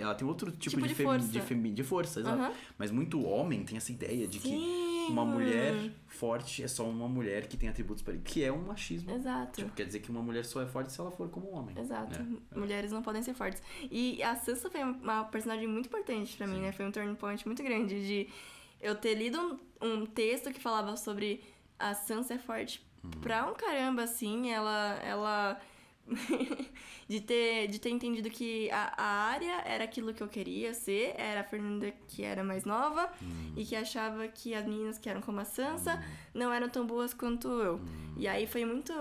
ela 0.00 0.14
tem 0.14 0.26
outro 0.26 0.50
tipo, 0.50 0.76
Tipo 0.76 0.88
de, 0.88 0.94
de 0.94 1.02
força. 1.02 1.28
de, 1.28 1.40
femi- 1.42 1.70
de 1.70 1.82
força, 1.82 2.20
exato. 2.20 2.42
Uhum. 2.42 2.52
Mas 2.78 2.90
muito 2.90 3.22
homem 3.22 3.62
tem 3.62 3.76
essa 3.76 3.92
ideia 3.92 4.26
de 4.26 4.38
que 4.38 4.48
Sim, 4.48 5.08
uma 5.10 5.26
mano. 5.26 5.40
mulher 5.40 5.90
forte 6.06 6.62
é 6.62 6.68
só 6.68 6.88
uma 6.88 7.06
mulher 7.06 7.46
que 7.46 7.58
tem 7.58 7.68
atributos 7.68 8.02
parecidos. 8.02 8.32
Que 8.32 8.42
é 8.42 8.50
um 8.50 8.62
machismo. 8.64 9.10
Exato. 9.10 9.60
Tipo, 9.60 9.74
quer 9.74 9.84
dizer 9.84 10.00
que 10.00 10.10
uma 10.10 10.22
mulher 10.22 10.46
só 10.46 10.62
é 10.62 10.66
forte 10.66 10.90
se 10.90 10.98
ela 10.98 11.10
for 11.10 11.28
como 11.28 11.52
um 11.52 11.54
homem. 11.54 11.78
Exato. 11.78 12.18
É. 12.18 12.58
Mulheres 12.58 12.92
não 12.92 13.02
podem 13.02 13.22
ser 13.22 13.34
fortes. 13.34 13.62
E 13.90 14.22
a 14.22 14.34
Sansa 14.36 14.70
foi 14.70 14.82
uma 14.82 15.24
personagem 15.24 15.68
muito 15.68 15.84
importante 15.88 16.34
pra 16.34 16.46
mim, 16.46 16.60
né? 16.60 16.72
Foi 16.72 16.86
um 16.86 16.90
turning 16.90 17.14
point 17.14 17.46
muito 17.46 17.62
grande 17.62 18.06
de 18.06 18.26
eu 18.80 18.94
ter 18.94 19.14
lido 19.14 19.38
um, 19.82 19.86
um 19.86 20.06
texto 20.06 20.50
que 20.50 20.58
falava 20.62 20.96
sobre 20.96 21.42
a 21.78 21.92
Sansa 21.92 22.32
é 22.32 22.38
forte 22.38 22.82
pra 23.20 23.46
um 23.46 23.54
caramba, 23.54 24.02
assim. 24.02 24.50
Ela. 24.50 24.98
ela 25.02 25.60
de, 27.08 27.20
ter, 27.20 27.66
de 27.68 27.78
ter 27.78 27.88
entendido 27.88 28.28
que 28.28 28.70
a, 28.70 28.92
a 28.94 29.06
área 29.30 29.62
era 29.64 29.84
aquilo 29.84 30.12
que 30.12 30.22
eu 30.22 30.28
queria 30.28 30.74
ser, 30.74 31.14
era 31.16 31.40
a 31.40 31.44
Fernanda 31.44 31.90
que 32.08 32.22
era 32.22 32.44
mais 32.44 32.66
nova 32.66 33.10
e 33.56 33.64
que 33.64 33.74
achava 33.74 34.28
que 34.28 34.54
as 34.54 34.66
meninas 34.66 34.98
que 34.98 35.08
eram 35.08 35.22
como 35.22 35.40
a 35.40 35.46
Sansa 35.46 36.02
não 36.34 36.52
eram 36.52 36.68
tão 36.68 36.86
boas 36.86 37.14
quanto 37.14 37.48
eu. 37.48 37.80
E 38.16 38.28
aí 38.28 38.46
foi 38.46 38.64
muito. 38.64 38.92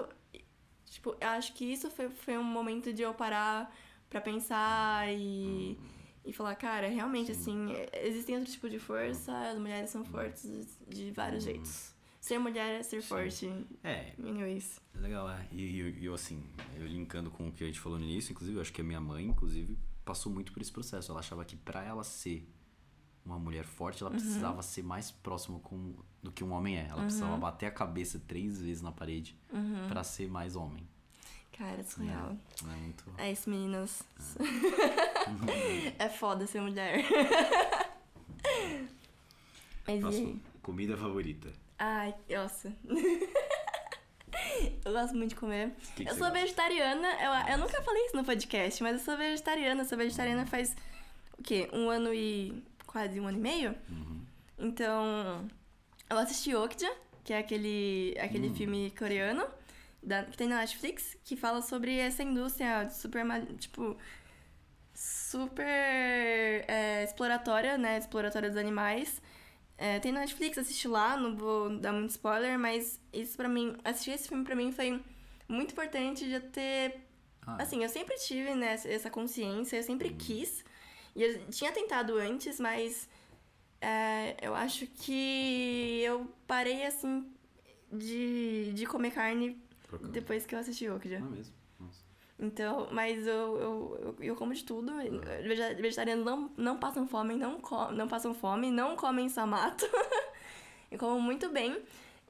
Tipo, 0.85 1.15
eu 1.19 1.27
acho 1.29 1.53
que 1.53 1.65
isso 1.65 1.89
foi, 1.89 2.09
foi 2.09 2.37
um 2.37 2.43
momento 2.43 2.93
de 2.93 3.01
eu 3.01 3.13
parar 3.13 3.73
pra 4.09 4.21
pensar 4.21 5.11
e, 5.11 5.77
e 6.23 6.31
falar, 6.31 6.55
cara, 6.55 6.87
realmente, 6.87 7.31
assim, 7.31 7.73
existem 7.93 8.35
outros 8.35 8.53
tipos 8.53 8.69
de 8.69 8.77
força, 8.77 9.35
as 9.49 9.57
mulheres 9.57 9.89
são 9.89 10.05
fortes 10.05 10.77
de 10.87 11.09
vários 11.11 11.43
jeitos. 11.43 11.93
Ser 12.23 12.39
mulher 12.39 12.79
é 12.79 12.81
ser 12.81 13.01
forte. 13.01 13.51
É, 13.83 14.13
Anyways. 14.17 14.79
é 14.95 14.97
legal, 14.97 15.29
é. 15.29 15.45
E 15.51 15.81
e 15.81 16.05
eu, 16.05 16.13
assim, 16.13 16.41
eu 16.77 16.87
linkando 16.87 17.29
com 17.29 17.49
o 17.49 17.51
que 17.51 17.65
a 17.65 17.67
gente 17.67 17.81
falou 17.81 17.99
no 17.99 18.05
início, 18.05 18.31
inclusive, 18.31 18.57
eu 18.57 18.61
acho 18.61 18.71
que 18.71 18.79
a 18.79 18.83
minha 18.83 19.01
mãe, 19.01 19.25
inclusive, 19.25 19.77
passou 20.05 20.31
muito 20.31 20.53
por 20.53 20.61
esse 20.61 20.71
processo. 20.71 21.11
Ela 21.11 21.19
achava 21.19 21.43
que 21.43 21.57
pra 21.57 21.83
ela 21.83 22.01
ser 22.01 22.49
uma 23.25 23.37
mulher 23.37 23.65
forte, 23.65 24.01
ela 24.01 24.09
precisava 24.09 24.61
ser 24.61 24.83
mais 24.83 25.11
próxima 25.11 25.59
com, 25.59 25.95
do 26.21 26.31
que 26.31 26.45
um 26.45 26.53
homem 26.53 26.77
é. 26.77 26.87
Ela 26.89 27.01
precisava 27.01 27.35
bater 27.35 27.65
a 27.65 27.71
cabeça 27.71 28.17
três 28.25 28.61
vezes 28.61 28.81
na 28.81 28.93
parede 28.93 29.37
pra 29.89 30.01
ser 30.01 30.29
mais 30.29 30.55
homem. 30.55 30.87
Cara, 31.57 31.83
surreal. 31.83 32.37
Não 32.63 32.71
é 32.71 32.77
muito. 32.77 33.03
É 33.17 33.33
isso, 33.33 33.49
meninas. 33.49 34.01
é 35.99 36.07
foda 36.07 36.47
ser 36.47 36.61
mulher. 36.61 37.03
Mas? 39.85 39.99
Próximo, 39.99 40.39
comida 40.61 40.95
favorita. 40.95 41.51
Ai, 41.79 42.13
nossa. 42.29 42.71
eu 44.85 44.91
gosto 44.91 45.15
muito 45.15 45.29
de 45.29 45.35
comer. 45.35 45.71
Que 45.95 46.03
que 46.05 46.09
eu 46.09 46.15
sou 46.15 46.27
gosta? 46.27 46.39
vegetariana. 46.39 47.07
Eu, 47.21 47.53
eu 47.53 47.57
nunca 47.57 47.81
falei 47.81 48.05
isso 48.05 48.15
no 48.15 48.23
podcast, 48.23 48.81
mas 48.83 48.93
eu 48.93 48.99
sou 48.99 49.17
vegetariana. 49.17 49.81
Eu 49.81 49.85
sou 49.85 49.97
vegetariana 49.97 50.45
faz 50.45 50.75
o 51.37 51.43
quê? 51.43 51.69
Um 51.73 51.89
ano 51.89 52.13
e. 52.13 52.63
quase 52.85 53.19
um 53.19 53.27
ano 53.27 53.37
e 53.37 53.41
meio? 53.41 53.75
Uhum. 53.89 54.25
Então. 54.59 55.47
Eu 56.09 56.17
assisti 56.17 56.53
Okja, 56.55 56.91
que 57.23 57.33
é 57.33 57.37
aquele, 57.39 58.15
aquele 58.19 58.49
Hum. 58.49 58.55
filme 58.55 58.91
coreano 58.97 59.45
da, 60.01 60.23
que 60.23 60.37
tem 60.37 60.47
na 60.47 60.57
Netflix, 60.59 61.17
que 61.23 61.35
fala 61.35 61.61
sobre 61.61 61.97
essa 61.97 62.23
indústria 62.23 62.89
super. 62.89 63.23
Tipo. 63.57 63.97
Super 64.95 66.63
é, 66.67 67.03
exploratória, 67.03 67.77
né? 67.79 67.97
Exploratória 67.97 68.47
dos 68.49 68.57
animais. 68.57 69.19
É, 69.77 69.99
tem 69.99 70.11
na 70.11 70.19
Netflix, 70.21 70.57
assisti 70.57 70.87
lá, 70.87 71.17
não 71.17 71.35
vou 71.35 71.77
dar 71.77 71.91
muito 71.91 72.11
spoiler, 72.11 72.57
mas 72.59 72.99
isso 73.11 73.35
pra 73.35 73.49
mim, 73.49 73.75
assistir 73.83 74.11
esse 74.11 74.27
filme 74.27 74.43
pra 74.43 74.55
mim 74.55 74.71
foi 74.71 75.01
muito 75.47 75.71
importante 75.71 76.25
de 76.25 76.39
ter. 76.39 77.01
Ah, 77.45 77.61
Assim, 77.61 77.83
eu 77.83 77.89
sempre 77.89 78.15
tive 78.17 78.53
né, 78.55 78.73
essa 78.85 79.09
consciência, 79.09 79.77
eu 79.77 79.83
sempre 79.83 80.11
quis. 80.13 80.63
E 81.15 81.23
eu 81.23 81.45
tinha 81.47 81.71
tentado 81.71 82.17
antes, 82.17 82.59
mas 82.59 83.09
é, 83.81 84.37
eu 84.41 84.55
acho 84.55 84.87
que 84.87 86.01
eu 86.01 86.27
parei 86.47 86.85
assim 86.85 87.29
de, 87.91 88.71
de 88.73 88.85
comer 88.85 89.11
carne 89.11 89.61
depois 90.11 90.45
que 90.45 90.55
eu 90.55 90.59
assisti 90.59 90.89
Okja. 90.89 91.19
Não 91.19 91.27
é 91.27 91.31
mesmo? 91.31 91.53
Então, 92.39 92.87
mas 92.91 93.25
eu, 93.27 93.57
eu, 93.57 94.15
eu, 94.19 94.35
como 94.35 94.53
de 94.53 94.63
tudo. 94.63 94.91
Vege- 95.43 95.75
Vegetarianos 95.75 96.25
não, 96.25 96.51
não 96.57 96.77
passam 96.77 97.07
fome, 97.07 97.35
não, 97.35 97.59
co 97.59 97.91
não 97.91 98.07
passam 98.07 98.33
fome, 98.33 98.71
não 98.71 98.95
comem 98.95 99.29
samato. 99.29 99.85
eu 100.91 100.97
como 100.99 101.21
muito 101.21 101.49
bem. 101.49 101.77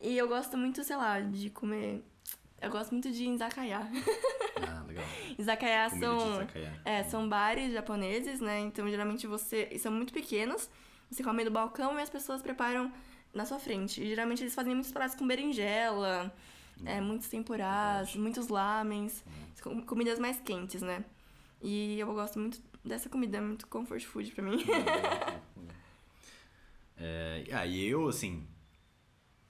E 0.02 0.18
eu 0.18 0.28
gosto 0.28 0.58
muito, 0.58 0.84
sei 0.84 0.96
lá, 0.98 1.20
de 1.22 1.50
comer. 1.50 2.04
Eu 2.62 2.70
gosto 2.70 2.92
muito 2.92 3.10
de 3.12 3.26
izakaya. 3.30 3.80
Ah, 4.62 4.84
legal. 4.88 5.06
izakaya 5.38 5.90
Comida 5.90 6.06
são. 6.08 6.34
izakaya. 6.36 6.82
É, 6.86 7.04
são 7.04 7.28
bares 7.28 7.74
japoneses, 7.74 8.40
né? 8.42 8.60
Então, 8.60 8.90
geralmente 8.90 9.26
você. 9.26 9.70
e 9.72 9.80
São 9.80 9.92
muito 9.92 10.14
pequenos. 10.14 10.70
Você 11.10 11.24
come 11.24 11.44
no 11.44 11.52
balcão 11.52 11.98
e 12.00 12.02
as 12.02 12.10
pessoas 12.10 12.42
preparam 12.42 12.92
na 13.34 13.46
sua 13.46 13.60
frente. 13.60 14.02
E 14.02 14.08
geralmente 14.08 14.44
eles 14.44 14.54
fazem 14.56 14.74
muitos 14.74 14.92
pratos 14.92 15.16
com 15.16 15.26
berinjela. 15.28 16.34
É, 16.86 17.00
muitos 17.02 17.28
temporás, 17.28 18.16
muitos 18.16 18.48
lamens, 18.48 19.24
com- 19.62 19.82
comidas 19.84 20.20
mais 20.20 20.40
quentes, 20.40 20.82
né? 20.82 21.04
E 21.62 22.00
eu 22.00 22.14
gosto 22.14 22.40
muito 22.40 22.62
dessa 22.84 23.10
comida, 23.10 23.38
é 23.38 23.42
muito 23.42 23.66
comfort 23.68 24.04
food 24.04 24.32
pra 24.32 24.44
mim. 24.44 24.58
É, 26.98 27.44
ah, 27.52 27.66
e 27.66 27.84
eu, 27.86 28.08
assim. 28.08 28.46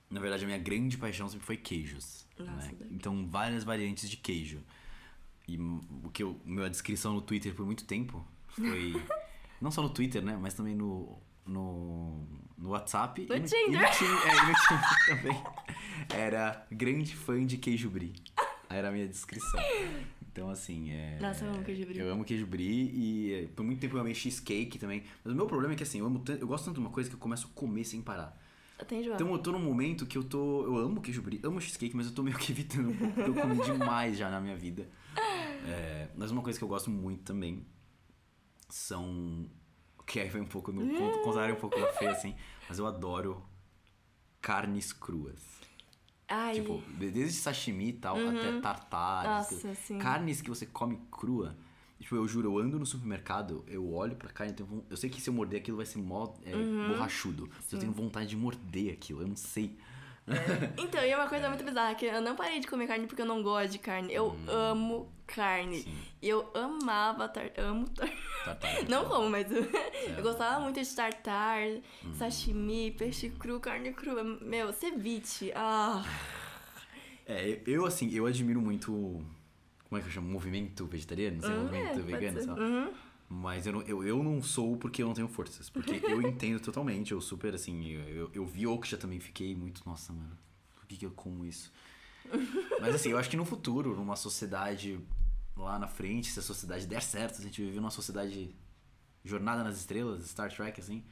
Na 0.09 0.19
verdade, 0.19 0.43
a 0.43 0.47
minha 0.47 0.57
grande 0.59 0.97
paixão 0.97 1.27
sempre 1.27 1.45
foi 1.45 1.57
queijos. 1.57 2.25
Nossa, 2.37 2.67
né? 2.71 2.87
Então, 2.91 3.27
várias 3.27 3.63
variantes 3.63 4.09
de 4.09 4.17
queijo. 4.17 4.63
E 5.47 5.57
o 5.59 6.09
que 6.13 6.23
eu. 6.23 6.39
Minha 6.45 6.69
descrição 6.69 7.13
no 7.13 7.21
Twitter 7.21 7.53
por 7.53 7.65
muito 7.65 7.85
tempo 7.85 8.25
foi. 8.47 8.93
não 9.59 9.71
só 9.71 9.81
no 9.81 9.89
Twitter, 9.89 10.23
né? 10.23 10.37
Mas 10.39 10.53
também 10.53 10.75
no. 10.75 11.19
No, 11.45 12.25
no 12.57 12.69
WhatsApp. 12.69 13.25
No 13.27 13.35
e 13.35 13.39
no, 13.39 13.45
Tinder. 13.45 13.81
E 14.01 14.03
no, 14.03 14.17
é, 14.19 14.45
no 14.45 14.53
Tinder 14.53 15.05
também. 15.07 15.43
Era 16.09 16.65
grande 16.71 17.15
fã 17.15 17.45
de 17.45 17.57
queijo 17.57 17.89
brie. 17.89 18.13
Era 18.69 18.89
a 18.89 18.91
minha 18.91 19.07
descrição. 19.07 19.59
Então, 20.21 20.49
assim, 20.49 20.89
é... 20.89 21.19
Nossa, 21.21 21.45
eu 21.45 21.53
amo 21.53 21.63
queijo 21.63 21.85
brie. 21.85 21.99
Eu 21.99 22.11
amo 22.11 22.23
queijo 22.23 22.47
brie 22.47 22.89
e 22.91 23.33
é, 23.33 23.47
por 23.47 23.63
muito 23.63 23.79
tempo 23.79 23.95
eu 23.95 24.01
amei 24.01 24.15
cheesecake 24.15 24.79
também. 24.79 25.03
Mas 25.23 25.31
o 25.31 25.35
meu 25.35 25.45
problema 25.45 25.73
é 25.73 25.77
que, 25.77 25.83
assim, 25.83 25.99
eu, 25.99 26.05
amo 26.07 26.19
tanto, 26.19 26.41
eu 26.41 26.47
gosto 26.47 26.65
tanto 26.65 26.75
de 26.75 26.79
uma 26.79 26.89
coisa 26.89 27.09
que 27.09 27.15
eu 27.15 27.19
começo 27.19 27.47
a 27.47 27.55
comer 27.55 27.83
sem 27.83 28.01
parar. 28.01 28.41
Tem 28.87 28.99
enjoado. 28.99 29.21
Então 29.21 29.33
eu 29.33 29.39
tô 29.39 29.51
num 29.51 29.59
momento 29.59 30.05
que 30.05 30.17
eu 30.17 30.23
tô... 30.23 30.65
Eu 30.65 30.77
amo 30.77 31.01
queijo 31.01 31.21
brie, 31.21 31.39
amo 31.43 31.61
cheesecake, 31.61 31.95
mas 31.95 32.07
eu 32.07 32.13
tô 32.13 32.23
meio 32.23 32.37
que 32.37 32.51
evitando 32.51 32.89
um 32.89 32.97
pouco, 32.97 33.13
porque 33.13 33.29
eu 33.29 33.35
comi 33.35 33.63
demais 33.63 34.17
já 34.17 34.29
na 34.29 34.41
minha 34.41 34.57
vida. 34.57 34.89
É, 35.67 36.07
mas 36.15 36.31
uma 36.31 36.41
coisa 36.41 36.57
que 36.57 36.63
eu 36.63 36.67
gosto 36.67 36.89
muito 36.89 37.21
também 37.23 37.65
são... 38.67 39.45
Que 40.05 40.19
aí 40.19 40.29
vai 40.29 40.41
um 40.41 40.45
pouco 40.45 40.71
no 40.71 40.85
ponto 40.97 41.19
contrário 41.19 41.55
um 41.55 41.59
pouco 41.59 41.79
da 41.79 41.87
Fê, 41.93 42.07
assim. 42.07 42.35
Mas 42.67 42.77
eu 42.79 42.85
adoro 42.85 43.43
carnes 44.41 44.91
cruas. 44.91 45.41
Ai, 46.27 46.53
Tipo, 46.55 46.81
desde 46.97 47.33
sashimi 47.33 47.89
e 47.89 47.93
tal, 47.93 48.17
até 48.17 48.59
tartar. 48.59 49.23
Nossa, 49.25 49.73
sim. 49.75 49.99
Carnes 49.99 50.41
que 50.41 50.49
você 50.49 50.65
come 50.65 50.99
crua. 51.11 51.55
Tipo, 51.99 52.15
eu 52.15 52.27
juro, 52.27 52.49
eu 52.51 52.57
ando 52.57 52.77
no 52.77 52.85
supermercado, 52.85 53.63
eu 53.67 53.93
olho 53.93 54.15
pra 54.17 54.29
carne, 54.29 54.53
von- 54.59 54.83
eu 54.89 54.97
sei 54.97 55.09
que 55.09 55.21
se 55.21 55.29
eu 55.29 55.33
morder 55.33 55.61
aquilo 55.61 55.77
vai 55.77 55.85
ser 55.85 55.99
mó 55.99 56.33
é, 56.43 56.53
Uhum. 56.53 56.87
borrachudo. 56.89 57.49
Eu 57.71 57.79
tenho 57.79 57.93
vontade 57.93 58.29
de 58.31 58.35
morder 58.35 58.91
aquilo, 58.93 59.21
eu 59.21 59.27
não 59.27 59.37
sei. 59.37 59.77
Então, 60.77 61.03
e 61.03 61.09
é 61.09 61.17
uma 61.17 61.27
coisa 61.27 61.49
muito 61.49 61.63
bizarra, 61.63 61.95
que 61.95 62.05
eu 62.05 62.21
não 62.21 62.35
parei 62.35 62.59
de 62.59 62.67
comer 62.67 62.87
carne 62.87 63.07
porque 63.07 63.21
eu 63.21 63.25
não 63.25 63.43
gosto 63.43 63.71
de 63.73 63.79
carne. 63.79 64.13
Eu 64.13 64.35
amo 64.47 65.11
carne. 65.27 65.81
Sim. 65.81 65.95
Eu 66.21 66.49
amava 66.53 67.27
tar... 67.27 67.51
amo 67.57 67.87
tar... 67.89 68.09
Tartar. 68.45 68.83
Não 68.89 69.05
como, 69.05 69.29
mas 69.29 69.49
eu, 69.51 69.63
eu 70.17 70.23
gostava 70.23 70.59
muito 70.61 70.81
de 70.81 70.95
tartar, 70.95 71.63
sashimi, 72.17 72.91
peixe 72.91 73.29
cru, 73.29 73.59
carne 73.59 73.91
crua. 73.93 74.23
Meu, 74.23 74.71
ceviche. 74.73 75.51
Ah, 75.55 76.03
É, 77.25 77.59
eu- 77.65 77.85
assim, 77.85 78.09
eu 78.13 78.25
admiro 78.25 78.61
muito. 78.61 78.91
Como 78.91 79.99
é 79.99 80.01
que 80.01 80.07
eu 80.07 80.11
chamo? 80.11 80.27
Movimento 80.29 80.85
vegetariano? 80.85 81.37
Não 81.37 81.43
sei, 81.43 81.51
Hum, 81.55 81.63
movimento 81.63 81.99
é, 81.99 82.01
vegano, 82.01 82.39
sei 82.39 82.49
lá. 82.49 82.55
Uhum. 82.55 82.93
Mas 83.35 83.65
eu 83.65 83.73
não, 83.73 83.81
eu, 83.81 84.03
eu 84.03 84.21
não 84.23 84.43
sou 84.43 84.77
porque 84.77 85.01
eu 85.01 85.07
não 85.07 85.13
tenho 85.15 85.27
forças. 85.27 85.67
Porque 85.67 85.99
eu 86.03 86.21
entendo 86.27 86.59
totalmente. 86.59 87.13
Eu 87.13 87.19
super, 87.19 87.55
assim, 87.55 87.87
eu, 87.87 88.29
eu, 88.31 88.45
vi 88.45 88.67
Oksha 88.67 88.95
também, 88.95 89.19
fiquei 89.19 89.55
muito, 89.55 89.81
nossa, 89.87 90.13
mano, 90.13 90.37
por 90.75 90.85
que, 90.85 90.95
que 90.97 91.05
eu 91.05 91.11
como 91.11 91.43
isso? 91.43 91.71
Mas 92.79 92.93
assim, 92.93 93.09
eu 93.09 93.17
acho 93.17 93.29
que 93.29 93.35
no 93.35 93.43
futuro, 93.43 93.95
numa 93.95 94.15
sociedade 94.15 94.99
lá 95.57 95.79
na 95.79 95.87
frente, 95.87 96.29
se 96.29 96.37
a 96.39 96.43
sociedade 96.43 96.85
der 96.85 97.01
certo, 97.01 97.35
se 97.35 97.41
a 97.41 97.45
gente 97.45 97.59
viver 97.59 97.77
numa 97.77 97.89
sociedade 97.89 98.55
jornada 99.25 99.63
nas 99.63 99.77
estrelas, 99.77 100.23
Star 100.27 100.53
Trek, 100.53 100.79
assim, 100.79 101.03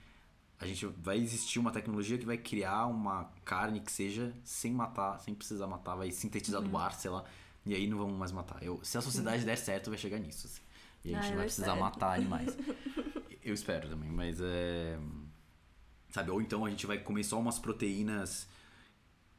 a 0.60 0.68
gente 0.68 0.86
vai 0.86 1.18
existir 1.18 1.58
uma 1.58 1.72
tecnologia 1.72 2.20
que 2.20 2.26
vai 2.26 2.38
criar 2.38 2.86
uma 2.86 3.32
carne 3.44 3.80
que 3.80 3.92
seja 3.92 4.32
sem 4.44 4.72
matar, 4.72 5.20
sem 5.22 5.34
precisar 5.34 5.66
matar, 5.66 5.96
vai 5.96 6.12
sintetizar 6.12 6.62
Uhum. 6.62 6.70
do 6.70 6.78
ar, 6.78 6.94
sei 6.94 7.10
lá. 7.10 7.24
E 7.66 7.74
aí 7.74 7.88
não 7.88 7.98
vamos 7.98 8.18
mais 8.18 8.32
matar. 8.32 8.62
Eu, 8.62 8.80
se 8.84 8.96
a 8.96 9.02
sociedade 9.02 9.44
der 9.44 9.58
certo, 9.58 9.90
vai 9.90 9.98
chegar 9.98 10.20
nisso. 10.20 10.46
Assim. 10.48 10.62
E 11.04 11.14
a 11.16 11.20
Ah, 11.20 11.22
gente 11.22 11.30
não 11.32 11.38
vai 11.38 11.46
precisar 11.46 11.68
espero. 11.68 11.82
matar 11.82 12.16
animais. 12.16 12.58
Eu 13.44 13.54
espero 13.54 13.90
também, 13.90 14.10
mas 14.12 14.40
é. 14.42 15.00
Sabe, 16.10 16.30
ou 16.30 16.42
então 16.42 16.66
a 16.66 16.70
gente 16.70 16.86
vai 16.86 16.98
comer 17.00 17.24
só 17.24 17.40
umas 17.40 17.58
proteínas 17.58 18.48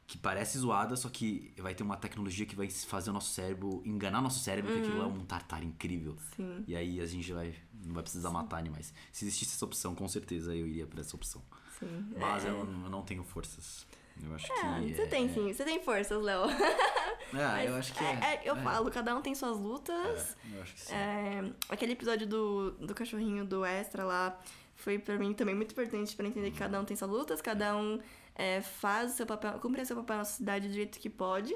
que 0.05 0.17
parece 0.17 0.57
zoada, 0.59 0.95
só 0.97 1.07
que 1.07 1.53
vai 1.57 1.73
ter 1.73 1.83
uma 1.83 1.95
tecnologia 1.95 2.45
que 2.45 2.55
vai 2.55 2.69
fazer 2.69 3.09
o 3.11 3.13
nosso 3.13 3.31
cérebro, 3.31 3.81
enganar 3.85 4.21
nosso 4.21 4.39
cérebro 4.39 4.73
que 4.73 4.79
aquilo 4.79 5.01
é 5.01 5.05
um 5.05 5.23
tartar 5.25 5.63
incrível. 5.63 6.17
sim. 6.35 6.63
E 6.67 6.75
aí 6.75 6.99
a 6.99 7.05
gente 7.05 7.31
vai, 7.31 7.55
não 7.85 7.93
vai 7.93 8.03
precisar 8.03 8.29
matar 8.29 8.57
animais. 8.57 8.93
Se 9.11 9.23
existisse 9.23 9.55
essa 9.55 9.63
opção, 9.65 9.95
com 9.95 10.07
certeza 10.07 10.53
eu 10.53 10.67
iria 10.67 10.85
pra 10.85 10.99
essa 10.99 11.15
opção. 11.15 11.41
Sim. 11.79 12.11
Mas 12.17 12.43
eu, 12.43 12.57
eu 12.59 12.65
não 12.65 13.01
tenho 13.03 13.23
forças. 13.23 13.87
Eu 14.21 14.35
acho 14.35 14.51
Ah, 14.53 14.79
que. 14.81 14.93
você 14.93 15.01
é- 15.01 15.07
tem 15.07 15.29
sim, 15.33 15.53
você 15.53 15.63
tem 15.63 15.81
forças, 15.83 16.21
Léo. 16.21 16.43
Ah, 17.35 17.65
eu 17.65 17.73
acho 17.75 17.93
que 17.95 18.03
é. 18.03 18.41
eu 18.45 18.55
é, 18.55 18.61
falo, 18.61 18.91
cada 18.91 19.15
um 19.15 19.21
tem 19.21 19.33
suas 19.33 19.57
lutas. 19.57 20.37
é, 20.51 20.55
eu 20.55 20.61
acho 20.61 20.73
que 20.75 20.81
sim. 20.81 20.93
É, 20.93 21.43
aquele 21.67 21.93
episódio 21.93 22.27
do, 22.27 22.71
do 22.73 22.93
cachorrinho 22.93 23.43
do 23.43 23.65
Extra 23.65 24.03
lá 24.03 24.39
foi 24.75 24.99
pra 24.99 25.17
mim 25.17 25.33
também 25.33 25.55
muito 25.55 25.71
importante 25.71 26.15
pra 26.15 26.27
entender 26.27 26.51
que 26.51 26.59
cada 26.59 26.79
um 26.79 26.85
tem 26.85 26.95
suas 26.95 27.09
lutas, 27.09 27.41
cada 27.41 27.75
um 27.75 27.99
é, 28.35 28.61
faz 28.61 29.13
o 29.13 29.15
seu 29.15 29.25
papel, 29.25 29.53
cumpre 29.59 29.81
o 29.81 29.85
seu 29.85 29.95
papel 29.95 30.17
na 30.17 30.25
sociedade 30.25 30.67
do 30.67 30.73
jeito 30.75 30.99
que 30.99 31.09
pode, 31.09 31.55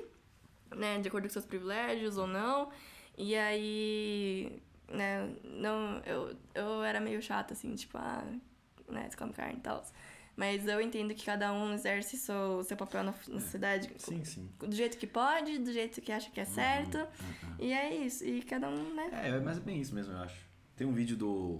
né, 0.75 0.97
de 0.99 1.07
acordo 1.09 1.27
com 1.27 1.33
seus 1.33 1.45
privilégios 1.45 2.17
ou 2.17 2.25
não. 2.25 2.69
E 3.15 3.35
aí, 3.35 4.59
né, 4.89 5.29
não, 5.43 6.01
eu, 6.07 6.35
eu 6.55 6.83
era 6.83 6.99
meio 6.99 7.21
chata 7.21 7.53
assim, 7.53 7.75
tipo, 7.75 7.97
ah, 7.99 8.23
né, 8.89 9.07
você 9.11 9.15
come 9.17 9.31
carne 9.33 9.57
e 9.57 9.61
tal. 9.61 9.83
Mas 10.37 10.67
eu 10.67 10.79
entendo 10.79 11.15
que 11.15 11.25
cada 11.25 11.51
um 11.51 11.73
exerce 11.73 12.15
seu, 12.15 12.63
seu 12.63 12.77
papel 12.77 13.03
na, 13.03 13.11
na 13.27 13.39
sociedade 13.39 13.89
Sim, 13.97 14.23
sim. 14.23 14.47
do 14.59 14.73
jeito 14.73 14.95
que 14.95 15.07
pode, 15.07 15.57
do 15.57 15.73
jeito 15.73 15.99
que 15.99 16.11
acha 16.11 16.29
que 16.29 16.39
é 16.39 16.45
certo. 16.45 16.99
uhum. 16.99 17.55
E 17.57 17.73
é 17.73 18.05
isso. 18.05 18.23
E 18.23 18.43
cada 18.43 18.69
um, 18.69 18.93
né? 18.93 19.09
É, 19.11 19.29
é 19.29 19.39
mais 19.39 19.57
bem 19.57 19.81
isso 19.81 19.95
mesmo, 19.95 20.13
eu 20.13 20.19
acho. 20.19 20.37
Tem 20.75 20.85
um 20.85 20.93
vídeo 20.93 21.17
do. 21.17 21.59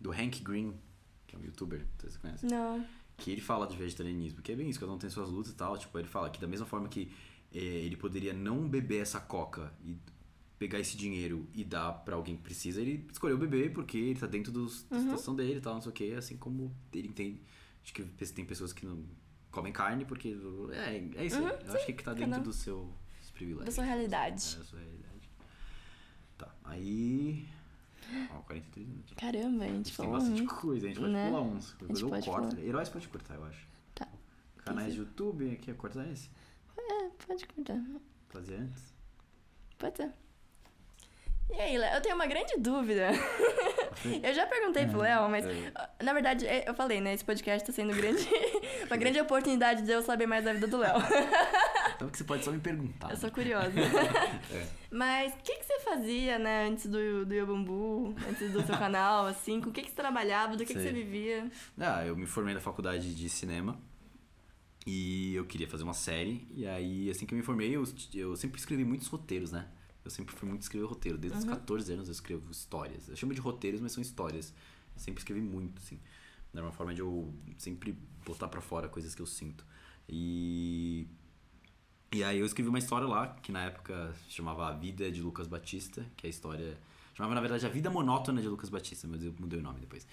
do 0.00 0.12
Hank 0.12 0.40
Green, 0.40 0.72
que 1.26 1.34
é 1.34 1.38
um 1.38 1.42
youtuber, 1.42 1.84
você 1.98 2.16
conhece. 2.16 2.46
Não. 2.46 2.86
que 3.16 3.32
ele 3.32 3.40
fala 3.40 3.66
de 3.66 3.76
vegetarianismo, 3.76 4.40
que 4.40 4.52
é 4.52 4.54
bem 4.54 4.70
isso, 4.70 4.78
cada 4.78 4.92
um 4.92 4.96
tem 4.98 5.10
suas 5.10 5.28
lutas 5.28 5.50
e 5.50 5.56
tal. 5.56 5.76
Tipo, 5.76 5.98
ele 5.98 6.06
fala 6.08 6.30
que 6.30 6.40
da 6.40 6.46
mesma 6.46 6.66
forma 6.66 6.88
que 6.88 7.10
eh, 7.52 7.58
ele 7.58 7.96
poderia 7.96 8.32
não 8.32 8.68
beber 8.68 9.02
essa 9.02 9.18
coca 9.20 9.72
e 9.84 9.98
pegar 10.60 10.78
esse 10.78 10.96
dinheiro 10.96 11.48
e 11.54 11.64
dar 11.64 11.90
pra 12.04 12.14
alguém 12.14 12.36
que 12.36 12.42
precisa, 12.42 12.80
ele 12.80 13.06
escolheu 13.10 13.36
beber 13.36 13.72
porque 13.72 13.96
ele 13.98 14.20
tá 14.20 14.26
dentro 14.26 14.52
dos, 14.52 14.84
da 14.84 15.00
situação 15.00 15.34
dele 15.34 15.56
e 15.56 15.60
tal, 15.60 15.74
não 15.74 15.80
sei 15.80 15.90
o 15.90 15.92
que, 15.94 16.12
assim 16.12 16.36
como 16.36 16.72
ele 16.92 17.08
tem. 17.08 17.40
Acho 17.82 17.94
que 17.94 18.04
tem 18.04 18.44
pessoas 18.44 18.72
que 18.72 18.84
não 18.86 19.04
comem 19.50 19.72
carne 19.72 20.04
porque. 20.04 20.36
É, 20.72 21.20
é 21.22 21.24
isso 21.26 21.38
aí. 21.38 21.44
Eu 21.66 21.74
acho 21.74 21.86
que 21.86 21.92
tá 22.04 22.14
dentro 22.14 22.40
um. 22.40 22.42
do 22.42 22.52
seu 22.52 22.92
dos 23.20 23.30
privilégios. 23.30 23.66
Da 23.66 23.72
sua 23.72 23.84
realidade. 23.84 24.54
É, 24.54 24.58
da 24.58 24.64
sua 24.64 24.78
realidade. 24.78 25.30
Tá, 26.38 26.54
aí. 26.64 27.48
Ó, 28.32 28.40
43 28.42 28.88
minutos. 28.88 29.14
Caramba, 29.14 29.64
a 29.64 29.68
gente 29.68 29.84
Tem 29.86 29.94
falou 29.94 30.12
bastante 30.12 30.42
muito. 30.42 30.54
coisa, 30.56 30.86
a 30.86 30.88
gente 30.88 31.00
pode 31.00 31.12
né? 31.12 31.28
pular 31.28 31.42
uns. 31.42 31.76
Gente 31.80 32.02
Eu 32.02 32.08
corto. 32.08 32.24
pular. 32.24 32.58
Heróis 32.58 32.88
pode 32.88 33.08
cortar, 33.08 33.34
eu 33.34 33.44
acho. 33.44 33.68
Tá. 33.94 34.08
Canais 34.58 34.94
de 34.94 35.00
YouTube, 35.00 35.50
aqui, 35.52 35.72
cortar 35.74 36.10
esse? 36.10 36.28
É, 36.76 37.08
pode 37.26 37.46
cortar. 37.46 37.80
Fazer 38.28 38.56
antes? 38.56 38.94
Pode 39.78 39.96
ser. 39.96 40.12
E 41.50 41.60
aí, 41.60 41.78
Léo, 41.78 41.94
eu 41.96 42.00
tenho 42.02 42.14
uma 42.14 42.26
grande 42.26 42.56
dúvida. 42.58 43.10
eu 44.22 44.34
já 44.34 44.46
perguntei 44.46 44.86
pro 44.86 45.00
Léo, 45.00 45.28
mas 45.28 45.44
É. 45.44 45.72
na 46.02 46.12
verdade, 46.12 46.46
é, 46.46 46.68
eu 46.68 46.74
falei, 46.74 47.00
né? 47.00 47.14
Esse 47.14 47.24
podcast 47.24 47.66
tá 47.66 47.72
sendo 47.72 47.94
grande, 47.94 48.28
uma 48.86 48.96
grande 48.96 49.20
oportunidade 49.20 49.82
de 49.82 49.90
eu 49.90 50.02
saber 50.02 50.26
mais 50.26 50.44
da 50.44 50.52
vida 50.52 50.66
do 50.66 50.78
Léo. 50.78 50.94
Então 51.96 52.08
que 52.08 52.16
você 52.16 52.24
pode 52.24 52.42
só 52.42 52.50
me 52.50 52.58
perguntar. 52.58 53.10
eu 53.10 53.16
sou 53.18 53.28
né? 53.28 53.34
curiosa. 53.34 53.78
É. 53.78 54.66
Mas 54.90 55.34
o 55.34 55.36
que, 55.44 55.54
que 55.54 55.64
você 55.66 55.80
fazia, 55.80 56.38
né, 56.38 56.66
antes 56.66 56.86
do, 56.86 57.26
do 57.26 57.34
Yobambu, 57.34 58.14
antes 58.26 58.50
do 58.50 58.62
seu 58.64 58.74
canal, 58.78 59.26
assim? 59.26 59.60
Com 59.60 59.68
o 59.68 59.72
que, 59.72 59.82
que 59.82 59.90
você 59.90 59.96
trabalhava, 59.96 60.56
do 60.56 60.64
que, 60.64 60.72
que 60.72 60.80
você 60.80 60.92
vivia? 60.92 61.50
Ah, 61.78 62.02
eu 62.06 62.16
me 62.16 62.24
formei 62.24 62.54
na 62.54 62.60
faculdade 62.60 63.14
de 63.14 63.28
cinema 63.28 63.78
e 64.86 65.34
eu 65.34 65.44
queria 65.44 65.68
fazer 65.68 65.84
uma 65.84 65.92
série. 65.92 66.48
E 66.54 66.66
aí, 66.66 67.10
assim 67.10 67.26
que 67.26 67.34
eu 67.34 67.36
me 67.38 67.44
formei, 67.44 67.76
eu, 67.76 67.84
eu 68.14 68.34
sempre 68.34 68.58
escrevi 68.58 68.82
muitos 68.82 69.06
roteiros, 69.06 69.52
né? 69.52 69.66
Eu 70.04 70.10
sempre 70.10 70.34
fui 70.34 70.48
muito 70.48 70.62
escrever 70.62 70.86
roteiro. 70.86 71.18
Desde 71.18 71.38
os 71.38 71.44
14 71.44 71.92
anos 71.92 72.08
eu 72.08 72.12
escrevo 72.12 72.50
histórias. 72.50 73.08
Eu 73.08 73.16
chamo 73.16 73.34
de 73.34 73.40
roteiros, 73.40 73.80
mas 73.80 73.92
são 73.92 74.02
histórias. 74.02 74.54
Eu 74.94 75.00
sempre 75.00 75.20
escrevi 75.20 75.40
muito, 75.40 75.78
assim. 75.78 75.98
Era 76.52 76.64
uma 76.64 76.72
forma 76.72 76.94
de 76.94 77.00
eu 77.00 77.32
sempre 77.58 77.96
botar 78.24 78.48
pra 78.48 78.60
fora 78.60 78.88
coisas 78.88 79.14
que 79.14 79.22
eu 79.22 79.26
sinto. 79.26 79.64
E. 80.08 81.06
E 82.12 82.24
aí 82.24 82.40
eu 82.40 82.46
escrevi 82.46 82.68
uma 82.68 82.78
história 82.78 83.06
lá, 83.06 83.28
que 83.40 83.52
na 83.52 83.66
época 83.66 84.12
chamava 84.28 84.66
A 84.66 84.72
Vida 84.72 85.12
de 85.12 85.22
Lucas 85.22 85.46
Batista, 85.46 86.04
que 86.16 86.26
é 86.26 86.28
a 86.28 86.30
história. 86.30 86.76
Chamava, 87.14 87.34
na 87.34 87.40
verdade, 87.40 87.64
A 87.66 87.68
Vida 87.68 87.88
Monótona 87.88 88.40
de 88.40 88.48
Lucas 88.48 88.68
Batista, 88.68 89.06
mas 89.06 89.22
eu 89.22 89.32
mudei 89.38 89.60
o 89.60 89.62
nome 89.62 89.78
depois. 89.78 90.06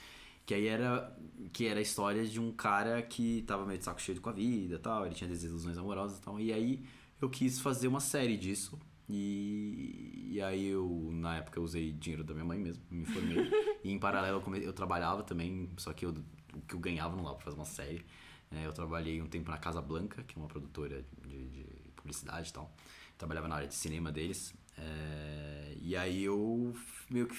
Que 0.46 0.54
aí 0.54 0.68
era. 0.68 1.18
Que 1.52 1.66
era 1.66 1.80
a 1.80 1.82
história 1.82 2.26
de 2.26 2.40
um 2.40 2.52
cara 2.52 3.02
que 3.02 3.44
tava 3.48 3.66
meio 3.66 3.80
de 3.80 3.86
saco 3.86 4.02
cheio 4.02 4.22
com 4.22 4.30
a 4.30 4.34
vida 4.34 4.78
tal, 4.78 5.06
ele 5.06 5.16
tinha 5.16 5.28
desilusões 5.28 5.78
amorosas 5.78 6.20
e 6.20 6.22
tal. 6.22 6.40
E 6.40 6.54
aí 6.54 6.86
eu 7.20 7.30
quis 7.30 7.60
fazer 7.60 7.88
uma 7.88 8.00
série 8.00 8.38
disso. 8.38 8.80
E, 9.10 10.28
e 10.34 10.42
aí 10.42 10.68
eu, 10.68 11.10
na 11.14 11.38
época, 11.38 11.60
eu 11.60 11.64
usei 11.64 11.92
dinheiro 11.94 12.24
da 12.24 12.34
minha 12.34 12.46
mãe 12.46 12.60
mesmo, 12.60 12.84
me 12.92 13.06
formei. 13.06 13.50
e 13.84 13.92
em 13.92 13.98
paralelo 14.00 14.38
eu, 14.38 14.42
come- 14.42 14.64
eu 14.64 14.74
trabalhava 14.74 15.24
também, 15.24 15.70
só 15.78 15.94
que 15.94 16.06
eu, 16.06 16.14
o 16.54 16.62
que 16.62 16.74
eu 16.76 16.80
ganhava 16.80 17.16
não 17.16 17.24
dava 17.24 17.36
pra 17.36 17.46
fazer 17.46 17.56
uma 17.58 17.66
série. 17.66 18.06
É, 18.52 18.66
eu 18.66 18.74
trabalhei 18.74 19.22
um 19.22 19.28
tempo 19.28 19.50
na 19.50 19.58
Casa 19.58 19.82
Blanca, 19.82 20.24
que 20.24 20.38
é 20.38 20.40
uma 20.42 20.48
produtora 20.48 21.06
de, 21.28 21.48
de 21.50 21.66
publicidade 21.96 22.50
e 22.50 22.54
tal. 22.54 22.72
Trabalhava 23.18 23.48
na 23.48 23.56
área 23.56 23.68
de 23.68 23.76
cinema 23.76 24.12
deles. 24.12 24.54
É, 24.78 25.74
e 25.82 25.96
aí 25.96 26.24
eu 26.24 26.74
meio 27.10 27.28
que 27.28 27.36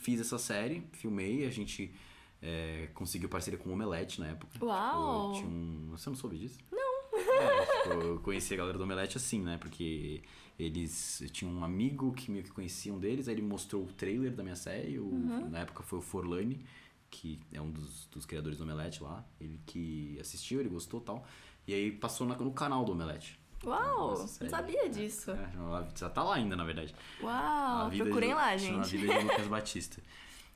fiz 0.00 0.20
essa 0.20 0.38
série, 0.38 0.82
filmei, 0.92 1.46
a 1.46 1.50
gente 1.50 1.94
é, 2.42 2.88
conseguiu 2.94 3.28
parceria 3.28 3.58
com 3.58 3.70
o 3.70 3.72
Omelete 3.72 4.20
na 4.20 4.28
época. 4.28 4.64
Uau! 4.64 5.32
Tipo, 5.34 5.48
um... 5.48 5.88
Você 5.92 6.10
não 6.10 6.16
soube 6.16 6.36
disso? 6.38 6.58
Não! 6.70 6.90
É, 7.18 7.82
tipo, 7.82 7.94
eu 8.02 8.20
conheci 8.20 8.52
a 8.54 8.56
galera 8.56 8.76
do 8.76 8.84
Omelete 8.84 9.16
assim, 9.16 9.40
né? 9.40 9.56
Porque 9.58 10.22
eles 10.64 11.22
tinham 11.32 11.52
um 11.54 11.64
amigo 11.64 12.12
que 12.12 12.30
meio 12.30 12.44
que 12.44 12.50
conhecia 12.50 12.92
um 12.92 12.98
deles, 12.98 13.28
aí 13.28 13.34
ele 13.34 13.42
mostrou 13.42 13.84
o 13.84 13.86
trailer 13.92 14.32
da 14.34 14.42
minha 14.42 14.56
série, 14.56 14.98
o, 14.98 15.04
Uhum. 15.06 15.48
na 15.50 15.60
época 15.60 15.82
foi 15.82 15.98
o 15.98 16.02
Forlani, 16.02 16.64
que 17.10 17.40
é 17.52 17.60
um 17.60 17.70
dos, 17.70 18.06
dos 18.06 18.24
criadores 18.26 18.58
do 18.58 18.64
Omelete 18.64 19.02
lá, 19.02 19.24
ele 19.40 19.58
que 19.66 20.16
assistiu, 20.20 20.60
ele 20.60 20.68
gostou 20.68 21.00
e 21.00 21.04
tal, 21.04 21.26
e 21.66 21.74
aí 21.74 21.90
passou 21.92 22.26
na- 22.26 22.36
no 22.36 22.52
canal 22.52 22.84
do 22.84 22.92
Omelete. 22.92 23.38
Uau! 23.64 24.18
Não 24.18 24.26
série. 24.26 24.48
sabia 24.50 24.88
disso. 24.88 25.30
É, 25.32 25.50
já 25.94 26.08
tá 26.08 26.22
lá 26.22 26.36
ainda, 26.36 26.56
na 26.56 26.64
verdade. 26.64 26.94
Uau! 27.22 27.90
Procurem 27.90 28.30
de- 28.30 28.34
lá, 28.34 28.56
chama 28.58 28.80
A 28.80 28.82
gente. 28.84 28.96
vida 28.96 29.18
de 29.18 29.24
Lucas 29.26 29.46
Batista. 29.48 30.00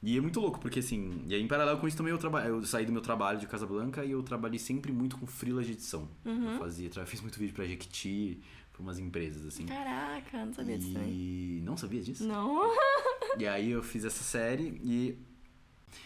E 0.03 0.19
é 0.19 0.21
muito 0.21 0.39
louco, 0.39 0.59
porque 0.61 0.81
assim, 0.81 1.25
e 1.27 1.35
aí 1.35 1.43
em 1.43 1.49
paralelo 1.49 1.79
com 1.81 1.89
isso 1.89 1.97
também 1.97 2.13
eu, 2.13 2.19
traba... 2.19 2.45
eu 2.47 2.63
saí 2.65 2.85
do 2.85 2.93
meu 2.93 3.01
trabalho 3.01 3.39
de 3.39 3.47
Casablanca 3.47 4.05
e 4.05 4.11
eu 4.11 4.23
trabalhei 4.23 4.59
sempre 4.59 4.93
muito 4.93 5.17
com 5.17 5.27
freela 5.27 5.63
de 5.63 5.73
edição. 5.73 6.09
Uhum. 6.25 6.53
Eu 6.53 6.59
fazia, 6.59 6.91
tra- 6.91 7.07
fiz 7.07 7.21
muito 7.23 7.39
vídeo 7.39 7.55
pra 7.55 7.65
Jequiti, 7.67 8.41
pra 8.75 8.83
umas 8.83 8.99
empresas, 8.99 9.47
assim. 9.47 9.65
Caraca, 9.65 10.45
não 10.45 10.53
sabia 10.53 10.77
disso. 10.77 10.99
E 10.99 11.63
não 11.65 11.77
sabia 11.79 12.03
disso? 12.03 12.27
Não. 12.29 12.61
E 13.39 13.49
aí 13.49 13.71
eu 13.73 13.83
fiz 13.83 14.05
essa 14.05 14.23
série 14.23 14.79
e. 14.85 15.19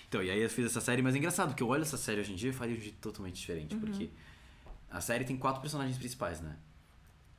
Então, 0.08 0.22
e 0.22 0.30
aí 0.30 0.40
eu 0.40 0.48
fiz 0.48 0.64
essa 0.64 0.80
série, 0.80 1.02
mas 1.02 1.14
é 1.14 1.18
engraçado, 1.18 1.48
porque 1.48 1.62
eu 1.62 1.68
olho 1.68 1.82
essa 1.82 1.98
série 1.98 2.20
hoje 2.22 2.32
em 2.32 2.36
dia 2.36 2.48
e 2.48 2.52
faria 2.54 2.74
de 2.74 2.80
um 2.80 2.84
jeito 2.84 2.98
totalmente 3.00 3.34
diferente, 3.38 3.74
Uhum. 3.74 3.80
porque 3.82 4.08
a 4.90 5.00
série 5.02 5.24
tem 5.26 5.36
quatro 5.36 5.60
personagens 5.60 5.98
principais, 5.98 6.40
né? 6.40 6.56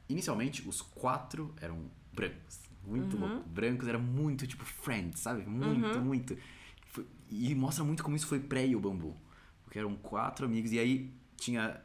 Inicialmente, 0.08 0.68
os 0.68 0.80
quatro 0.82 1.56
eram 1.60 1.90
brancos. 2.14 2.60
Muito 2.86 3.16
Uhum. 3.18 3.28
louco. 3.28 3.50
Brancos 3.50 3.88
era 3.88 3.98
muito 3.98 4.46
tipo 4.46 4.64
Friends, 4.64 5.22
sabe? 5.22 5.44
Muito, 5.50 5.98
Uhum. 5.98 6.04
muito. 6.06 6.38
E 7.32 7.56
mostra 7.56 7.84
muito 7.84 8.04
como 8.04 8.16
isso 8.16 8.28
foi 8.28 8.40
pré 8.40 8.68
e 8.68 8.76
o 8.76 8.80
bambu. 8.80 9.18
Porque 9.64 9.80
eram 9.80 9.96
quatro 9.96 10.46
amigos, 10.46 10.72
e 10.72 10.78
aí 10.80 11.12
tinha 11.36 11.82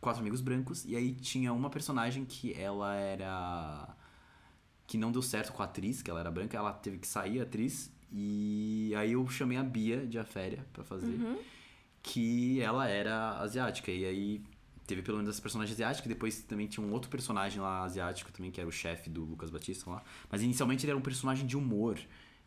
quatro 0.00 0.20
amigos 0.20 0.40
brancos, 0.40 0.84
e 0.84 0.96
aí 0.96 1.12
tinha 1.14 1.52
uma 1.52 1.68
personagem 1.70 2.24
que 2.24 2.52
ela 2.54 2.94
era. 2.94 3.96
que 4.86 4.98
não 4.98 5.12
deu 5.12 5.22
certo 5.22 5.52
com 5.52 5.62
a 5.62 5.66
atriz, 5.66 6.02
que 6.02 6.10
ela 6.10 6.18
era 6.20 6.30
branca, 6.30 6.56
ela 6.56 6.72
teve 6.72 6.98
que 6.98 7.06
sair, 7.06 7.38
a 7.38 7.44
atriz, 7.44 7.92
e 8.10 8.92
aí 8.96 9.12
eu 9.12 9.28
chamei 9.28 9.56
a 9.56 9.62
Bia 9.62 10.04
de 10.04 10.18
Aféria 10.18 10.66
pra 10.72 10.82
fazer, 10.82 11.14
Uhum. 11.14 11.38
que 12.02 12.60
ela 12.60 12.88
era 12.88 13.38
asiática, 13.38 13.90
e 13.92 14.04
aí 14.04 14.42
teve 14.88 15.00
pelo 15.02 15.18
menos 15.18 15.30
essa 15.30 15.40
personagem 15.40 15.72
asiática, 15.74 16.08
e 16.08 16.08
depois 16.08 16.42
também 16.42 16.66
tinha 16.66 16.84
um 16.84 16.92
outro 16.92 17.08
personagem 17.08 17.60
lá 17.60 17.84
asiático 17.84 18.32
também, 18.32 18.50
que 18.50 18.60
era 18.60 18.68
o 18.68 18.72
chefe 18.72 19.08
do 19.08 19.22
Lucas 19.24 19.48
Batista 19.50 19.88
lá, 19.88 20.02
mas 20.28 20.42
inicialmente 20.42 20.84
ele 20.84 20.90
era 20.90 20.98
um 20.98 21.02
personagem 21.02 21.46
de 21.46 21.56
humor. 21.56 21.96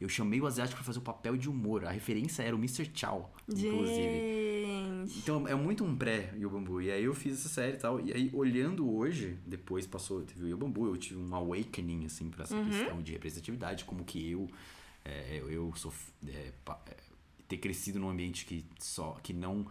Eu 0.04 0.10
chamei 0.10 0.42
o 0.42 0.46
asiático 0.46 0.76
pra 0.76 0.84
fazer 0.84 1.00
o 1.00 1.02
papel 1.02 1.38
de 1.38 1.50
humor. 1.50 1.86
A 1.86 1.90
referência 1.90 2.44
era 2.44 2.54
o 2.54 2.60
Mr. 2.60 2.92
Chow, 2.94 3.34
inclusive. 3.48 4.66
Gente. 5.06 5.18
Então 5.20 5.48
é 5.48 5.56
muito 5.56 5.86
um 5.86 5.96
pré 5.96 6.34
Yobambu. 6.36 6.82
E 6.82 6.92
aí 6.92 7.06
eu 7.06 7.14
fiz 7.14 7.40
essa 7.40 7.48
série 7.48 7.78
e 7.78 7.80
tal. 7.80 8.02
E 8.02 8.12
aí, 8.12 8.30
olhando 8.34 8.94
hoje, 8.94 9.38
depois 9.48 9.88
passou, 9.88 10.22
teve 10.24 10.44
o 10.44 10.48
Yobambu, 10.50 10.88
eu 10.88 10.98
tive 10.98 11.22
um 11.22 11.34
awakening, 11.34 12.06
assim, 12.06 12.30
pra 12.30 12.44
essa 12.44 12.62
questão 12.66 13.02
de 13.02 13.14
representatividade, 13.14 13.86
como 13.86 14.04
que 14.04 14.30
eu, 14.30 14.50
é, 15.06 15.42
eu, 15.48 15.72
sou. 15.78 15.94
é, 16.28 16.52
é, 16.88 16.98
ter 17.48 17.58
crescido 17.58 17.98
num 17.98 18.10
ambiente 18.10 18.46
que 18.46 18.66
só. 18.80 19.18
que 19.24 19.32
não 19.32 19.66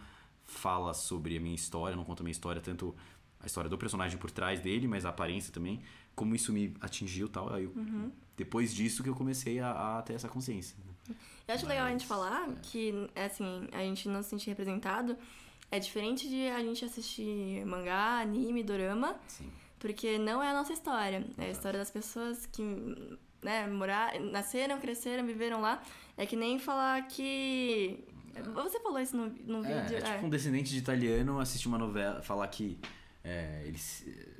fala 0.45 0.95
sobre 0.95 1.37
a 1.37 1.41
minha 1.41 1.55
história, 1.55 1.95
não 1.95 2.05
conta 2.05 2.23
a 2.23 2.25
minha 2.25 2.33
história, 2.33 2.63
tanto 2.63 2.97
a 3.39 3.45
história 3.45 3.69
do 3.69 3.77
personagem 3.77 4.17
por 4.17 4.31
trás 4.31 4.61
dele, 4.61 4.89
mas 4.89 5.05
a 5.05 5.11
aparência 5.11 5.53
também, 5.53 5.83
como 6.15 6.35
isso 6.35 6.55
me 6.55 6.75
atingiu 6.81 7.29
tal. 7.29 7.53
Aí 7.53 7.65
eu, 7.65 7.75
depois 8.45 8.75
disso 8.75 9.03
que 9.03 9.09
eu 9.09 9.15
comecei 9.15 9.61
a, 9.61 9.99
a 9.99 10.03
ter 10.03 10.15
essa 10.15 10.29
consciência. 10.29 10.77
Eu 11.49 11.55
acho 11.55 11.67
legal 11.67 11.87
a 11.87 11.91
gente 11.91 12.07
Mas, 12.09 12.09
falar 12.09 12.49
é. 12.49 12.53
que, 12.63 12.83
assim, 13.17 13.69
a 13.73 13.79
gente 13.79 14.09
não 14.09 14.23
se 14.23 14.31
sentir 14.31 14.51
representado 14.51 15.17
é 15.71 15.79
diferente 15.79 16.29
de 16.29 16.49
a 16.49 16.61
gente 16.61 16.85
assistir 16.85 17.65
mangá, 17.67 18.21
anime, 18.21 18.63
dorama, 18.63 19.17
Sim. 19.27 19.51
porque 19.79 20.19
não 20.19 20.43
é 20.43 20.49
a 20.51 20.53
nossa 20.55 20.73
história. 20.73 21.25
É 21.39 21.47
a 21.47 21.51
história 21.51 21.79
das 21.79 21.91
pessoas 21.91 22.47
que, 22.47 22.63
né, 23.43 23.67
morar, 23.67 24.19
nasceram, 24.21 24.79
cresceram, 24.81 25.25
viveram 25.27 25.61
lá. 25.61 25.83
É 26.17 26.27
que 26.27 26.37
nem 26.37 26.59
falar 26.59 27.07
que. 27.09 28.05
Você 28.55 28.81
falou 28.81 28.99
isso 28.99 29.17
no, 29.17 29.27
no 29.29 29.65
É, 29.67 29.83
vídeo. 29.83 29.97
é 29.99 30.01
tipo 30.01 30.27
um 30.27 30.31
descendente 30.31 30.71
de 30.71 30.79
italiano 30.79 31.39
assistir 31.41 31.69
uma 31.69 31.79
novela, 31.79 32.23
falar 32.23 32.47
que 32.49 32.79
é, 33.25 33.63
ele 33.65 33.79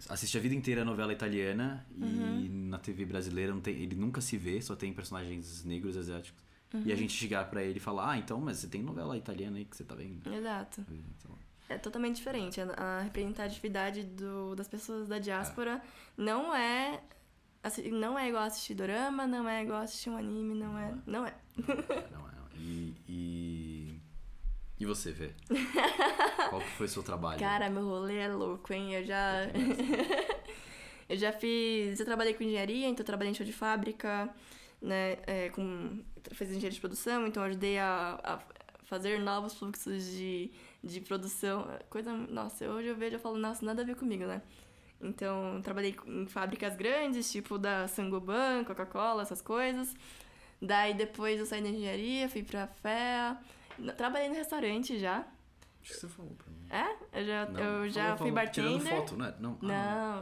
assiste 0.09 0.37
a 0.37 0.41
vida 0.41 0.55
inteira 0.55 0.83
a 0.83 0.85
novela 0.85 1.13
italiana 1.13 1.87
e 1.97 2.03
Uhum. 2.05 2.69
na 2.69 2.79
TV 2.79 3.05
brasileira 3.05 3.53
não 3.53 3.61
tem, 3.61 3.75
ele 3.77 3.95
nunca 3.95 4.21
se 4.21 4.37
vê, 4.37 4.61
só 4.61 4.75
tem 4.75 4.93
personagens 4.93 5.65
negros 5.65 5.97
asiáticos. 5.97 6.43
Uhum. 6.75 6.83
E 6.87 6.93
a 6.93 6.97
gente 6.97 7.13
chegar 7.13 7.49
pra 7.51 7.63
ele 7.63 7.77
e 7.77 7.81
falar, 7.81 8.13
ah, 8.13 8.19
então, 8.19 8.41
mas 8.41 8.59
você 8.59 8.67
tem 8.67 8.83
novela 8.83 9.17
italiana 9.17 9.59
aí 9.59 9.65
que 9.65 9.77
você 9.77 9.85
tá 9.85 9.95
vendo. 9.95 10.33
Exato. 10.33 10.85
Então, 10.91 11.39
É 11.69 11.79
totalmente 11.79 12.17
diferente. 12.17 12.61
A, 12.61 12.65
a 12.73 13.01
representatividade 13.03 14.05
do, 14.05 14.55
das 14.57 14.69
pessoas 14.69 15.07
da 15.07 15.19
diáspora 15.19 15.81
não 16.17 16.55
é. 16.55 17.01
Não 17.93 18.19
é 18.19 18.29
igual 18.29 18.43
assistir 18.45 18.75
dorama, 18.75 19.27
não 19.27 19.49
é 19.49 19.63
igual 19.63 19.83
assistir 19.83 20.11
um 20.11 20.17
anime, 20.17 20.55
não 20.55 20.77
é. 20.77 20.95
Não 21.07 21.25
é. 21.27 21.35
não 22.11 22.29
é. 22.29 22.33
E, 22.57 22.95
e, 23.09 23.82
e 24.83 24.87
você, 24.87 25.13
Vê? 25.13 25.31
Qual 26.51 26.61
que 26.61 26.71
foi 26.71 26.87
o 26.87 26.89
seu 26.89 27.03
trabalho? 27.03 27.39
Cara, 27.39 27.71
meu 27.71 27.87
rolê 27.87 28.19
é 28.19 28.29
louco, 28.29 28.73
hein? 28.73 28.95
Eu 28.95 29.05
já. 29.05 29.43
eu 31.09 31.17
já 31.17 31.33
fiz. 31.33 32.01
Eu 32.01 32.05
trabalhei 32.05 32.35
com 32.35 32.43
engenharia, 32.43 32.89
então 32.89 33.03
eu 33.03 33.07
trabalhei 33.07 33.31
em 33.31 33.35
show 33.35 33.47
de 33.47 33.53
fábrica, 33.53 34.29
né? 34.81 35.19
É, 35.27 35.49
com. 35.51 36.03
Fiz 36.33 36.49
engenharia 36.49 36.71
de 36.71 36.81
produção, 36.81 37.27
então 37.27 37.43
eu 37.45 37.51
ajudei 37.51 37.79
a, 37.79 38.19
a 38.25 38.39
fazer 38.85 39.21
novos 39.21 39.55
fluxos 39.55 40.05
de, 40.05 40.51
de 40.83 41.01
produção. 41.01 41.69
Coisa. 41.89 42.13
Nossa, 42.13 42.69
hoje 42.69 42.89
eu 42.89 42.97
vejo 42.97 43.17
e 43.17 43.19
falo, 43.21 43.39
nossa, 43.39 43.65
nada 43.65 43.83
a 43.83 43.85
ver 43.85 43.95
comigo, 43.95 44.25
né? 44.25 44.43
Então, 45.01 45.61
trabalhei 45.63 45.97
em 46.07 46.27
fábricas 46.27 46.77
grandes, 46.77 47.31
tipo 47.31 47.57
da 47.57 47.87
Sangoban, 47.89 48.65
Coca-Cola, 48.65 49.23
essas 49.23 49.41
coisas. 49.43 49.95
Daí 50.61 50.95
depois 50.95 51.41
eu 51.41 51.47
saí 51.47 51.61
da 51.61 51.69
engenharia, 51.69 52.29
fui 52.29 52.43
pra 52.43 52.67
FEA. 52.67 53.39
Trabalhei 53.97 54.29
no 54.29 54.35
restaurante 54.35 54.99
já. 54.99 55.19
Acho 55.83 55.93
que 55.95 56.01
você 56.01 56.09
falou 56.09 56.33
pra 56.33 56.47
mim. 56.53 56.67
É? 56.71 57.21
Eu 57.21 57.25
já, 57.27 57.47
Não, 57.47 57.61
eu 57.61 57.91
já 57.91 58.03
falou, 58.03 58.17
fui 58.19 58.27
falou. 58.29 58.33
bartender. 58.35 58.79
Tirando 58.81 58.97
foto, 59.01 59.17
né? 59.17 59.35
Não. 59.41 59.59
Ah, 59.63 59.67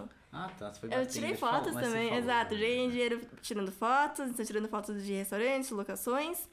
Não. 0.00 0.08
Ah, 0.32 0.48
tá. 0.58 0.72
Você 0.72 0.80
foi 0.80 0.88
Eu 0.88 0.92
bartender, 0.92 1.12
tirei 1.12 1.36
fala- 1.36 1.58
fotos 1.58 1.72
você 1.74 1.80
também, 1.84 2.08
falou, 2.08 2.22
exato. 2.22 2.54
né? 2.54 2.60
Já 2.60 2.66
em 2.66 2.86
engenheiro 2.86 3.20
tirando 3.42 3.72
fotos, 3.72 4.30
então 4.30 4.44
tirando 4.46 4.68
fotos 4.68 5.04
de 5.04 5.12
restaurantes, 5.12 5.70
locações. 5.70 6.48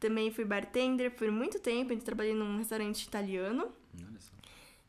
Também 0.00 0.30
fui 0.30 0.44
bartender 0.44 1.10
por 1.10 1.30
muito 1.30 1.58
tempo, 1.58 1.92
então 1.92 2.04
trabalhei 2.04 2.32
num 2.34 2.56
restaurante 2.58 3.02
italiano. 3.02 3.72
Olha 3.96 4.20
só. 4.20 4.32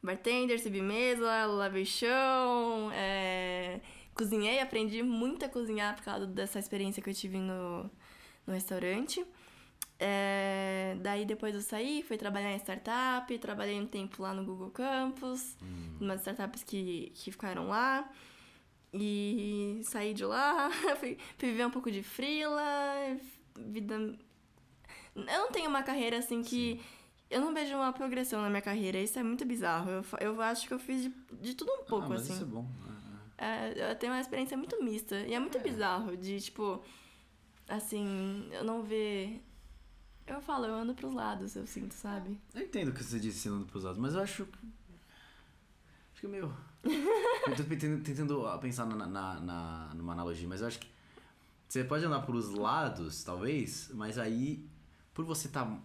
Bartender, 0.02 0.62
subi 0.62 0.82
mesa, 0.82 1.46
lavei 1.48 1.84
chão, 1.86 2.90
é... 2.94 3.82
cozinhei, 4.14 4.60
aprendi 4.62 5.02
muito 5.04 5.44
a 5.44 5.50
cozinhar 5.50 5.96
por 5.96 6.04
causa 6.06 6.26
dessa 6.28 6.60
experiência 6.60 7.02
que 7.04 7.10
eu 7.10 7.14
tive 7.14 7.38
no, 7.40 7.90
no 8.48 8.54
restaurante. 8.54 9.26
É, 10.00 10.96
Daí 11.02 11.26
depois 11.26 11.54
eu 11.54 11.62
saí, 11.62 12.02
fui 12.04 12.18
trabalhar 12.18 12.52
em 12.54 12.58
startup, 12.60 13.38
trabalhei 13.38 13.80
um 13.80 13.86
tempo 13.86 14.22
lá 14.24 14.34
no 14.34 14.46
Google 14.46 14.72
Campus, 14.72 15.58
Hum. 15.62 15.98
umas 16.00 16.22
startups 16.22 16.64
que, 16.64 17.12
que 17.16 17.32
ficaram 17.32 17.68
lá. 17.68 18.10
E 18.94 19.82
saí 19.84 20.14
de 20.14 20.26
lá, 20.26 20.70
fui, 21.00 21.18
fui 21.38 21.50
viver 21.50 21.66
um 21.66 21.70
pouco 21.72 21.92
de 21.92 22.02
freela, 22.02 22.64
vida... 23.58 23.96
Eu 25.16 25.26
não 25.26 25.52
tenho 25.52 25.70
uma 25.70 25.84
carreira 25.84 26.18
assim 26.18 26.42
que... 26.42 26.80
Eu 27.30 27.42
não 27.42 27.54
vejo 27.54 27.76
uma 27.76 27.94
progressão 27.94 28.42
na 28.42 28.50
minha 28.50 28.62
carreira, 28.62 28.98
isso 29.00 29.20
é 29.20 29.24
muito 29.24 29.46
bizarro. 29.46 29.92
Eu, 29.92 30.04
eu 30.20 30.42
acho 30.42 30.68
que 30.68 30.74
eu 30.74 30.80
fiz 30.80 31.04
de, 31.04 31.14
de 31.34 31.54
tudo 31.54 31.72
um 31.72 31.84
pouco, 31.86 32.06
ah, 32.06 32.10
mas 32.10 32.22
assim. 32.24 32.34
isso 32.34 32.42
é 32.44 32.46
bom. 32.48 32.66
Ah. 33.38 33.46
É, 33.46 33.92
eu 33.92 33.96
tenho 33.96 34.14
uma 34.14 34.20
experiência 34.20 34.58
muito 34.58 34.84
mista. 34.84 35.16
E 35.28 35.34
é 35.36 35.40
muito 35.40 35.58
É. 35.60 35.62
bizarro 35.62 36.18
de, 36.18 36.42
tipo, 36.42 36.82
assim, 37.68 38.50
eu 38.52 38.64
não 38.64 38.82
ver. 38.82 39.44
Eu 40.30 40.42
falo, 40.42 40.66
eu 40.66 40.74
ando 40.76 40.94
pros 40.94 41.14
lados, 41.14 41.56
eu 41.56 41.66
sinto, 41.66 41.94
sabe? 41.94 42.38
Eu 42.54 42.62
entendo 42.62 42.90
o 42.90 42.94
que 42.94 43.04
você 43.04 43.20
disse 43.20 43.40
sendo 43.40 43.66
pros 43.66 43.84
lados, 43.84 44.00
mas 44.00 44.14
eu 44.14 44.22
acho. 44.22 44.44
Acho 46.14 46.22
que 46.22 46.26
é 46.26 46.30
meio. 46.30 46.54
eu 46.84 47.56
tô 47.56 47.64
tentando, 47.64 48.04
tentando 48.04 48.60
pensar 48.60 48.86
na, 48.86 49.06
na, 49.08 49.40
na- 49.40 49.92
numa 49.96 50.14
analogia, 50.14 50.48
mas 50.48 50.62
eu 50.62 50.68
acho 50.68 50.80
que. 50.80 50.88
Você 51.68 51.84
pode 51.84 52.04
andar 52.04 52.22
pros 52.22 52.50
lados, 52.50 53.24
talvez, 53.24 53.92
mas 53.94 54.18
aí, 54.18 54.66
por 55.14 55.24
você 55.24 55.48
estar 55.48 55.80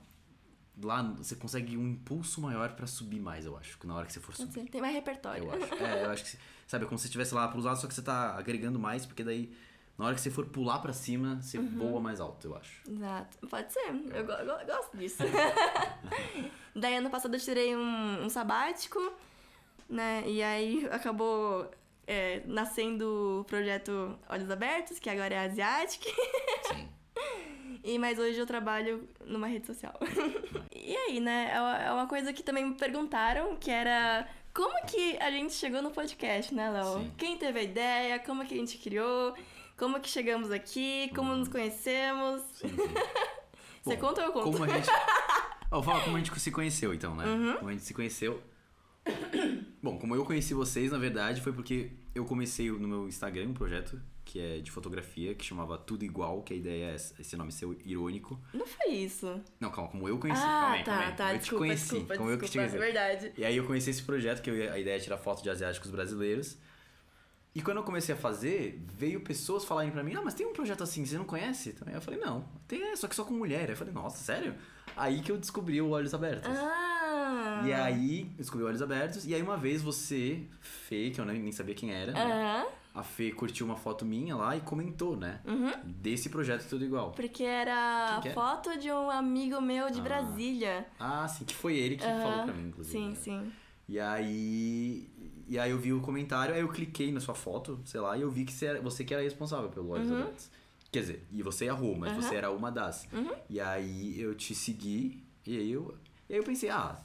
lá, 0.83 1.03
você 1.03 1.37
consegue 1.37 1.77
um 1.77 1.87
impulso 1.89 2.41
maior 2.41 2.75
pra 2.75 2.87
subir 2.87 3.21
mais, 3.21 3.45
eu 3.45 3.55
acho, 3.57 3.79
na 3.87 3.95
hora 3.95 4.07
que 4.07 4.13
você 4.15 4.21
for 4.21 4.35
subir. 4.35 4.69
Tem 4.71 4.81
mais 4.81 4.95
repertório. 4.95 5.45
Eu 5.45 5.53
acho. 5.53 5.75
É, 5.75 6.05
eu 6.05 6.11
acho 6.11 6.25
que. 6.25 6.39
Sabe, 6.67 6.85
é 6.85 6.89
como 6.89 6.99
se 6.99 7.03
você 7.03 7.09
estivesse 7.09 7.35
lá 7.35 7.47
pros 7.49 7.65
lados, 7.65 7.81
só 7.83 7.87
que 7.87 7.95
você 7.95 8.01
tá 8.03 8.35
agregando 8.37 8.79
mais, 8.79 9.05
porque 9.05 9.23
daí, 9.23 9.55
na 9.99 10.07
hora 10.07 10.15
que 10.15 10.21
você 10.21 10.31
for 10.31 10.47
pular 10.47 10.79
pra 10.81 10.93
cima, 10.93 11.41
você 11.41 11.59
Uhum. 11.59 11.79
voa 11.79 12.01
mais 12.01 12.21
alto, 12.21 12.49
eu 12.49 12.57
acho. 12.57 12.83
Exato. 12.91 13.47
Pode 13.49 13.73
ser. 13.73 13.87
Eu, 14.13 14.25
go- 14.27 14.33
eu 14.33 14.67
gosto 14.67 14.97
disso. 14.97 15.23
Daí 16.75 16.97
ano 16.97 17.11
passado 17.11 17.35
eu 17.35 17.41
tirei 17.41 17.77
um, 17.77 18.25
um 18.25 18.29
sabático, 18.29 18.99
né? 19.89 20.25
E 20.27 20.43
aí 20.43 20.89
acabou 20.91 21.71
é, 22.07 22.43
nascendo 22.47 23.41
o 23.41 23.45
projeto 23.45 24.19
Olhos 24.29 24.51
Abertos, 24.51 24.99
que 24.99 25.09
agora 25.09 25.35
é 25.35 25.39
Asiatic. 25.47 26.03
Sim. 26.65 26.89
E 27.87 27.99
mas 27.99 28.19
hoje 28.19 28.39
eu 28.39 28.47
trabalho 28.47 29.07
numa 29.27 29.47
rede 29.47 29.67
social. 29.67 29.93
e 30.75 30.97
aí, 30.97 31.21
né? 31.21 31.51
É 31.53 31.61
uma- 31.61 31.77
é 31.79 31.93
uma 31.93 32.07
coisa 32.07 32.33
que 32.33 32.43
também 32.43 32.65
me 32.65 32.75
perguntaram, 32.77 33.57
que 33.57 33.71
era 33.71 34.27
como 34.55 34.75
que 34.87 35.19
a 35.19 35.31
gente 35.31 35.53
chegou 35.53 35.83
no 35.83 35.91
podcast, 35.91 36.55
né, 36.55 36.71
Léo? 36.71 37.13
Quem 37.19 37.37
teve 37.37 37.59
a 37.59 37.63
ideia? 37.63 38.19
Como 38.21 38.43
que 38.47 38.55
a 38.55 38.57
gente 38.57 38.79
criou? 38.79 39.35
Como 39.77 40.01
que 40.01 40.09
chegamos 40.09 40.51
aqui? 40.51 41.11
Como 41.15 41.35
nos 41.35 41.49
conhecemos? 41.49 42.43
Sim, 42.55 42.69
sim. 42.69 42.77
Você 43.85 43.97
Bom, 43.97 44.09
conta 44.09 44.21
ou 44.23 44.27
eu 44.29 44.33
conto? 44.33 44.45
Como 44.53 44.65
a 44.65 44.69
gente. 44.69 44.89
Vou 45.71 45.83
falar 45.83 46.05
como 46.05 46.17
a 46.17 46.21
gente 46.21 46.39
se 46.41 46.51
conheceu, 46.53 46.95
então, 46.95 47.17
né? 47.17 47.25
Uhum. 47.27 47.57
Como 47.57 47.69
a 47.69 47.73
gente 47.73 47.85
se 47.85 47.93
conheceu. 47.93 48.41
Bom, 49.83 49.99
como 49.99 50.15
eu 50.15 50.25
conheci 50.25 50.55
vocês, 50.55 50.93
na 50.93 50.99
verdade, 50.99 51.41
foi 51.43 51.53
porque 51.53 51.91
eu 52.15 52.25
comecei 52.25 52.71
no 52.71 52.87
meu 52.89 53.09
Instagram 53.09 53.49
um 53.49 53.55
projeto 53.55 54.01
que 54.25 54.41
é 54.41 54.59
de 54.59 54.71
fotografia, 54.71 55.35
que 55.35 55.45
chamava 55.45 55.77
Tudo 55.77 56.05
Igual, 56.05 56.43
que 56.43 56.55
a 56.55 56.57
ideia 56.57 56.93
é 56.93 56.95
esse 56.95 57.37
nome 57.37 57.53
ser 57.53 57.67
irônico. 57.85 58.41
Não 58.55 58.67
foi 58.67 58.93
isso. 58.93 59.39
Não, 59.61 59.71
calma, 59.71 59.91
como 59.91 60.09
eu 60.09 60.17
conheci. 60.19 60.41
ah, 60.43 60.47
calma 60.47 60.75
aí, 60.77 60.85
tá, 60.85 60.93
calma 60.93 61.07
aí. 61.09 61.17
tá. 61.17 61.33
eu 61.35 61.39
desculpa, 61.39 61.65
te 61.65 61.69
conheci. 61.69 61.83
desculpa, 61.91 62.17
como 62.17 62.31
eu 62.31 62.39
que 62.39 62.47
te 62.49 62.59
desculpa. 62.59 62.79
conheci. 62.79 62.93
Verdade. 62.93 63.33
E 63.37 63.45
aí 63.45 63.57
eu 63.57 63.67
conheci 63.67 63.91
esse 63.91 64.03
projeto, 64.03 64.41
que 64.41 64.49
eu- 64.51 64.73
a 64.73 64.79
ideia 64.79 64.97
é 64.97 64.99
tirar 65.01 65.19
foto 65.19 65.43
de 65.43 65.51
asiáticos 65.51 65.91
brasileiros. 65.91 66.57
E 67.55 67.63
quando 67.63 67.77
eu 67.77 67.83
comecei 67.85 68.15
a 68.15 68.19
fazer, 68.19 68.83
veio 68.97 69.21
pessoas 69.21 69.65
falarem 69.65 69.91
pra 69.93 70.03
mim, 70.03 70.15
ah, 70.17 70.23
mas 70.23 70.35
tem 70.35 70.45
um 70.45 70.53
projeto 70.53 70.83
assim, 70.83 71.07
você 71.07 71.17
não 71.17 71.25
conhece? 71.25 71.73
Também 71.73 71.95
eu 71.95 72.01
falei, 72.01 72.19
não, 72.19 72.45
tem, 72.67 72.83
é, 72.83 72.97
só 72.97 73.07
que 73.07 73.15
só 73.15 73.25
com 73.25 73.33
mulher. 73.33 73.71
Eu 73.71 73.77
falei, 73.77 73.93
nossa, 73.95 74.17
sério? 74.19 74.55
Aí 74.97 75.21
que 75.23 75.31
eu 75.31 75.39
descobri 75.39 75.81
o 75.81 75.91
Olhos 75.91 76.13
Abertos. 76.13 76.51
Ah. 76.51 77.63
E 77.65 77.73
aí, 77.73 78.25
descobri 78.37 78.65
o 78.65 78.69
Olhos 78.69 78.83
Abertos, 78.83 79.25
e 79.25 79.35
aí 79.35 79.41
uma 79.41 79.57
vez 79.57 79.81
você, 79.83 80.43
Fê, 80.61 81.11
que 81.11 81.21
eu 81.21 81.25
nem 81.25 81.53
sabia 81.53 81.75
quem 81.77 81.93
era, 81.93 82.13
né? 82.13 82.67
A 82.93 83.03
Fê 83.03 83.31
curtiu 83.33 83.67
uma 83.67 83.77
foto 83.77 84.05
minha 84.05 84.37
lá 84.37 84.57
e 84.57 84.61
comentou, 84.61 85.17
né? 85.17 85.41
Uhum. 85.45 85.73
Desse 85.85 86.29
projeto 86.29 86.69
Tudo 86.69 86.85
Igual. 86.85 87.11
Porque 87.13 87.43
era 87.43 88.19
que 88.23 88.29
é? 88.29 88.33
foto 88.33 88.77
de 88.79 88.91
um 88.91 89.11
amigo 89.11 89.61
meu 89.61 89.91
de 89.91 90.01
Ah. 90.01 90.03
Brasília. 90.03 90.87
Ah, 90.99 91.27
sim, 91.29 91.45
que 91.45 91.55
foi 91.55 91.77
ele 91.77 91.97
que 91.97 92.05
Aham. 92.05 92.21
falou 92.23 92.45
pra 92.45 92.53
mim, 92.55 92.69
inclusive. 92.69 92.97
Sim, 92.99 93.09
né? 93.11 93.15
sim. 93.17 93.53
E 93.89 93.99
aí. 94.01 95.09
E 95.49 95.59
aí 95.59 95.71
eu 95.71 95.79
vi 95.79 95.93
o 95.93 96.01
comentário, 96.01 96.55
aí 96.55 96.61
eu 96.61 96.69
cliquei 96.69 97.13
na 97.13 97.21
sua 97.21 97.35
foto, 97.35 97.81
sei 97.85 98.01
lá, 98.01 98.17
e 98.17 98.23
eu 98.23 98.31
vi 98.31 98.45
que 98.45 98.53
você, 98.53 98.67
era, 98.67 98.81
você 98.81 99.05
que 99.05 99.13
era 99.13 99.23
responsável 99.23 99.69
pelo 99.69 99.89
Olhos 99.91 100.09
Uhum. 100.11 100.21
Abertos. 100.23 100.51
Quer 100.91 101.01
dizer, 101.01 101.27
e 101.33 101.43
você 101.43 101.65
errou, 101.67 101.97
mas 101.97 102.13
Aham. 102.13 102.23
você 102.23 102.35
era 102.37 102.51
uma 102.51 102.71
das. 102.71 103.07
Uhum. 103.13 103.33
E 103.51 103.61
aí 103.61 104.21
eu 104.21 104.35
te 104.35 104.55
segui, 104.55 105.23
e 105.47 105.57
aí 105.59 105.71
eu, 105.73 105.95
e 106.29 106.33
aí 106.35 106.39
eu 106.39 106.45
pensei, 106.45 106.71
ah, 106.71 106.97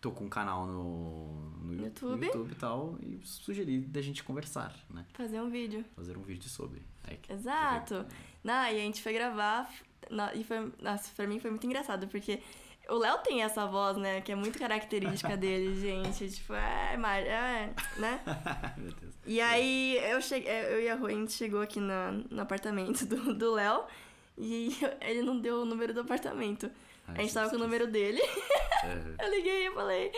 tô 0.00 0.10
com 0.12 0.24
um 0.24 0.28
canal 0.28 0.66
no, 0.66 1.50
no 1.62 1.74
YouTube. 1.74 2.24
YouTube 2.26 2.52
e 2.52 2.54
tal, 2.54 2.98
e 3.02 3.20
sugeri 3.22 3.80
da 3.80 4.00
gente 4.00 4.24
conversar, 4.24 4.74
né? 4.90 5.04
Fazer 5.12 5.40
um 5.40 5.50
vídeo. 5.50 5.84
Fazer 5.94 6.16
um 6.16 6.22
vídeo 6.22 6.48
sobre. 6.48 6.82
Aí 7.04 7.16
que- 7.18 7.32
Exato. 7.32 8.06
Não, 8.42 8.62
e 8.64 8.68
a 8.68 8.80
gente 8.80 9.02
foi 9.02 9.12
gravar. 9.12 9.70
E 10.34 10.42
foi, 10.44 10.72
nossa, 10.80 11.10
pra 11.14 11.26
mim 11.26 11.38
foi 11.38 11.50
muito 11.50 11.66
engraçado, 11.66 12.08
porque 12.08 12.40
o 12.88 12.94
Léo 12.98 13.18
tem 13.18 13.42
essa 13.42 13.66
voz, 13.66 13.96
né? 13.96 14.20
Que 14.20 14.32
é 14.32 14.34
muito 14.34 14.58
característica 14.58 15.36
dele, 15.36 15.78
gente. 15.80 16.28
Tipo, 16.30 16.54
é, 16.54 16.96
mar- 16.96 17.20
é 17.20 17.70
né? 17.96 18.20
Meu 18.76 18.92
Deus. 18.92 19.14
E 19.26 19.40
aí 19.40 19.98
eu 20.10 20.20
cheguei, 20.22 20.50
eu 20.50 20.80
e 20.82 20.88
a 20.88 20.94
Rui, 20.94 21.12
a 21.12 21.16
gente 21.16 21.32
chegou 21.32 21.60
aqui 21.60 21.80
na, 21.80 22.12
no 22.30 22.40
apartamento 22.42 23.04
do 23.06 23.34
do 23.34 23.52
Léo 23.54 23.84
e 24.36 24.76
ele 25.02 25.22
não 25.22 25.38
deu 25.38 25.62
o 25.62 25.64
número 25.64 25.92
do 25.92 26.00
apartamento. 26.00 26.70
Ai, 27.08 27.14
a 27.16 27.20
gente 27.22 27.34
tava 27.34 27.50
com 27.50 27.56
o 27.56 27.58
número 27.58 27.86
dele. 27.86 28.20
Aham. 28.84 29.14
Eu 29.20 29.30
liguei 29.30 29.66
e 29.66 29.70
falei, 29.72 30.12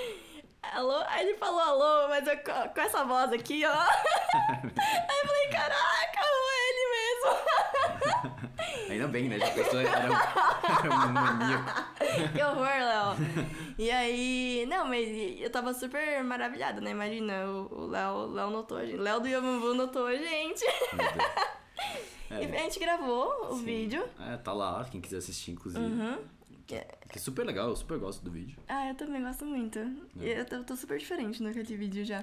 alô? 0.75 1.03
Aí 1.07 1.29
ele 1.29 1.39
falou 1.39 1.61
alô, 1.61 2.09
mas 2.09 2.27
eu, 2.27 2.37
co- 2.39 2.69
com 2.75 2.81
essa 2.81 3.05
voz 3.05 3.33
aqui, 3.33 3.65
ó. 3.65 3.71
Aí 3.73 5.19
eu 5.23 5.27
falei, 5.27 5.49
caraca, 5.51 6.21
é 6.21 6.69
ele 6.69 6.85
mesmo. 6.97 8.91
Ainda 8.91 9.09
bem, 9.09 9.29
né? 9.29 9.39
Já 9.39 9.47
a 9.47 9.51
pessoa 9.51 9.83
era, 9.83 10.11
um- 10.11 10.85
era 10.85 10.95
um 10.95 11.13
maníaco. 11.13 11.80
que 12.35 12.43
horror, 12.43 12.65
Léo. 12.65 13.47
E 13.79 13.91
aí, 13.91 14.67
não, 14.69 14.87
mas 14.87 15.09
eu 15.41 15.51
tava 15.51 15.73
super 15.75 16.23
maravilhada, 16.25 16.81
né? 16.81 16.91
Imagina, 16.91 17.47
o 17.47 17.87
Léo, 17.87 18.27
Léo 18.27 18.51
notou 18.51 18.79
a 18.79 18.85
gente. 18.87 18.99
Léo 18.99 19.21
do 19.21 19.29
Yamambu 19.29 19.75
notou 19.75 20.07
a 20.07 20.15
gente. 20.17 20.61
Deus. 20.61 21.51
E 22.31 22.35
É, 22.45 22.61
a 22.61 22.63
gente 22.63 22.79
gravou 22.79 23.49
o 23.51 23.57
sim. 23.57 23.65
vídeo. 23.65 24.05
É, 24.21 24.37
tá 24.37 24.53
lá, 24.53 24.87
quem 24.89 25.01
quiser 25.01 25.17
assistir, 25.17 25.51
inclusive. 25.51 25.85
Uhum. 25.85 26.19
Que 26.65 26.77
é 26.77 27.19
super 27.19 27.45
legal, 27.45 27.69
eu 27.69 27.75
super 27.75 27.99
gosto 27.99 28.23
do 28.23 28.31
vídeo. 28.31 28.57
Ah, 28.69 28.89
eu 28.89 28.95
também 28.95 29.21
gosto 29.21 29.45
muito. 29.45 29.79
É. 30.21 30.41
eu 30.41 30.45
tô, 30.45 30.63
tô 30.63 30.77
super 30.77 30.97
diferente 30.97 31.43
naquele 31.43 31.77
vídeo 31.77 32.05
já. 32.05 32.23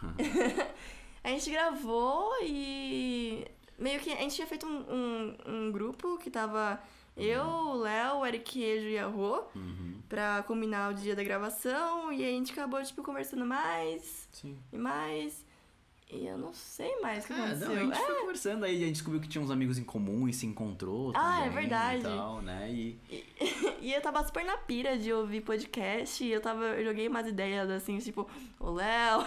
a 1.24 1.28
gente 1.28 1.50
gravou 1.50 2.32
e. 2.42 3.44
Meio 3.76 3.98
que 3.98 4.12
a 4.12 4.16
gente 4.16 4.36
tinha 4.36 4.46
feito 4.46 4.66
um, 4.66 4.84
um, 4.88 5.36
um 5.46 5.72
grupo 5.72 6.18
que 6.18 6.30
tava 6.30 6.78
eu, 7.22 7.44
o 7.44 7.74
Léo, 7.76 8.18
o 8.18 8.26
Eric 8.26 8.52
Queijo 8.52 8.88
e 8.88 8.98
a 8.98 9.06
Rô 9.06 9.42
Uhum. 9.54 10.00
pra 10.08 10.42
combinar 10.44 10.90
o 10.90 10.94
dia 10.94 11.14
da 11.14 11.22
gravação. 11.24 12.12
E 12.12 12.24
a 12.24 12.28
gente 12.28 12.52
acabou, 12.52 12.82
tipo, 12.82 13.02
conversando 13.02 13.44
mais 13.46 14.28
Sim. 14.32 14.58
e 14.72 14.78
mais. 14.78 15.44
E 16.12 16.26
eu 16.26 16.36
não 16.36 16.52
sei 16.52 17.00
mais 17.00 17.24
o 17.24 17.28
que 17.28 17.32
É, 17.32 17.36
não, 17.36 17.44
aconteceu. 17.44 17.72
a 17.72 17.78
gente 17.84 17.92
É, 17.98 18.06
foi 18.06 18.14
conversando 18.20 18.64
aí, 18.64 18.76
a 18.76 18.78
gente 18.86 18.92
descobriu 18.94 19.20
que 19.20 19.28
tinha 19.28 19.42
uns 19.42 19.50
amigos 19.50 19.78
em 19.78 19.84
comum 19.84 20.28
e 20.28 20.32
se 20.32 20.44
encontrou 20.44 21.12
Ah, 21.14 21.40
é 21.42 21.44
também 21.48 21.60
verdade. 21.60 22.00
E 22.00 22.02
tal, 22.02 22.42
né? 22.42 22.70
E 22.72 22.98
E 23.80 23.92
eu 23.94 24.00
tava 24.02 24.22
super 24.26 24.44
na 24.44 24.56
pira 24.58 24.98
de 24.98 25.12
ouvir 25.12 25.40
podcast 25.40 26.22
e 26.22 26.30
eu 26.30 26.40
tava. 26.40 26.64
Eu 26.64 26.84
joguei 26.84 27.08
umas 27.08 27.26
ideias 27.26 27.70
assim, 27.70 27.96
tipo, 27.98 28.28
o 28.58 28.70
Léo. 28.72 29.20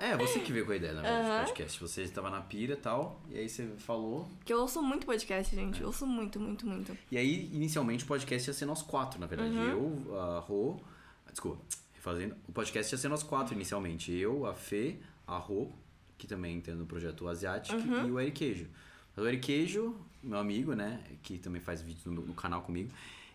é, 0.00 0.10
é, 0.10 0.16
você 0.16 0.38
que 0.40 0.52
veio 0.52 0.64
com 0.66 0.72
a 0.72 0.76
ideia, 0.76 0.92
na 0.92 1.02
verdade, 1.02 1.24
do 1.24 1.30
Aham. 1.32 1.44
podcast. 1.44 1.80
Você 1.80 2.02
estava 2.02 2.30
na 2.30 2.40
pira 2.40 2.74
e 2.74 2.76
tal, 2.76 3.20
e 3.30 3.38
aí 3.38 3.48
você 3.48 3.66
falou. 3.78 4.28
Que 4.44 4.52
eu 4.52 4.60
ouço 4.60 4.82
muito 4.82 5.06
podcast, 5.06 5.54
gente. 5.54 5.80
É. 5.80 5.82
Eu 5.82 5.88
ouço 5.88 6.06
muito, 6.06 6.38
muito, 6.38 6.66
muito. 6.66 6.96
E 7.10 7.16
aí, 7.18 7.50
inicialmente, 7.52 8.04
o 8.04 8.06
podcast 8.06 8.48
ia 8.50 8.54
ser 8.54 8.66
nós 8.66 8.82
quatro, 8.82 9.18
na 9.18 9.26
verdade. 9.26 9.56
Uhum. 9.56 10.04
Eu, 10.06 10.20
a 10.20 10.38
Rô. 10.40 10.76
Desculpa, 11.30 11.58
refazendo. 11.94 12.36
O 12.48 12.52
podcast 12.52 12.94
ia 12.94 12.98
ser 12.98 13.08
nós 13.08 13.22
quatro 13.24 13.54
inicialmente. 13.54 14.12
Eu, 14.12 14.46
a 14.46 14.54
Fê, 14.54 14.98
a 15.26 15.36
Rô, 15.38 15.70
que 16.18 16.26
também 16.26 16.60
tem 16.60 16.74
no 16.74 16.86
projeto 16.86 17.26
Asiático, 17.28 17.76
Uhum. 17.78 18.08
e 18.08 18.10
o 18.12 18.20
Eric 18.20 18.38
Queijo. 18.38 18.68
O 19.16 19.26
Eric 19.26 19.46
Queijo, 19.46 19.96
meu 20.22 20.38
amigo, 20.38 20.74
né, 20.74 21.00
que 21.22 21.38
também 21.38 21.60
faz 21.60 21.80
vídeo 21.82 22.10
no, 22.10 22.22
no 22.22 22.34
canal 22.34 22.62
comigo, 22.62 22.90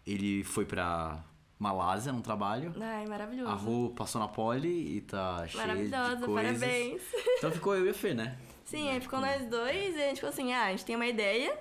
ele 0.05 0.43
foi 0.43 0.65
pra 0.65 1.23
Malásia 1.57 2.11
num 2.13 2.21
trabalho. 2.21 2.73
Ai, 2.79 3.05
maravilhoso. 3.05 3.51
A 3.51 3.53
Rô 3.55 3.89
passou 3.89 4.21
na 4.21 4.27
poli 4.27 4.97
e 4.97 5.01
tá 5.01 5.45
cheia 5.47 5.63
de 5.63 5.67
Maravilhosa, 5.67 6.25
coisas. 6.25 6.59
parabéns. 6.59 7.01
Então 7.37 7.51
ficou 7.51 7.75
eu 7.75 7.85
e 7.85 7.89
a 7.89 7.93
Fê, 7.93 8.13
né? 8.13 8.37
Sim, 8.65 8.87
aí 8.89 9.01
ficou 9.01 9.19
nós 9.19 9.45
dois 9.47 9.95
e 9.95 10.01
a 10.01 10.07
gente 10.07 10.15
ficou 10.15 10.29
assim, 10.29 10.53
ah, 10.53 10.65
a 10.65 10.71
gente 10.71 10.85
tem 10.85 10.95
uma 10.95 11.07
ideia, 11.07 11.57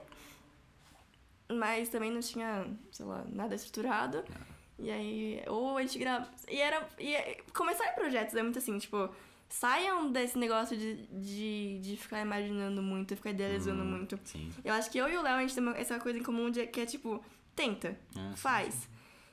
mas 1.50 1.88
também 1.88 2.10
não 2.10 2.20
tinha, 2.20 2.66
sei 2.92 3.06
lá, 3.06 3.24
nada 3.28 3.54
estruturado. 3.54 4.22
E 4.78 4.90
aí, 4.90 5.42
ou 5.48 5.76
a 5.76 5.82
gente 5.82 5.98
grava. 5.98 6.28
E 6.48 6.60
era. 6.60 6.86
E 6.98 7.14
é- 7.14 7.38
começar 7.54 7.90
projetos 7.94 8.34
é 8.34 8.42
muito 8.42 8.58
assim, 8.58 8.78
tipo, 8.78 9.08
saiam 9.48 10.10
desse 10.12 10.36
negócio 10.38 10.76
de, 10.76 11.06
de, 11.06 11.78
de 11.80 11.96
ficar 11.96 12.20
imaginando 12.20 12.82
muito, 12.82 13.16
ficar 13.16 13.30
idealizando 13.30 13.82
Hum, 13.82 13.86
muito. 13.90 14.18
Sim. 14.24 14.50
Eu 14.64 14.74
acho 14.74 14.90
que 14.90 14.98
eu 14.98 15.08
e 15.08 15.16
o 15.16 15.22
Léo, 15.22 15.36
a 15.36 15.40
gente 15.40 15.54
tem 15.54 15.68
essa 15.76 15.98
coisa 15.98 16.18
em 16.18 16.22
comum 16.22 16.50
de, 16.50 16.66
que 16.66 16.80
é 16.80 16.86
tipo, 16.86 17.24
tenta, 17.56 17.88
É, 17.88 18.30
sim, 18.30 18.36
faz. 18.36 18.88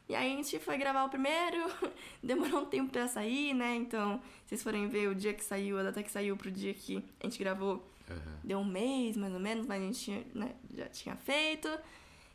E 0.08 0.14
aí 0.16 0.34
a 0.34 0.36
gente 0.36 0.60
foi 0.60 0.78
gravar 0.78 1.04
o 1.06 1.10
primeiro, 1.10 1.66
demorou 2.22 2.62
um 2.62 2.66
tempo 2.66 2.92
pra 2.92 3.08
sair, 3.08 3.54
né? 3.56 3.76
Então, 3.76 4.22
se 4.44 4.50
vocês 4.50 4.64
forem 4.64 4.88
ver 4.88 5.10
o 5.10 5.16
dia 5.16 5.34
que 5.34 5.44
saiu, 5.44 5.80
a 5.80 5.84
data 5.84 6.04
que 6.04 6.12
saiu 6.12 6.38
pro 6.38 6.52
dia 6.52 6.74
que 6.76 7.04
a 7.20 7.26
gente 7.26 7.40
gravou, 7.40 7.92
Aham. 8.10 8.40
deu 8.44 8.60
um 8.60 8.66
mês 8.66 9.18
mais 9.18 9.34
ou 9.34 9.40
menos, 9.40 9.66
mas 9.66 9.82
a 9.82 9.86
gente 9.86 10.00
tinha, 10.00 10.24
né, 10.36 10.52
já 10.74 10.86
tinha 10.90 11.16
feito. 11.16 11.68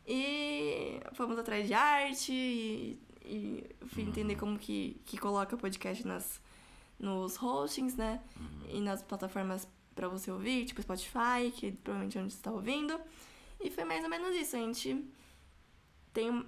E 0.07 0.99
fomos 1.13 1.37
atrás 1.37 1.65
de 1.67 1.73
arte 1.73 2.33
e, 2.33 2.99
e 3.23 3.63
fui 3.87 4.03
entender 4.03 4.35
como 4.35 4.57
que, 4.57 4.99
que 5.05 5.17
coloca 5.17 5.55
podcast 5.55 6.05
nas, 6.05 6.41
nos 7.01 7.35
hostings, 7.35 7.95
né? 7.95 8.21
E 8.69 8.79
nas 8.79 9.01
plataformas 9.01 9.67
pra 9.95 10.07
você 10.07 10.31
ouvir, 10.31 10.65
tipo 10.65 10.81
Spotify, 10.81 11.51
que 11.53 11.71
provavelmente 11.71 12.17
é 12.17 12.21
onde 12.21 12.33
você 12.33 12.41
tá 12.41 12.51
ouvindo. 12.51 12.99
E 13.59 13.69
foi 13.69 13.83
mais 13.83 14.03
ou 14.03 14.09
menos 14.09 14.35
isso. 14.35 14.55
A 14.55 14.59
gente 14.59 15.05
tem. 16.13 16.45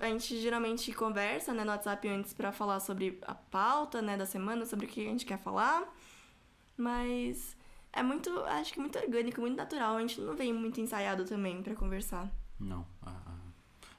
A 0.00 0.06
gente 0.06 0.40
geralmente 0.40 0.92
conversa 0.92 1.54
né, 1.54 1.64
no 1.64 1.70
WhatsApp 1.70 2.08
antes 2.08 2.32
pra 2.34 2.50
falar 2.50 2.80
sobre 2.80 3.18
a 3.22 3.34
pauta 3.34 4.02
né, 4.02 4.16
da 4.16 4.26
semana, 4.26 4.66
sobre 4.66 4.86
o 4.86 4.88
que 4.88 5.00
a 5.06 5.10
gente 5.10 5.24
quer 5.24 5.38
falar. 5.38 5.88
Mas 6.76 7.56
é 7.92 8.02
muito, 8.02 8.30
acho 8.44 8.72
que 8.72 8.80
muito 8.80 8.98
orgânico, 8.98 9.40
muito 9.40 9.56
natural. 9.56 9.96
A 9.96 10.00
gente 10.00 10.20
não 10.20 10.34
vem 10.34 10.52
muito 10.52 10.80
ensaiado 10.80 11.24
também 11.24 11.62
pra 11.62 11.74
conversar. 11.74 12.30
Não. 12.58 12.86
ah, 13.02 13.16
ah. 13.26 13.36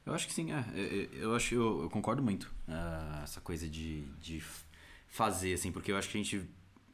Eu 0.05 0.13
acho 0.13 0.27
que 0.27 0.33
sim, 0.33 0.51
é. 0.51 0.65
É, 0.73 0.81
é, 1.03 1.09
Eu 1.13 1.35
acho 1.35 1.53
eu, 1.55 1.83
eu 1.83 1.89
concordo 1.89 2.21
muito. 2.23 2.51
ah, 2.67 3.21
essa 3.23 3.39
coisa 3.39 3.67
de, 3.69 4.01
de 4.19 4.43
fazer, 5.11 5.53
assim, 5.53 5.71
porque 5.71 5.91
eu 5.91 5.97
acho 5.97 6.09
que 6.09 6.17
a 6.17 6.23
gente 6.23 6.41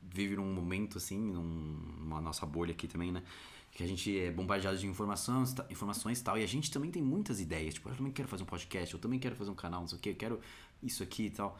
vive 0.01 0.35
num 0.35 0.53
momento, 0.53 0.97
assim, 0.97 1.17
num- 1.17 1.79
numa 1.99 2.19
nossa 2.19 2.45
bolha 2.45 2.71
aqui 2.71 2.87
também, 2.87 3.11
né? 3.11 3.23
Que 3.71 3.83
a 3.83 3.87
gente 3.87 4.17
é 4.19 4.31
bombardeado 4.31 4.77
de 4.77 4.87
informações, 4.87 5.53
informações 5.69 6.19
e 6.19 6.23
tal, 6.23 6.37
e 6.37 6.43
a 6.43 6.47
gente 6.47 6.71
também 6.71 6.89
tem 6.89 7.01
muitas 7.03 7.39
ideias. 7.39 7.75
Tipo, 7.75 7.89
eu 7.89 7.95
também 7.95 8.11
quero 8.11 8.27
fazer 8.27 8.43
um 8.43 8.47
podcast, 8.47 8.93
eu 8.93 8.99
também 8.99 9.19
quero 9.19 9.35
fazer 9.35 9.51
um 9.51 9.55
canal, 9.55 9.81
não 9.81 9.87
sei 9.87 9.97
o 9.97 10.01
que, 10.01 10.09
eu 10.09 10.15
quero 10.15 10.39
isso 10.81 11.03
aqui 11.03 11.27
e 11.27 11.29
tal. 11.29 11.59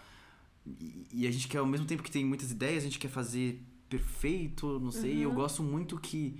E, 0.65 1.07
e 1.13 1.27
a 1.27 1.31
gente 1.31 1.47
quer, 1.47 1.59
ao 1.59 1.65
mesmo 1.65 1.85
tempo 1.85 2.01
que 2.01 2.09
tem 2.11 2.25
muitas 2.25 2.49
ideias, 2.51 2.83
a 2.83 2.87
gente 2.87 2.97
quer 2.99 3.09
fazer 3.09 3.61
perfeito, 3.87 4.79
não 4.79 4.91
sei. 4.91 5.23
Eu 5.23 5.31
gosto 5.35 5.61
muito 5.61 5.97
que, 5.99 6.39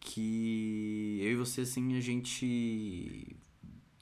que 0.00 1.18
eu 1.22 1.32
e 1.32 1.36
você, 1.36 1.60
assim, 1.62 1.94
a 1.96 2.00
gente. 2.00 3.36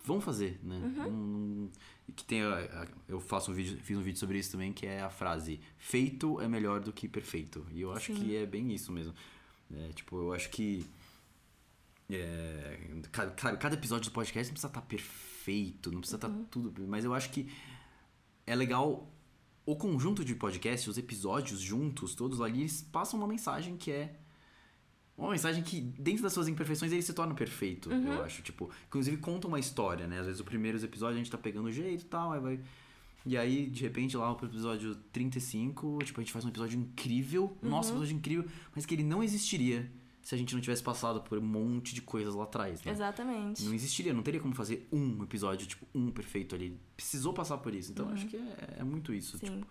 Vamos 0.05 0.23
fazer, 0.25 0.61
né? 0.63 0.79
Não- 1.11 1.27
não- 1.27 1.71
que 2.15 2.25
tem. 2.25 2.43
a- 2.43 2.59
a- 2.59 2.87
Eu 3.09 3.21
faço 3.21 3.51
um 3.51 3.55
vídeo, 3.55 3.79
fiz 3.83 3.97
um 3.99 4.03
vídeo 4.03 4.19
sobre 4.19 4.39
isso 4.39 4.53
também, 4.53 4.73
que 4.73 4.87
é 4.87 5.01
a 5.01 5.11
frase: 5.11 5.61
feito 5.79 6.41
é 6.41 6.49
melhor 6.49 6.81
do 6.81 6.93
que 6.93 7.09
perfeito. 7.09 7.67
E 7.73 7.81
eu 7.81 7.93
acho 7.93 8.15
Sim. 8.15 8.21
que 8.21 8.37
é 8.37 8.47
bem 8.47 8.73
isso 8.73 8.93
mesmo. 8.93 9.15
É, 9.75 9.89
tipo, 9.93 10.17
eu 10.19 10.33
acho 10.33 10.49
que. 10.51 10.85
É, 12.09 12.79
cada, 13.11 13.31
cada- 13.33 13.57
cada 13.57 13.75
episódio 13.75 14.11
do 14.11 14.15
podcast 14.15 14.49
não 14.51 14.55
precisa 14.55 14.69
estar 14.69 14.83
perfeito, 14.83 15.91
não 15.91 16.01
precisa 16.01 16.17
estar 16.19 16.31
tudo. 16.51 16.73
Mas 16.87 17.05
eu 17.05 17.13
acho 17.13 17.31
que 17.31 17.51
é 18.47 18.55
legal 18.55 19.11
o 19.65 19.75
conjunto 19.75 20.25
de 20.25 20.35
podcasts, 20.37 20.87
os 20.87 20.99
episódios 20.99 21.61
juntos, 21.61 22.15
todos 22.15 22.41
ali, 22.41 22.61
eles 22.61 22.81
passam 22.81 23.19
uma 23.19 23.27
mensagem 23.29 23.77
que 23.77 23.91
é. 23.91 24.21
Uma 25.17 25.31
mensagem 25.31 25.63
que, 25.63 25.81
dentro 25.81 26.23
das 26.23 26.33
suas 26.33 26.47
imperfeições, 26.47 26.93
ele 26.93 27.01
se 27.01 27.13
torna 27.15 27.35
perfeito, 27.35 27.91
eu 27.91 28.23
acho. 28.23 28.43
Tipo, 28.43 28.71
inclusive 28.87 29.17
conta 29.17 29.49
uma 29.49 29.59
história, 29.59 30.07
né? 30.07 30.19
Às 30.19 30.27
vezes, 30.27 30.41
os 30.41 30.47
primeiros 30.47 30.85
episódios 30.85 31.17
a 31.17 31.19
gente 31.19 31.31
tá 31.31 31.39
pegando 31.39 31.69
o 31.69 31.73
jeito 31.73 32.03
e 32.03 32.07
tal, 32.07 32.33
aí 32.33 32.41
vai. 32.41 32.61
E 33.25 33.37
aí, 33.37 33.67
de 33.67 33.83
repente, 33.83 34.17
lá 34.17 34.33
pro 34.35 34.47
episódio 34.47 34.95
35, 35.13 35.99
tipo, 36.05 36.21
a 36.21 36.23
gente 36.23 36.33
faz 36.33 36.45
um 36.45 36.49
episódio 36.49 36.79
incrível. 36.79 37.57
Nossa, 37.63 37.89
um 37.89 37.97
episódio 37.97 38.17
incrível, 38.17 38.45
mas 38.75 38.85
que 38.85 38.95
ele 38.95 39.03
não 39.03 39.23
existiria 39.23 39.91
se 40.23 40.35
a 40.35 40.39
gente 40.39 40.53
não 40.55 40.61
tivesse 40.61 40.83
passado 40.83 41.21
por 41.21 41.39
um 41.39 41.43
monte 41.43 41.95
de 41.95 42.03
coisas 42.03 42.35
lá 42.35 42.43
atrás, 42.45 42.83
né? 42.83 42.91
Exatamente. 42.91 43.63
Não 43.65 43.73
existiria, 43.73 44.13
não 44.13 44.25
teria 44.25 44.41
como 44.41 44.55
fazer 44.55 44.89
um 44.93 45.23
episódio, 45.23 45.67
tipo, 45.69 45.87
um 45.95 46.11
perfeito 46.11 46.55
ali. 46.55 46.77
Precisou 46.97 47.33
passar 47.33 47.59
por 47.59 47.73
isso. 47.73 47.93
Então, 47.93 48.09
acho 48.11 48.27
que 48.27 48.37
é, 48.37 48.79
é 48.79 48.85
muito 48.85 49.15
isso. 49.15 49.39
Sim. 49.39 49.47
Tipo, 49.47 49.67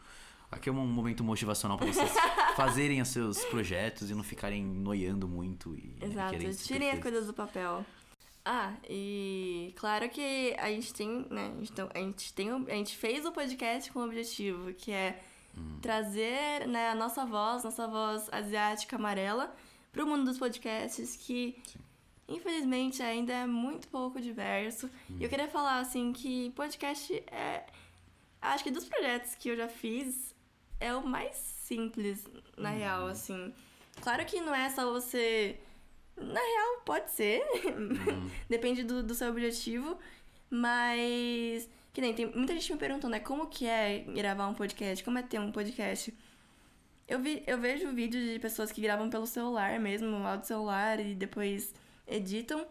aqui 0.55 0.69
é 0.69 0.71
um 0.71 0.85
momento 0.87 1.23
motivacional 1.23 1.77
pra 1.77 1.87
vocês 1.87 2.11
fazerem 2.55 3.01
os 3.01 3.09
seus 3.09 3.43
projetos 3.45 4.09
e 4.09 4.15
não 4.15 4.23
ficarem 4.23 4.63
noiando 4.65 5.27
muito 5.27 5.75
e 5.75 5.95
Exato. 6.01 6.31
querem 6.33 6.53
ser 6.53 6.65
Tirem 6.73 6.91
as 6.91 6.99
coisas 6.99 7.27
do 7.27 7.33
papel. 7.33 7.85
Ah, 8.43 8.73
e 8.89 9.73
claro 9.75 10.07
que 10.09 10.55
a 10.59 10.69
gente 10.69 10.93
tem, 10.93 11.25
né? 11.29 11.51
tem- 11.75 11.89
A 11.93 11.99
gente, 11.99 12.33
tem, 12.33 12.49
a 12.51 12.73
gente 12.75 12.95
fez 12.95 13.25
o 13.25 13.31
podcast 13.31 13.91
com 13.91 13.99
o 13.99 14.05
objetivo, 14.05 14.73
que 14.73 14.91
é 14.91 15.21
Hum. 15.57 15.79
trazer 15.81 16.67
né, 16.67 16.89
a 16.89 16.95
nossa 16.95 17.25
voz, 17.25 17.63
nossa 17.63 17.87
voz 17.87 18.27
asiática 18.29 18.97
amarela, 18.97 19.55
pro 19.93 20.05
mundo 20.05 20.25
dos 20.25 20.37
podcasts, 20.37 21.15
que 21.15 21.57
infelizmente 22.27 23.01
ainda 23.01 23.31
é 23.31 23.45
muito 23.47 23.87
pouco 23.87 24.19
diverso. 24.19 24.89
E 25.17 25.23
eu 25.23 25.29
queria 25.29 25.47
falar 25.47 25.79
assim 25.79 26.11
que 26.11 26.49
podcast 26.51 27.13
é. 27.31 27.63
Acho 28.41 28.65
que 28.65 28.69
dos 28.69 28.83
projetos 28.85 29.33
que 29.35 29.47
eu 29.49 29.55
já 29.55 29.69
fiz, 29.69 30.34
é 30.79 30.93
o 30.93 31.05
mais 31.05 31.35
simples, 31.35 32.25
na 32.57 32.69
real, 32.69 33.07
assim. 33.07 33.53
Claro 34.01 34.25
que 34.25 34.41
não 34.41 34.53
é 34.53 34.69
só 34.69 34.91
você. 34.91 35.59
Na 36.17 36.39
real, 36.39 36.81
pode 36.85 37.11
ser. 37.11 37.43
Depende 38.49 38.83
do, 38.83 39.03
do 39.03 39.13
seu 39.13 39.29
objetivo. 39.29 39.97
Mas. 40.49 41.69
Que 41.93 42.01
nem 42.01 42.13
tem 42.13 42.25
muita 42.25 42.53
gente 42.53 42.73
me 42.73 42.77
perguntando, 42.77 43.11
né? 43.11 43.19
Como 43.19 43.47
que 43.47 43.65
é 43.65 43.99
gravar 43.99 44.47
um 44.47 44.53
podcast? 44.53 45.03
Como 45.03 45.17
é 45.17 45.23
ter 45.23 45.39
um 45.39 45.51
podcast? 45.51 46.13
Eu, 47.07 47.19
vi, 47.19 47.43
eu 47.47 47.57
vejo 47.57 47.93
vídeos 47.93 48.25
de 48.25 48.39
pessoas 48.39 48.71
que 48.71 48.81
gravam 48.81 49.09
pelo 49.09 49.25
celular 49.25 49.79
mesmo, 49.79 50.15
áudio 50.27 50.47
celular, 50.47 50.99
e 50.99 51.15
depois 51.15 51.73
editam 52.07 52.65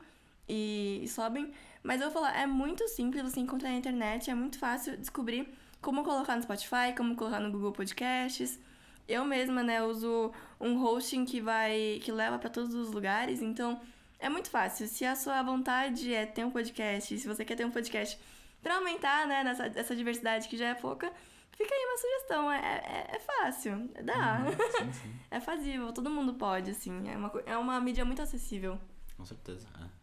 e, 0.48 1.00
e 1.02 1.08
sobem. 1.08 1.52
Mas 1.82 2.00
eu 2.00 2.10
vou 2.10 2.22
falar, 2.22 2.38
é 2.38 2.46
muito 2.46 2.86
simples 2.88 3.22
você 3.22 3.40
encontrar 3.40 3.70
na 3.70 3.76
internet, 3.76 4.30
é 4.30 4.34
muito 4.34 4.58
fácil 4.58 4.96
descobrir 4.96 5.48
como 5.84 6.02
colocar 6.02 6.34
no 6.34 6.42
Spotify, 6.42 6.94
como 6.96 7.14
colocar 7.14 7.38
no 7.38 7.52
Google 7.52 7.70
Podcasts. 7.70 8.58
Eu 9.06 9.22
mesma, 9.26 9.62
né, 9.62 9.82
uso 9.82 10.32
um 10.58 10.82
hosting 10.82 11.26
que 11.26 11.42
vai 11.42 12.00
que 12.02 12.10
leva 12.10 12.38
para 12.38 12.48
todos 12.48 12.74
os 12.74 12.90
lugares, 12.90 13.42
então 13.42 13.78
é 14.18 14.30
muito 14.30 14.48
fácil. 14.48 14.88
Se 14.88 15.04
a 15.04 15.14
sua 15.14 15.42
vontade 15.42 16.12
é 16.12 16.24
ter 16.24 16.42
um 16.42 16.50
podcast, 16.50 17.18
se 17.18 17.28
você 17.28 17.44
quer 17.44 17.54
ter 17.54 17.66
um 17.66 17.70
podcast 17.70 18.18
para 18.62 18.76
aumentar, 18.76 19.26
né, 19.26 19.44
nessa 19.44 19.66
essa 19.66 19.94
diversidade 19.94 20.48
que 20.48 20.56
já 20.56 20.68
é 20.68 20.74
pouca, 20.74 21.12
fica 21.52 21.74
aí 21.74 21.84
uma 21.84 21.98
sugestão. 21.98 22.50
É, 22.50 22.58
é, 22.58 23.16
é 23.16 23.18
fácil, 23.20 23.90
dá. 24.02 24.38
Sim, 24.78 24.92
sim. 25.02 25.14
É 25.30 25.38
fazível, 25.38 25.92
todo 25.92 26.08
mundo 26.08 26.32
pode, 26.32 26.70
assim. 26.70 27.06
É 27.10 27.16
uma, 27.16 27.32
é 27.44 27.58
uma 27.58 27.78
mídia 27.78 28.06
muito 28.06 28.22
acessível. 28.22 28.80
Com 29.18 29.24
certeza. 29.26 29.68
é. 29.78 29.93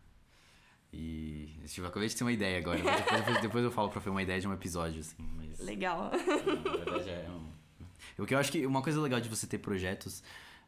E. 0.94 1.50
Tipo, 1.68 1.88
acabei 1.88 2.08
de 2.08 2.16
ter 2.16 2.24
uma 2.24 2.32
ideia 2.32 2.58
agora. 2.58 2.80
mas 2.84 2.98
Depois, 2.98 3.20
depois, 3.20 3.42
depois 3.42 3.64
eu 3.64 3.72
falo 3.72 3.90
pra 3.90 4.02
Fê 4.02 4.10
uma 4.10 4.22
ideia 4.22 4.40
de 4.40 4.48
um 4.48 4.54
episódio, 4.54 5.00
assim. 5.00 5.16
Mas. 5.38 5.60
Legal. 5.60 6.12
Na 6.12 6.76
verdade 6.86 7.10
é 7.10 7.30
um... 7.30 7.52
O 8.22 8.26
que 8.26 8.36
eu 8.36 8.40
acho 8.40 8.52
que 8.52 8.66
uma 8.66 8.82
coisa 8.82 9.02
legal 9.02 9.20
de 9.20 9.30
você 9.30 9.48
ter 9.48 9.58
projetos 9.58 10.24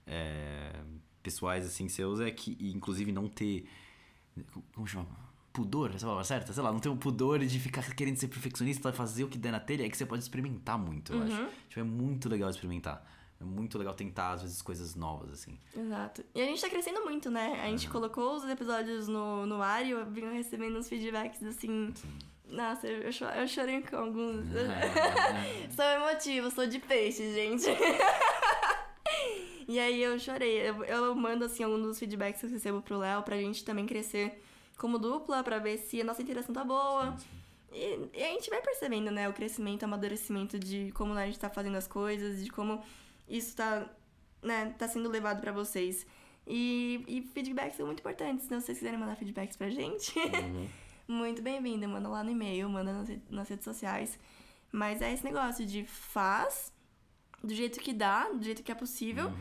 é, 0.07 0.73
pessoais 1.21 1.65
assim 1.65 1.87
seus 1.89 2.19
é 2.19 2.31
que, 2.31 2.57
inclusive, 2.59 3.11
não 3.11 3.27
ter. 3.27 3.67
Como 4.73 4.87
chama? 4.87 5.07
Pudor, 5.51 5.91
essa 5.93 6.05
é 6.05 6.07
palavra 6.07 6.23
certa? 6.23 6.51
Sei 6.51 6.63
lá, 6.63 6.71
não 6.71 6.79
ter 6.79 6.89
um 6.89 6.97
pudor 6.97 7.37
de 7.39 7.59
ficar 7.59 7.83
querendo 7.93 8.17
ser 8.17 8.27
perfeccionista 8.27 8.89
e 8.89 8.93
fazer 8.93 9.23
o 9.23 9.27
que 9.27 9.37
der 9.37 9.51
na 9.51 9.59
telha, 9.59 9.85
é 9.85 9.89
que 9.89 9.95
você 9.95 10.05
pode 10.05 10.23
experimentar 10.23 10.79
muito, 10.79 11.13
eu 11.13 11.21
acho. 11.21 11.47
Tipo, 11.69 11.81
é 11.81 11.83
muito 11.83 12.27
legal 12.27 12.49
experimentar. 12.49 13.05
É 13.43 13.45
muito 13.45 13.77
legal 13.77 13.93
tentar, 13.93 14.31
às 14.31 14.41
vezes, 14.41 14.61
coisas 14.61 14.95
novas, 14.95 15.33
assim. 15.33 15.59
Exato. 15.77 16.23
E 16.33 16.41
a 16.41 16.45
gente 16.45 16.61
tá 16.61 16.69
crescendo 16.69 17.03
muito, 17.03 17.29
né? 17.29 17.59
A 17.61 17.67
gente 17.67 17.89
colocou 17.89 18.35
os 18.35 18.45
episódios 18.45 19.09
no, 19.09 19.45
no 19.45 19.61
ar 19.61 19.85
e 19.85 19.91
eu 19.91 20.05
vim 20.05 20.31
recebendo 20.31 20.79
uns 20.79 20.87
feedbacks 20.87 21.43
assim. 21.43 21.93
Nossa, 22.47 22.87
eu, 22.87 23.03
eu 23.03 23.47
chorei 23.47 23.81
com 23.81 23.97
alguns. 23.97 24.45
sou 25.75 25.85
emotiva, 25.85 26.49
sou 26.51 26.65
de 26.65 26.79
peixe, 26.79 27.33
gente. 27.33 27.65
e 29.67 29.77
aí 29.77 30.01
eu 30.01 30.17
chorei. 30.17 30.69
Eu, 30.69 30.85
eu 30.85 31.13
mando 31.13 31.43
assim 31.43 31.63
alguns 31.63 31.81
dos 31.81 31.99
feedbacks 31.99 32.39
que 32.39 32.45
eu 32.45 32.51
recebo 32.51 32.81
pro 32.81 32.97
Léo 32.97 33.23
pra 33.23 33.35
gente 33.35 33.65
também 33.65 33.85
crescer 33.85 34.41
como 34.77 34.97
dupla, 34.97 35.43
pra 35.43 35.59
ver 35.59 35.79
se 35.79 35.99
a 35.99 36.05
nossa 36.05 36.21
interação 36.21 36.55
tá 36.55 36.63
boa. 36.63 37.13
E, 37.73 38.09
e 38.13 38.23
a 38.23 38.27
gente 38.27 38.49
vai 38.49 38.61
percebendo, 38.61 39.09
né, 39.09 39.27
o 39.27 39.33
crescimento, 39.33 39.81
o 39.81 39.85
amadurecimento 39.85 40.59
de 40.59 40.91
como 40.93 41.13
a 41.13 41.25
gente 41.25 41.39
tá 41.39 41.49
fazendo 41.49 41.75
as 41.75 41.87
coisas, 41.87 42.43
de 42.43 42.51
como 42.51 42.81
isso 43.37 43.55
tá, 43.55 43.89
né, 44.41 44.73
tá 44.77 44.87
sendo 44.87 45.09
levado 45.09 45.41
pra 45.41 45.51
vocês. 45.51 46.05
E, 46.45 47.03
e 47.07 47.21
feedbacks 47.33 47.77
são 47.77 47.85
muito 47.85 47.99
importantes, 48.01 48.45
então 48.45 48.59
se 48.59 48.65
vocês 48.65 48.77
quiserem 48.79 48.99
mandar 48.99 49.15
feedbacks 49.15 49.55
pra 49.55 49.69
gente, 49.69 50.13
muito 51.07 51.41
bem-vindo. 51.41 51.87
Manda 51.87 52.09
lá 52.09 52.23
no 52.23 52.31
e-mail, 52.31 52.69
manda 52.69 52.91
nas, 52.93 53.07
re- 53.07 53.21
nas 53.29 53.47
redes 53.49 53.63
sociais. 53.63 54.19
Mas 54.71 55.01
é 55.01 55.13
esse 55.13 55.23
negócio 55.23 55.65
de 55.65 55.85
faz 55.85 56.73
do 57.43 57.53
jeito 57.53 57.79
que 57.79 57.93
dá, 57.93 58.29
do 58.29 58.43
jeito 58.43 58.63
que 58.63 58.71
é 58.71 58.75
possível. 58.75 59.31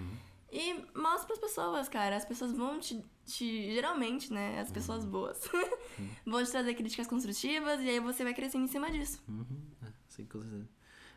E 0.53 0.75
mostra 0.95 1.27
pras 1.29 1.39
pessoas, 1.39 1.89
cara. 1.89 2.15
As 2.17 2.25
pessoas 2.27 2.53
vão 2.53 2.79
te. 2.79 3.03
te- 3.25 3.73
geralmente, 3.73 4.31
né? 4.33 4.61
As 4.61 4.71
pessoas 4.71 5.05
boas 5.07 5.41
vão 6.27 6.45
te 6.45 6.51
trazer 6.51 6.75
críticas 6.75 7.07
construtivas 7.07 7.81
e 7.81 7.89
aí 7.89 7.99
você 8.01 8.23
vai 8.23 8.35
crescendo 8.35 8.65
em 8.65 8.69
cima 8.69 8.91
disso. 8.91 9.23
Uhum, 9.27 9.47
é, 9.83 9.87
sim, 10.09 10.27
com 10.27 10.41
certeza. 10.43 10.69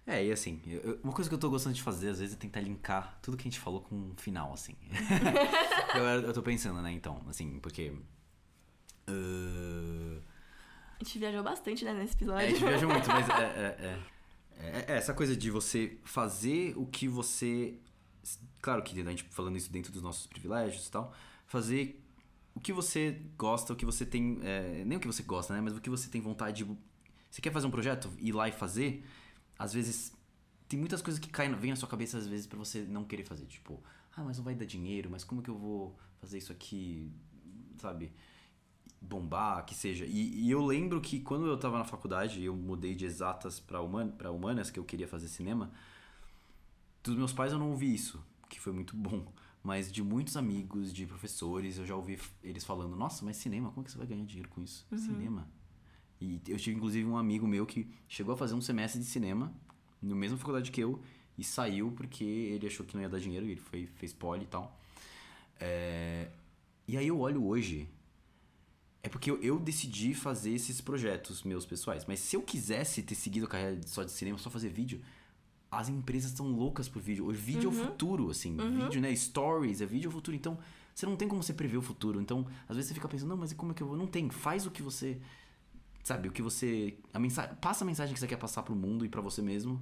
É, 0.07 0.23
e 0.23 0.31
assim, 0.31 0.61
eu- 0.67 0.99
uma 1.03 1.11
coisa 1.13 1.27
que 1.29 1.33
eu 1.33 1.39
tô 1.39 1.49
gostando 1.49 1.73
de 1.75 1.81
fazer, 1.81 2.09
às 2.09 2.19
vezes, 2.19 2.35
é 2.35 2.37
tentar 2.37 2.61
linkar 2.61 3.17
tudo 3.23 3.35
que 3.35 3.41
a 3.41 3.49
gente 3.49 3.59
falou 3.59 3.81
com 3.81 3.95
um 3.95 4.13
final, 4.17 4.53
assim. 4.53 4.75
eu, 5.95 6.03
eu 6.03 6.33
tô 6.33 6.43
pensando, 6.43 6.79
né, 6.81 6.91
então, 6.91 7.21
assim, 7.27 7.59
porque. 7.59 7.91
ah, 9.07 10.19
A 10.99 11.03
gente 11.03 11.19
viajou 11.19 11.43
bastante, 11.43 11.83
né, 11.85 11.93
nesse 11.93 12.13
é, 12.13 12.15
a 12.15 12.17
episódio. 12.17 12.49
gente 12.49 12.59
viaja 12.65 12.87
muito, 12.87 13.07
mas 13.07 13.29
é, 13.29 13.33
é, 13.33 13.85
é- 13.85 13.99
é- 14.57 14.85
é 14.93 14.97
essa 14.97 15.13
coisa 15.13 15.35
de 15.35 15.49
você 15.51 15.97
fazer 16.03 16.73
o 16.77 16.85
que 16.85 17.07
você. 17.07 17.79
Claro 18.61 18.81
que 18.83 18.99
a 18.99 19.03
gente 19.09 19.23
falando 19.25 19.57
isso 19.57 19.71
dentro 19.71 19.91
dos 19.91 20.01
nossos 20.01 20.25
privilégios 20.27 20.87
e 20.87 20.91
tal, 20.91 21.13
fazer 21.45 22.01
o 22.55 22.59
que 22.59 22.71
você 22.73 23.21
gosta, 23.37 23.73
o 23.73 23.75
que 23.75 23.85
você 23.85 24.05
tem. 24.05 24.39
é, 24.43 24.83
nem 24.85 24.97
o 24.97 25.01
que 25.01 25.07
você 25.07 25.21
gosta, 25.23 25.53
né? 25.53 25.61
Mas 25.61 25.75
o 25.75 25.81
que 25.81 25.89
você 25.89 26.09
tem 26.09 26.21
vontade 26.21 26.63
de. 26.63 26.77
Você 27.29 27.41
quer 27.41 27.51
fazer 27.51 27.67
um 27.67 27.71
projeto, 27.71 28.09
ir 28.17 28.31
lá 28.31 28.47
e 28.47 28.51
fazer, 28.51 29.03
às 29.57 29.73
vezes 29.73 30.13
tem 30.67 30.79
muitas 30.79 31.01
coisas 31.01 31.19
que 31.19 31.29
caem, 31.29 31.53
vêm 31.55 31.71
na 31.71 31.75
sua 31.75 31.87
cabeça 31.87 32.17
às 32.17 32.27
vezes 32.27 32.47
pra 32.47 32.57
você 32.57 32.81
não 32.83 33.03
querer 33.03 33.23
fazer. 33.23 33.45
Tipo, 33.45 33.81
ah, 34.15 34.23
mas 34.23 34.37
não 34.37 34.43
vai 34.43 34.55
dar 34.55 34.65
dinheiro, 34.65 35.09
mas 35.09 35.23
como 35.23 35.41
que 35.41 35.49
eu 35.49 35.57
vou 35.57 35.95
fazer 36.19 36.37
isso 36.37 36.51
aqui, 36.51 37.11
sabe? 37.77 38.11
Bombar, 38.99 39.65
que 39.65 39.75
seja. 39.75 40.05
E, 40.05 40.45
e 40.45 40.49
eu 40.49 40.65
lembro 40.65 40.99
que 40.99 41.19
quando 41.19 41.45
eu 41.45 41.57
tava 41.57 41.77
na 41.77 41.85
faculdade, 41.85 42.43
eu 42.43 42.55
mudei 42.55 42.95
de 42.95 43.05
exatas 43.05 43.59
pra, 43.59 43.81
human, 43.81 44.09
pra 44.09 44.31
humanas, 44.31 44.71
que 44.71 44.79
eu 44.79 44.83
queria 44.83 45.07
fazer 45.07 45.27
cinema. 45.27 45.71
Dos 47.03 47.15
meus 47.15 47.31
pais 47.31 47.53
eu 47.53 47.59
não 47.59 47.69
ouvi 47.69 47.93
isso, 47.93 48.23
que 48.49 48.59
foi 48.59 48.73
muito 48.73 48.95
bom. 48.95 49.31
Mas 49.61 49.91
de 49.91 50.03
muitos 50.03 50.37
amigos, 50.37 50.93
de 50.93 51.05
professores, 51.05 51.77
eu 51.77 51.85
já 51.85 51.95
ouvi 51.95 52.19
eles 52.43 52.63
falando: 52.63 52.95
Nossa, 52.95 53.23
mas 53.25 53.37
cinema, 53.37 53.69
como 53.71 53.81
é 53.81 53.83
que 53.85 53.91
você 53.91 53.97
vai 53.97 54.07
ganhar 54.07 54.25
dinheiro 54.25 54.49
com 54.49 54.61
isso? 54.61 54.85
Cinema. 54.97 55.47
E 56.21 56.41
eu 56.47 56.57
tive 56.57 56.77
inclusive 56.77 57.05
um 57.07 57.17
amigo 57.17 57.47
meu 57.47 57.65
que 57.65 57.87
chegou 58.07 58.33
a 58.33 58.37
fazer 58.37 58.53
um 58.55 58.61
semestre 58.61 58.99
de 58.99 59.05
cinema, 59.05 59.53
na 60.01 60.15
mesma 60.15 60.37
faculdade 60.37 60.71
que 60.71 60.81
eu, 60.81 61.01
e 61.37 61.43
saiu 61.43 61.91
porque 61.91 62.23
ele 62.23 62.67
achou 62.67 62.85
que 62.85 62.95
não 62.95 63.01
ia 63.03 63.09
dar 63.09 63.19
dinheiro, 63.19 63.45
ele 63.45 63.59
foi, 63.59 63.87
fez 63.95 64.13
poli 64.13 64.43
e 64.43 64.47
tal. 64.47 64.79
É, 65.59 66.27
E 66.87 66.97
aí 66.97 67.07
eu 67.07 67.19
olho 67.19 67.43
hoje. 67.45 67.89
É 69.01 69.09
porque 69.09 69.29
eu, 69.29 69.39
eu 69.41 69.59
decidi 69.59 70.13
fazer 70.15 70.51
esses 70.51 70.81
projetos 70.81 71.43
meus 71.43 71.65
pessoais. 71.65 72.05
Mas 72.05 72.19
se 72.19 72.35
eu 72.35 72.41
quisesse 72.41 73.03
ter 73.03 73.13
seguido 73.15 73.45
a 73.45 73.49
carreira 73.49 73.79
só 73.85 74.03
de 74.03 74.11
cinema, 74.11 74.37
só 74.37 74.49
fazer 74.49 74.69
vídeo, 74.69 74.99
as 75.69 75.89
empresas 75.89 76.31
estão 76.31 76.47
loucas 76.51 76.87
por 76.89 77.01
vídeo. 77.01 77.25
Hoje, 77.25 77.39
vídeo 77.39 77.69
Uhum. 77.69 77.77
é 77.79 77.81
o 77.81 77.85
futuro, 77.85 78.29
assim. 78.31 78.55
Vídeo, 78.57 79.01
né? 79.01 79.15
Stories, 79.15 79.81
é 79.81 79.85
vídeo 79.85 80.07
é 80.07 80.09
o 80.09 80.11
futuro. 80.11 80.35
Então, 80.35 80.57
você 80.93 81.05
não 81.05 81.15
tem 81.15 81.27
como 81.27 81.43
você 81.43 81.53
prever 81.53 81.77
o 81.77 81.81
futuro. 81.83 82.19
Então, 82.19 82.47
às 82.67 82.75
vezes 82.77 82.89
você 82.89 82.93
fica 82.95 83.07
pensando, 83.07 83.29
não, 83.29 83.37
mas 83.37 83.51
e 83.51 83.55
como 83.55 83.71
é 83.73 83.75
que 83.75 83.83
eu 83.83 83.87
vou? 83.87 83.95
Não 83.97 84.07
tem. 84.07 84.29
Faz 84.29 84.65
o 84.65 84.71
que 84.71 84.81
você. 84.81 85.19
Sabe, 86.05 86.29
o 86.29 86.31
que 86.31 86.43
você. 86.43 86.95
A 87.11 87.17
mensagem, 87.17 87.55
passa 87.55 87.83
a 87.83 87.87
mensagem 87.87 88.13
que 88.13 88.19
você 88.19 88.27
quer 88.27 88.37
passar 88.37 88.61
pro 88.61 88.75
mundo 88.75 89.03
e 89.03 89.09
pra 89.09 89.21
você 89.21 89.41
mesmo, 89.41 89.81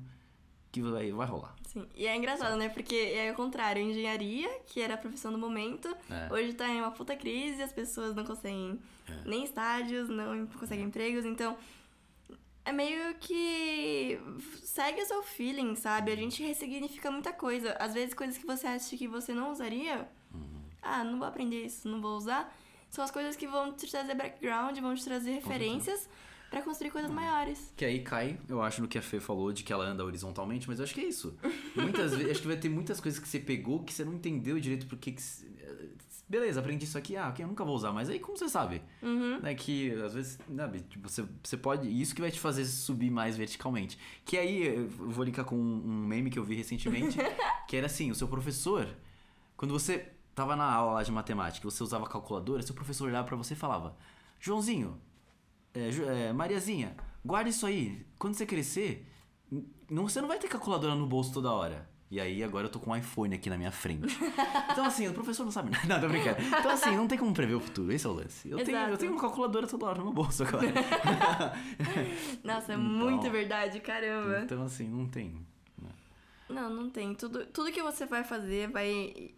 que 0.71 0.82
vai, 0.82 1.11
vai 1.11 1.28
rolar. 1.28 1.53
Sim. 1.67 1.86
E 1.93 2.07
é 2.07 2.15
engraçado, 2.15 2.55
né? 2.55 2.69
Porque 2.69 2.95
é 2.95 3.30
o 3.30 3.36
contrário. 3.36 3.82
Engenharia, 3.82 4.49
que 4.65 4.80
era 4.80 4.93
a 4.93 4.97
profissão 4.97 5.34
do 5.34 5.38
momento, 5.38 5.93
É. 6.09 6.34
hoje 6.34 6.53
tá 6.53 6.65
em 6.69 6.80
uma 6.80 6.91
puta 6.91 7.13
crise, 7.13 7.61
as 7.61 7.74
pessoas 7.74 8.15
não 8.15 8.24
conseguem 8.24 8.80
nem 9.26 9.43
estágios, 9.43 10.07
não 10.07 10.47
conseguem 10.47 10.86
empregos, 10.86 11.26
então. 11.26 11.57
É 12.63 12.71
meio 12.71 13.15
que 13.15 14.17
segue 14.63 15.01
o 15.01 15.05
seu 15.05 15.21
feeling, 15.24 15.76
sabe? 15.76 16.09
A 16.09 16.15
gente 16.15 16.41
ressignifica 16.41 17.11
muita 17.11 17.34
coisa. 17.34 17.74
Às 17.74 17.93
vezes, 17.93 18.13
coisas 18.13 18.38
que 18.38 18.45
você 18.45 18.65
acha 18.65 18.95
que 18.95 19.09
você 19.09 19.34
não 19.34 19.51
usaria, 19.51 20.07
ah, 20.82 21.03
não 21.03 21.19
vou 21.19 21.28
aprender 21.28 21.65
isso, 21.65 21.86
não 21.89 21.99
vou 21.99 22.15
usar. 22.15 22.49
São 22.93 23.03
as 23.03 23.09
coisas 23.09 23.35
que 23.35 23.47
vão 23.47 23.73
te 23.73 23.89
trazer 23.89 24.13
background, 24.13 24.77
vão 24.77 24.93
te 24.93 25.03
trazer 25.03 25.31
referências 25.31 26.07
pra 26.47 26.61
construir 26.61 26.91
coisas 26.91 27.09
maiores. 27.09 27.73
Que 27.75 27.85
aí 27.85 28.03
cai, 28.03 28.37
eu 28.47 28.61
acho, 28.61 28.83
no 28.83 28.87
que 28.87 28.99
a 28.99 29.01
Fê 29.01 29.19
falou 29.19 29.51
de 29.51 29.63
que 29.63 29.73
ela 29.73 29.83
anda 29.83 30.05
horizontalmente, 30.05 30.67
mas 30.67 30.77
eu 30.77 30.85
acho 30.85 30.93
que 30.93 31.01
é 31.01 31.05
isso. 31.05 31.35
Muitas 31.75 32.11
vezes, 32.11 32.29
acho 32.29 32.41
que 32.41 32.47
vai 32.47 32.55
ter 32.55 32.69
muitas 32.69 32.99
coisas 32.99 33.19
que 33.19 33.27
você 33.27 33.39
pegou 33.39 33.83
que 33.83 33.91
você 33.91 34.05
não 34.05 34.13
entendeu 34.13 34.59
direito 34.59 34.85
porque 34.85 35.11
que. 35.11 35.23
Beleza, 36.29 36.59
aprendi 36.59 36.85
isso 36.85 36.95
aqui, 36.95 37.17
ah, 37.17 37.29
ok, 37.29 37.43
eu 37.43 37.49
nunca 37.49 37.65
vou 37.65 37.75
usar, 37.75 37.91
mas 37.91 38.09
aí 38.09 38.19
como 38.19 38.37
você 38.37 38.47
sabe? 38.47 38.83
Uhum. 39.01 39.39
Né, 39.39 39.55
que 39.55 39.91
às 39.93 40.13
vezes, 40.13 40.37
sabe, 40.55 40.81
tipo, 40.81 41.09
você, 41.09 41.25
você 41.43 41.57
pode. 41.57 41.89
Isso 41.89 42.13
que 42.13 42.21
vai 42.21 42.29
te 42.29 42.39
fazer 42.39 42.63
subir 42.65 43.09
mais 43.09 43.35
verticalmente. 43.35 43.97
Que 44.23 44.37
aí 44.37 44.67
eu 44.67 44.87
vou 44.87 45.25
linkar 45.25 45.45
com 45.45 45.55
um 45.55 46.05
meme 46.05 46.29
que 46.29 46.37
eu 46.37 46.43
vi 46.43 46.53
recentemente, 46.53 47.17
que 47.67 47.75
era 47.75 47.87
assim, 47.87 48.11
o 48.11 48.15
seu 48.15 48.27
professor, 48.27 48.87
quando 49.57 49.71
você 49.71 50.12
tava 50.36 50.55
na 50.55 50.65
aula 50.71 50.93
lá 50.93 51.03
de 51.03 51.11
matemática, 51.11 51.69
você 51.69 51.84
usava 51.84 52.07
calculadora, 52.07 52.61
seu 52.61 52.75
professor 52.75 53.07
olhava 53.07 53.27
pra 53.27 53.36
você 53.38 53.53
e 53.53 53.57
falava, 53.57 53.95
Joãozinho, 54.39 54.99
é, 55.73 55.89
é, 56.29 56.34
Mariazinha, 56.34 56.95
guarda 57.25 57.49
isso 57.49 57.65
aí. 57.65 58.05
Quando 58.19 58.34
você 58.36 58.45
crescer, 58.45 59.07
não, 59.89 60.07
você 60.07 60.19
não 60.21 60.27
vai 60.27 60.38
ter 60.39 60.47
calculadora 60.47 60.95
no 60.95 61.05
bolso 61.05 61.34
toda 61.34 61.51
hora. 61.51 61.89
E 62.11 62.19
aí, 62.19 62.43
agora 62.43 62.67
eu 62.67 62.69
tô 62.69 62.79
com 62.79 62.91
um 62.91 62.95
iPhone 62.95 63.34
aqui 63.34 63.49
na 63.49 63.57
minha 63.57 63.71
frente. 63.71 64.15
Então, 64.71 64.86
assim, 64.86 65.07
o 65.07 65.13
professor 65.13 65.43
não 65.43 65.51
sabe 65.51 65.69
nada. 65.69 65.86
Não, 65.88 66.01
tô 66.01 66.07
brincando. 66.07 66.41
Então, 66.41 66.71
assim, 66.71 66.95
não 66.95 67.07
tem 67.07 67.15
como 67.17 67.31
prever 67.31 67.53
o 67.53 67.59
futuro. 67.59 67.91
Esse 67.91 68.07
é 68.07 68.09
o 68.09 68.13
lance. 68.13 68.49
Eu, 68.49 68.63
tenho, 68.63 68.77
eu 68.89 68.97
tenho 68.97 69.11
uma 69.11 69.21
calculadora 69.21 69.67
toda 69.67 69.86
hora 69.86 69.99
no 69.99 70.05
meu 70.05 70.13
bolso 70.13 70.43
agora. 70.43 70.65
Nossa, 72.43 72.73
é 72.73 72.75
Então- 72.75 72.79
muito 72.84 73.29
verdade, 73.29 73.79
caramba. 73.79 74.39
então, 74.41 74.63
assim, 74.63 74.88
não 74.88 75.07
tem. 75.07 75.45
né? 75.79 75.89
Não, 76.49 76.69
não 76.71 76.89
tem. 76.89 77.13
Tudo, 77.13 77.45
tudo 77.47 77.71
que 77.71 77.81
você 77.84 78.05
vai 78.07 78.23
fazer 78.23 78.67
vai. 78.69 79.31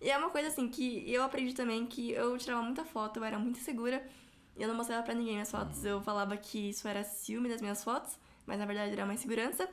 E, 0.00 0.10
é 0.10 0.16
uma 0.18 0.30
coisa 0.30 0.48
assim 0.48 0.68
que 0.68 1.10
eu 1.10 1.22
aprendi 1.22 1.54
também 1.54 1.86
que 1.86 2.12
eu 2.12 2.36
tirava 2.38 2.62
muita 2.62 2.84
foto, 2.84 3.18
eu 3.18 3.24
era 3.24 3.38
muito 3.38 3.58
insegura. 3.58 4.06
E 4.56 4.62
eu 4.62 4.68
não 4.68 4.74
mostrava 4.74 5.02
pra 5.02 5.14
ninguém 5.14 5.34
minhas 5.34 5.50
fotos. 5.50 5.84
Eu 5.84 6.00
falava 6.00 6.36
que 6.36 6.70
isso 6.70 6.86
era 6.88 7.04
ciúme 7.04 7.48
das 7.48 7.60
minhas 7.60 7.84
fotos, 7.84 8.18
mas 8.46 8.58
na 8.58 8.64
verdade 8.66 8.92
era 8.92 9.04
uma 9.04 9.14
insegurança. 9.14 9.68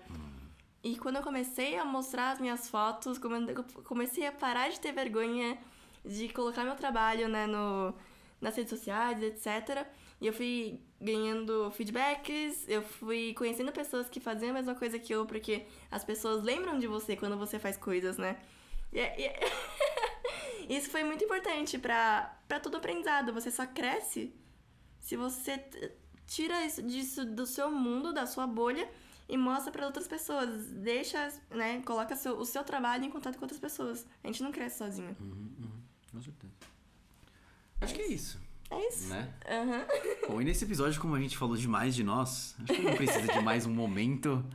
E 0.84 0.98
quando 0.98 1.16
eu 1.18 1.24
comecei 1.24 1.78
a 1.78 1.86
mostrar 1.86 2.32
as 2.32 2.40
minhas 2.40 2.68
fotos, 2.70 3.18
comecei 3.86 4.26
a 4.28 4.32
parar 4.32 4.70
de 4.70 4.80
ter 4.80 4.92
vergonha 4.92 5.58
de 6.04 6.28
colocar 6.30 6.64
meu 6.66 6.76
trabalho 6.76 7.30
né, 7.30 7.48
no, 7.48 7.94
nas 8.42 8.56
redes 8.58 8.70
sociais, 8.72 9.22
etc. 9.24 9.88
E 10.20 10.28
eu 10.28 10.34
fui 10.34 10.82
ganhando 11.00 11.72
feedbacks, 11.72 12.68
eu 12.68 12.82
fui 12.82 13.34
conhecendo 13.36 13.72
pessoas 13.72 14.10
que 14.10 14.20
faziam 14.20 14.52
a 14.52 14.54
mesma 14.54 14.76
coisa 14.76 15.00
que 15.00 15.14
eu, 15.14 15.26
porque 15.26 15.66
as 15.90 16.04
pessoas 16.04 16.44
lembram 16.44 16.78
de 16.80 16.88
você 16.88 17.16
quando 17.16 17.38
você 17.38 17.58
faz 17.58 17.78
coisas, 17.78 18.18
né? 18.18 18.38
E, 18.92 19.00
é- 19.00 19.16
e- 19.18 19.34
isso 20.70 20.90
foi 20.90 21.04
muito 21.04 21.24
importante 21.24 21.78
pra, 21.78 22.38
pra 22.48 22.60
todo 22.60 22.78
aprendizado. 22.78 23.34
Você 23.34 23.50
só 23.52 23.66
cresce 23.66 24.34
se 25.00 25.16
você 25.16 25.58
tira 26.26 26.66
isso 26.66 26.82
disso 26.82 27.26
do 27.26 27.46
seu 27.46 27.72
mundo, 27.72 28.14
da 28.14 28.26
sua 28.26 28.48
bolha 28.48 28.90
e 29.28 29.38
mostra 29.38 29.72
pra 29.72 29.86
outras 29.86 30.08
pessoas. 30.08 30.68
Deixa, 30.72 31.32
né, 31.52 31.82
coloca 31.86 32.16
seu- 32.16 32.38
o 32.38 32.46
seu 32.46 32.64
trabalho 32.64 33.06
em 33.06 33.10
contato 33.10 33.38
com 33.38 33.44
outras 33.44 33.60
pessoas. 33.60 34.06
A 34.24 34.28
gente 34.28 34.42
não 34.44 34.52
cresce 34.52 34.78
sozinho. 34.78 35.16
Com 36.12 36.22
certeza. 36.22 36.54
Acho 37.82 37.94
que 37.96 38.02
é 38.02 38.08
isso, 38.08 38.40
É 38.70 38.88
isso. 38.88 39.10
né? 39.10 39.34
Aham. 39.50 39.86
Bom, 40.30 40.42
e 40.42 40.46
nesse 40.46 40.64
episódio, 40.64 41.02
como 41.02 41.16
a 41.16 41.20
gente 41.20 41.38
falou 41.38 41.58
demais 41.58 41.94
de 41.94 42.04
nós, 42.04 42.56
acho 42.64 42.74
que 42.74 42.82
não 42.82 42.96
precisa 42.96 43.32
de 43.34 43.42
mais 43.42 43.66
um 43.66 43.74
momento 43.74 44.46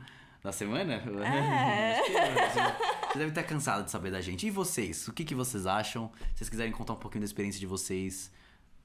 da 0.41 0.51
semana. 0.51 0.93
É. 0.95 1.99
Acho 1.99 2.05
que 2.05 2.11
você, 2.11 2.98
você 3.11 3.17
deve 3.19 3.29
estar 3.31 3.43
cansado 3.43 3.83
de 3.85 3.91
saber 3.91 4.11
da 4.11 4.21
gente. 4.21 4.45
E 4.47 4.49
vocês? 4.49 5.07
O 5.07 5.13
que, 5.13 5.23
que 5.25 5.35
vocês 5.35 5.65
acham? 5.65 6.11
Se 6.33 6.37
vocês 6.39 6.49
quiserem 6.49 6.71
contar 6.71 6.93
um 6.93 6.97
pouquinho 6.97 7.21
da 7.21 7.25
experiência 7.25 7.59
de 7.59 7.65
vocês, 7.67 8.31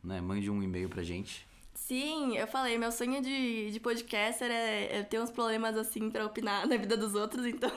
né, 0.02 0.20
mande 0.20 0.50
um 0.50 0.62
e-mail 0.62 0.88
pra 0.88 1.02
gente. 1.02 1.46
Sim, 1.74 2.36
eu 2.36 2.46
falei, 2.46 2.78
meu 2.78 2.90
sonho 2.92 3.20
de, 3.20 3.70
de 3.70 3.80
podcaster 3.80 4.50
é, 4.50 4.98
é 4.98 5.02
ter 5.02 5.20
uns 5.20 5.30
problemas 5.30 5.76
assim 5.76 6.08
pra 6.10 6.24
opinar 6.24 6.66
na 6.66 6.76
vida 6.76 6.96
dos 6.96 7.14
outros, 7.14 7.44
então. 7.44 7.70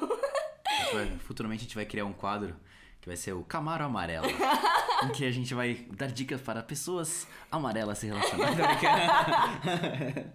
Vai- 0.93 1.17
futuramente 1.19 1.61
a 1.61 1.63
gente 1.63 1.75
vai 1.75 1.85
criar 1.85 2.05
um 2.05 2.13
quadro 2.13 2.55
que 3.01 3.07
vai 3.07 3.17
ser 3.17 3.33
o 3.33 3.43
Camaro 3.43 3.83
Amarelo. 3.83 4.27
em 5.03 5.09
que 5.09 5.25
a 5.25 5.31
gente 5.31 5.53
vai 5.53 5.75
dar 5.95 6.07
dicas 6.07 6.41
para 6.41 6.63
pessoas 6.63 7.27
amarelas 7.51 7.97
se 7.99 8.07
relacionando. 8.07 8.55
Brincando. 8.55 10.31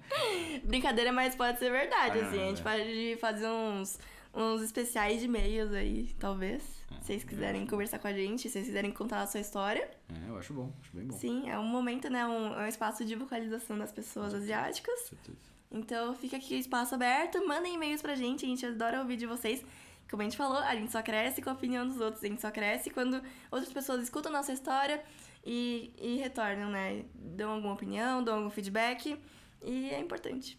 Brincadeira, 0.65 1.13
mas 1.13 1.35
pode 1.35 1.59
ser 1.59 1.71
verdade, 1.71 2.19
Ah, 2.21 2.27
assim. 2.27 2.41
A 2.43 2.47
gente 2.47 2.61
é. 2.61 2.65
pode 2.65 3.17
fazer 3.21 3.47
uns, 3.49 3.99
uns 4.35 4.63
especiais 4.63 5.21
de 5.21 5.27
e-mails 5.27 5.73
aí, 5.73 6.15
talvez. 6.19 6.63
Se 7.01 7.07
vocês 7.07 7.25
quiserem 7.25 7.67
conversar 7.67 7.99
com 7.99 8.09
a 8.09 8.13
gente, 8.13 8.43
se 8.43 8.51
vocês 8.51 8.67
quiserem 8.67 8.91
contar 8.91 9.23
a 9.23 9.27
sua 9.27 9.41
história. 9.41 9.91
é, 10.09 10.29
eu 10.29 10.37
acho 10.37 10.53
bom, 10.55 10.73
acho 10.81 10.97
bem 10.97 11.07
bom. 11.07 11.17
Sim, 11.17 11.51
é 11.51 11.59
um 11.59 11.67
momento, 11.67 12.09
né? 12.09 12.25
Um, 12.27 12.55
é 12.55 12.65
um 12.65 12.69
espaço 12.69 13.05
de 13.05 13.15
vocalização 13.15 13.77
das 13.77 13.93
pessoas 13.93 14.33
asiáticas. 14.33 15.01
Com 15.01 15.17
certeza. 15.17 15.53
Então 15.71 16.15
fica 16.15 16.37
aqui 16.37 16.55
o 16.55 16.59
espaço 16.59 16.95
aberto, 16.95 17.47
mandem 17.47 17.75
e-mails 17.75 18.03
pra 18.03 18.15
gente, 18.15 18.45
a 18.45 18.49
gente 18.49 18.65
adora 18.65 19.01
ouvir 19.01 19.17
de 19.17 19.27
vocês. 19.27 19.65
Como 20.11 20.21
a 20.21 20.25
gente 20.25 20.37
falou, 20.37 20.59
a 20.59 20.75
gente 20.75 20.93
só 20.93 21.03
cresce 21.03 21.41
com 21.41 21.49
a 21.49 21.55
opinião 21.55 21.87
dos 21.87 21.99
outros, 21.99 22.23
a 22.23 22.27
gente 22.27 22.43
só 22.43 22.51
cresce 22.51 22.91
quando 22.91 23.23
outras 23.51 23.73
pessoas 23.73 24.03
escutam 24.03 24.31
a 24.31 24.37
nossa 24.37 24.53
história 24.53 25.03
e, 25.45 25.91
e 25.99 26.17
retornam, 26.19 26.71
né? 26.71 27.05
Dão 27.15 27.51
alguma 27.53 27.73
opinião, 27.73 28.23
dão 28.23 28.37
algum 28.37 28.51
feedback. 28.51 29.19
E 29.65 29.91
é 29.91 29.99
importante. 29.99 30.59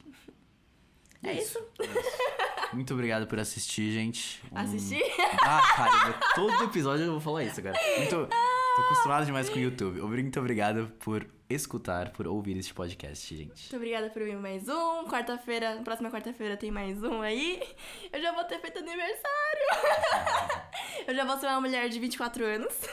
É 1.24 1.34
isso. 1.34 1.58
É 1.80 1.86
isso. 1.86 2.74
Muito 2.74 2.94
obrigado 2.94 3.28
por 3.28 3.40
assistir, 3.40 3.92
gente. 3.92 4.42
Um- 4.52 4.58
Assistir? 4.58 5.04
Ah, 5.46 5.62
cara, 5.76 6.14
todo 6.36 6.64
episódio 6.64 7.06
eu 7.06 7.12
vou 7.12 7.22
falar 7.22 7.44
isso, 7.44 7.62
cara. 7.62 7.78
Muito... 7.98 8.28
Tô 8.76 8.82
acostumado 8.82 9.26
demais 9.26 9.50
com 9.50 9.58
o 9.58 9.60
YouTube. 9.62 10.02
Muito 10.02 10.40
obrigado 10.40 10.92
por 11.00 11.28
escutar, 11.50 12.10
por 12.12 12.26
ouvir 12.28 12.58
este 12.58 12.74
podcast, 12.74 13.36
gente. 13.36 13.62
Muito 13.62 13.76
obrigada 13.76 14.10
por 14.10 14.24
vir 14.24 14.36
mais 14.38 14.68
um. 14.68 15.04
Quarta-feira, 15.06 15.80
próxima 15.84 16.10
quarta-feira 16.10 16.58
tem 16.58 16.72
mais 16.72 17.04
um 17.04 17.22
aí. 17.22 17.62
Eu 18.12 18.20
já 18.22 18.32
vou 18.32 18.44
ter 18.46 18.60
feito 18.60 18.80
aniversário. 18.80 19.24
Eu 21.08 21.14
já 21.16 21.26
vou 21.26 21.38
ser 21.38 21.46
uma 21.48 21.62
mulher 21.62 21.88
de 21.90 22.00
24 22.00 22.44
anos. 22.46 22.74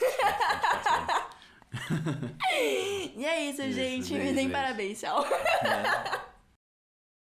E 3.17 3.25
é 3.25 3.45
isso, 3.49 3.63
Isso, 3.63 3.73
gente. 3.73 4.13
beijo, 4.13 4.15
Me 4.15 4.33
deem 4.33 4.49
beijo. 4.49 4.51
parabéns. 4.51 5.01
Tchau. 5.01 5.25
É. 5.25 6.30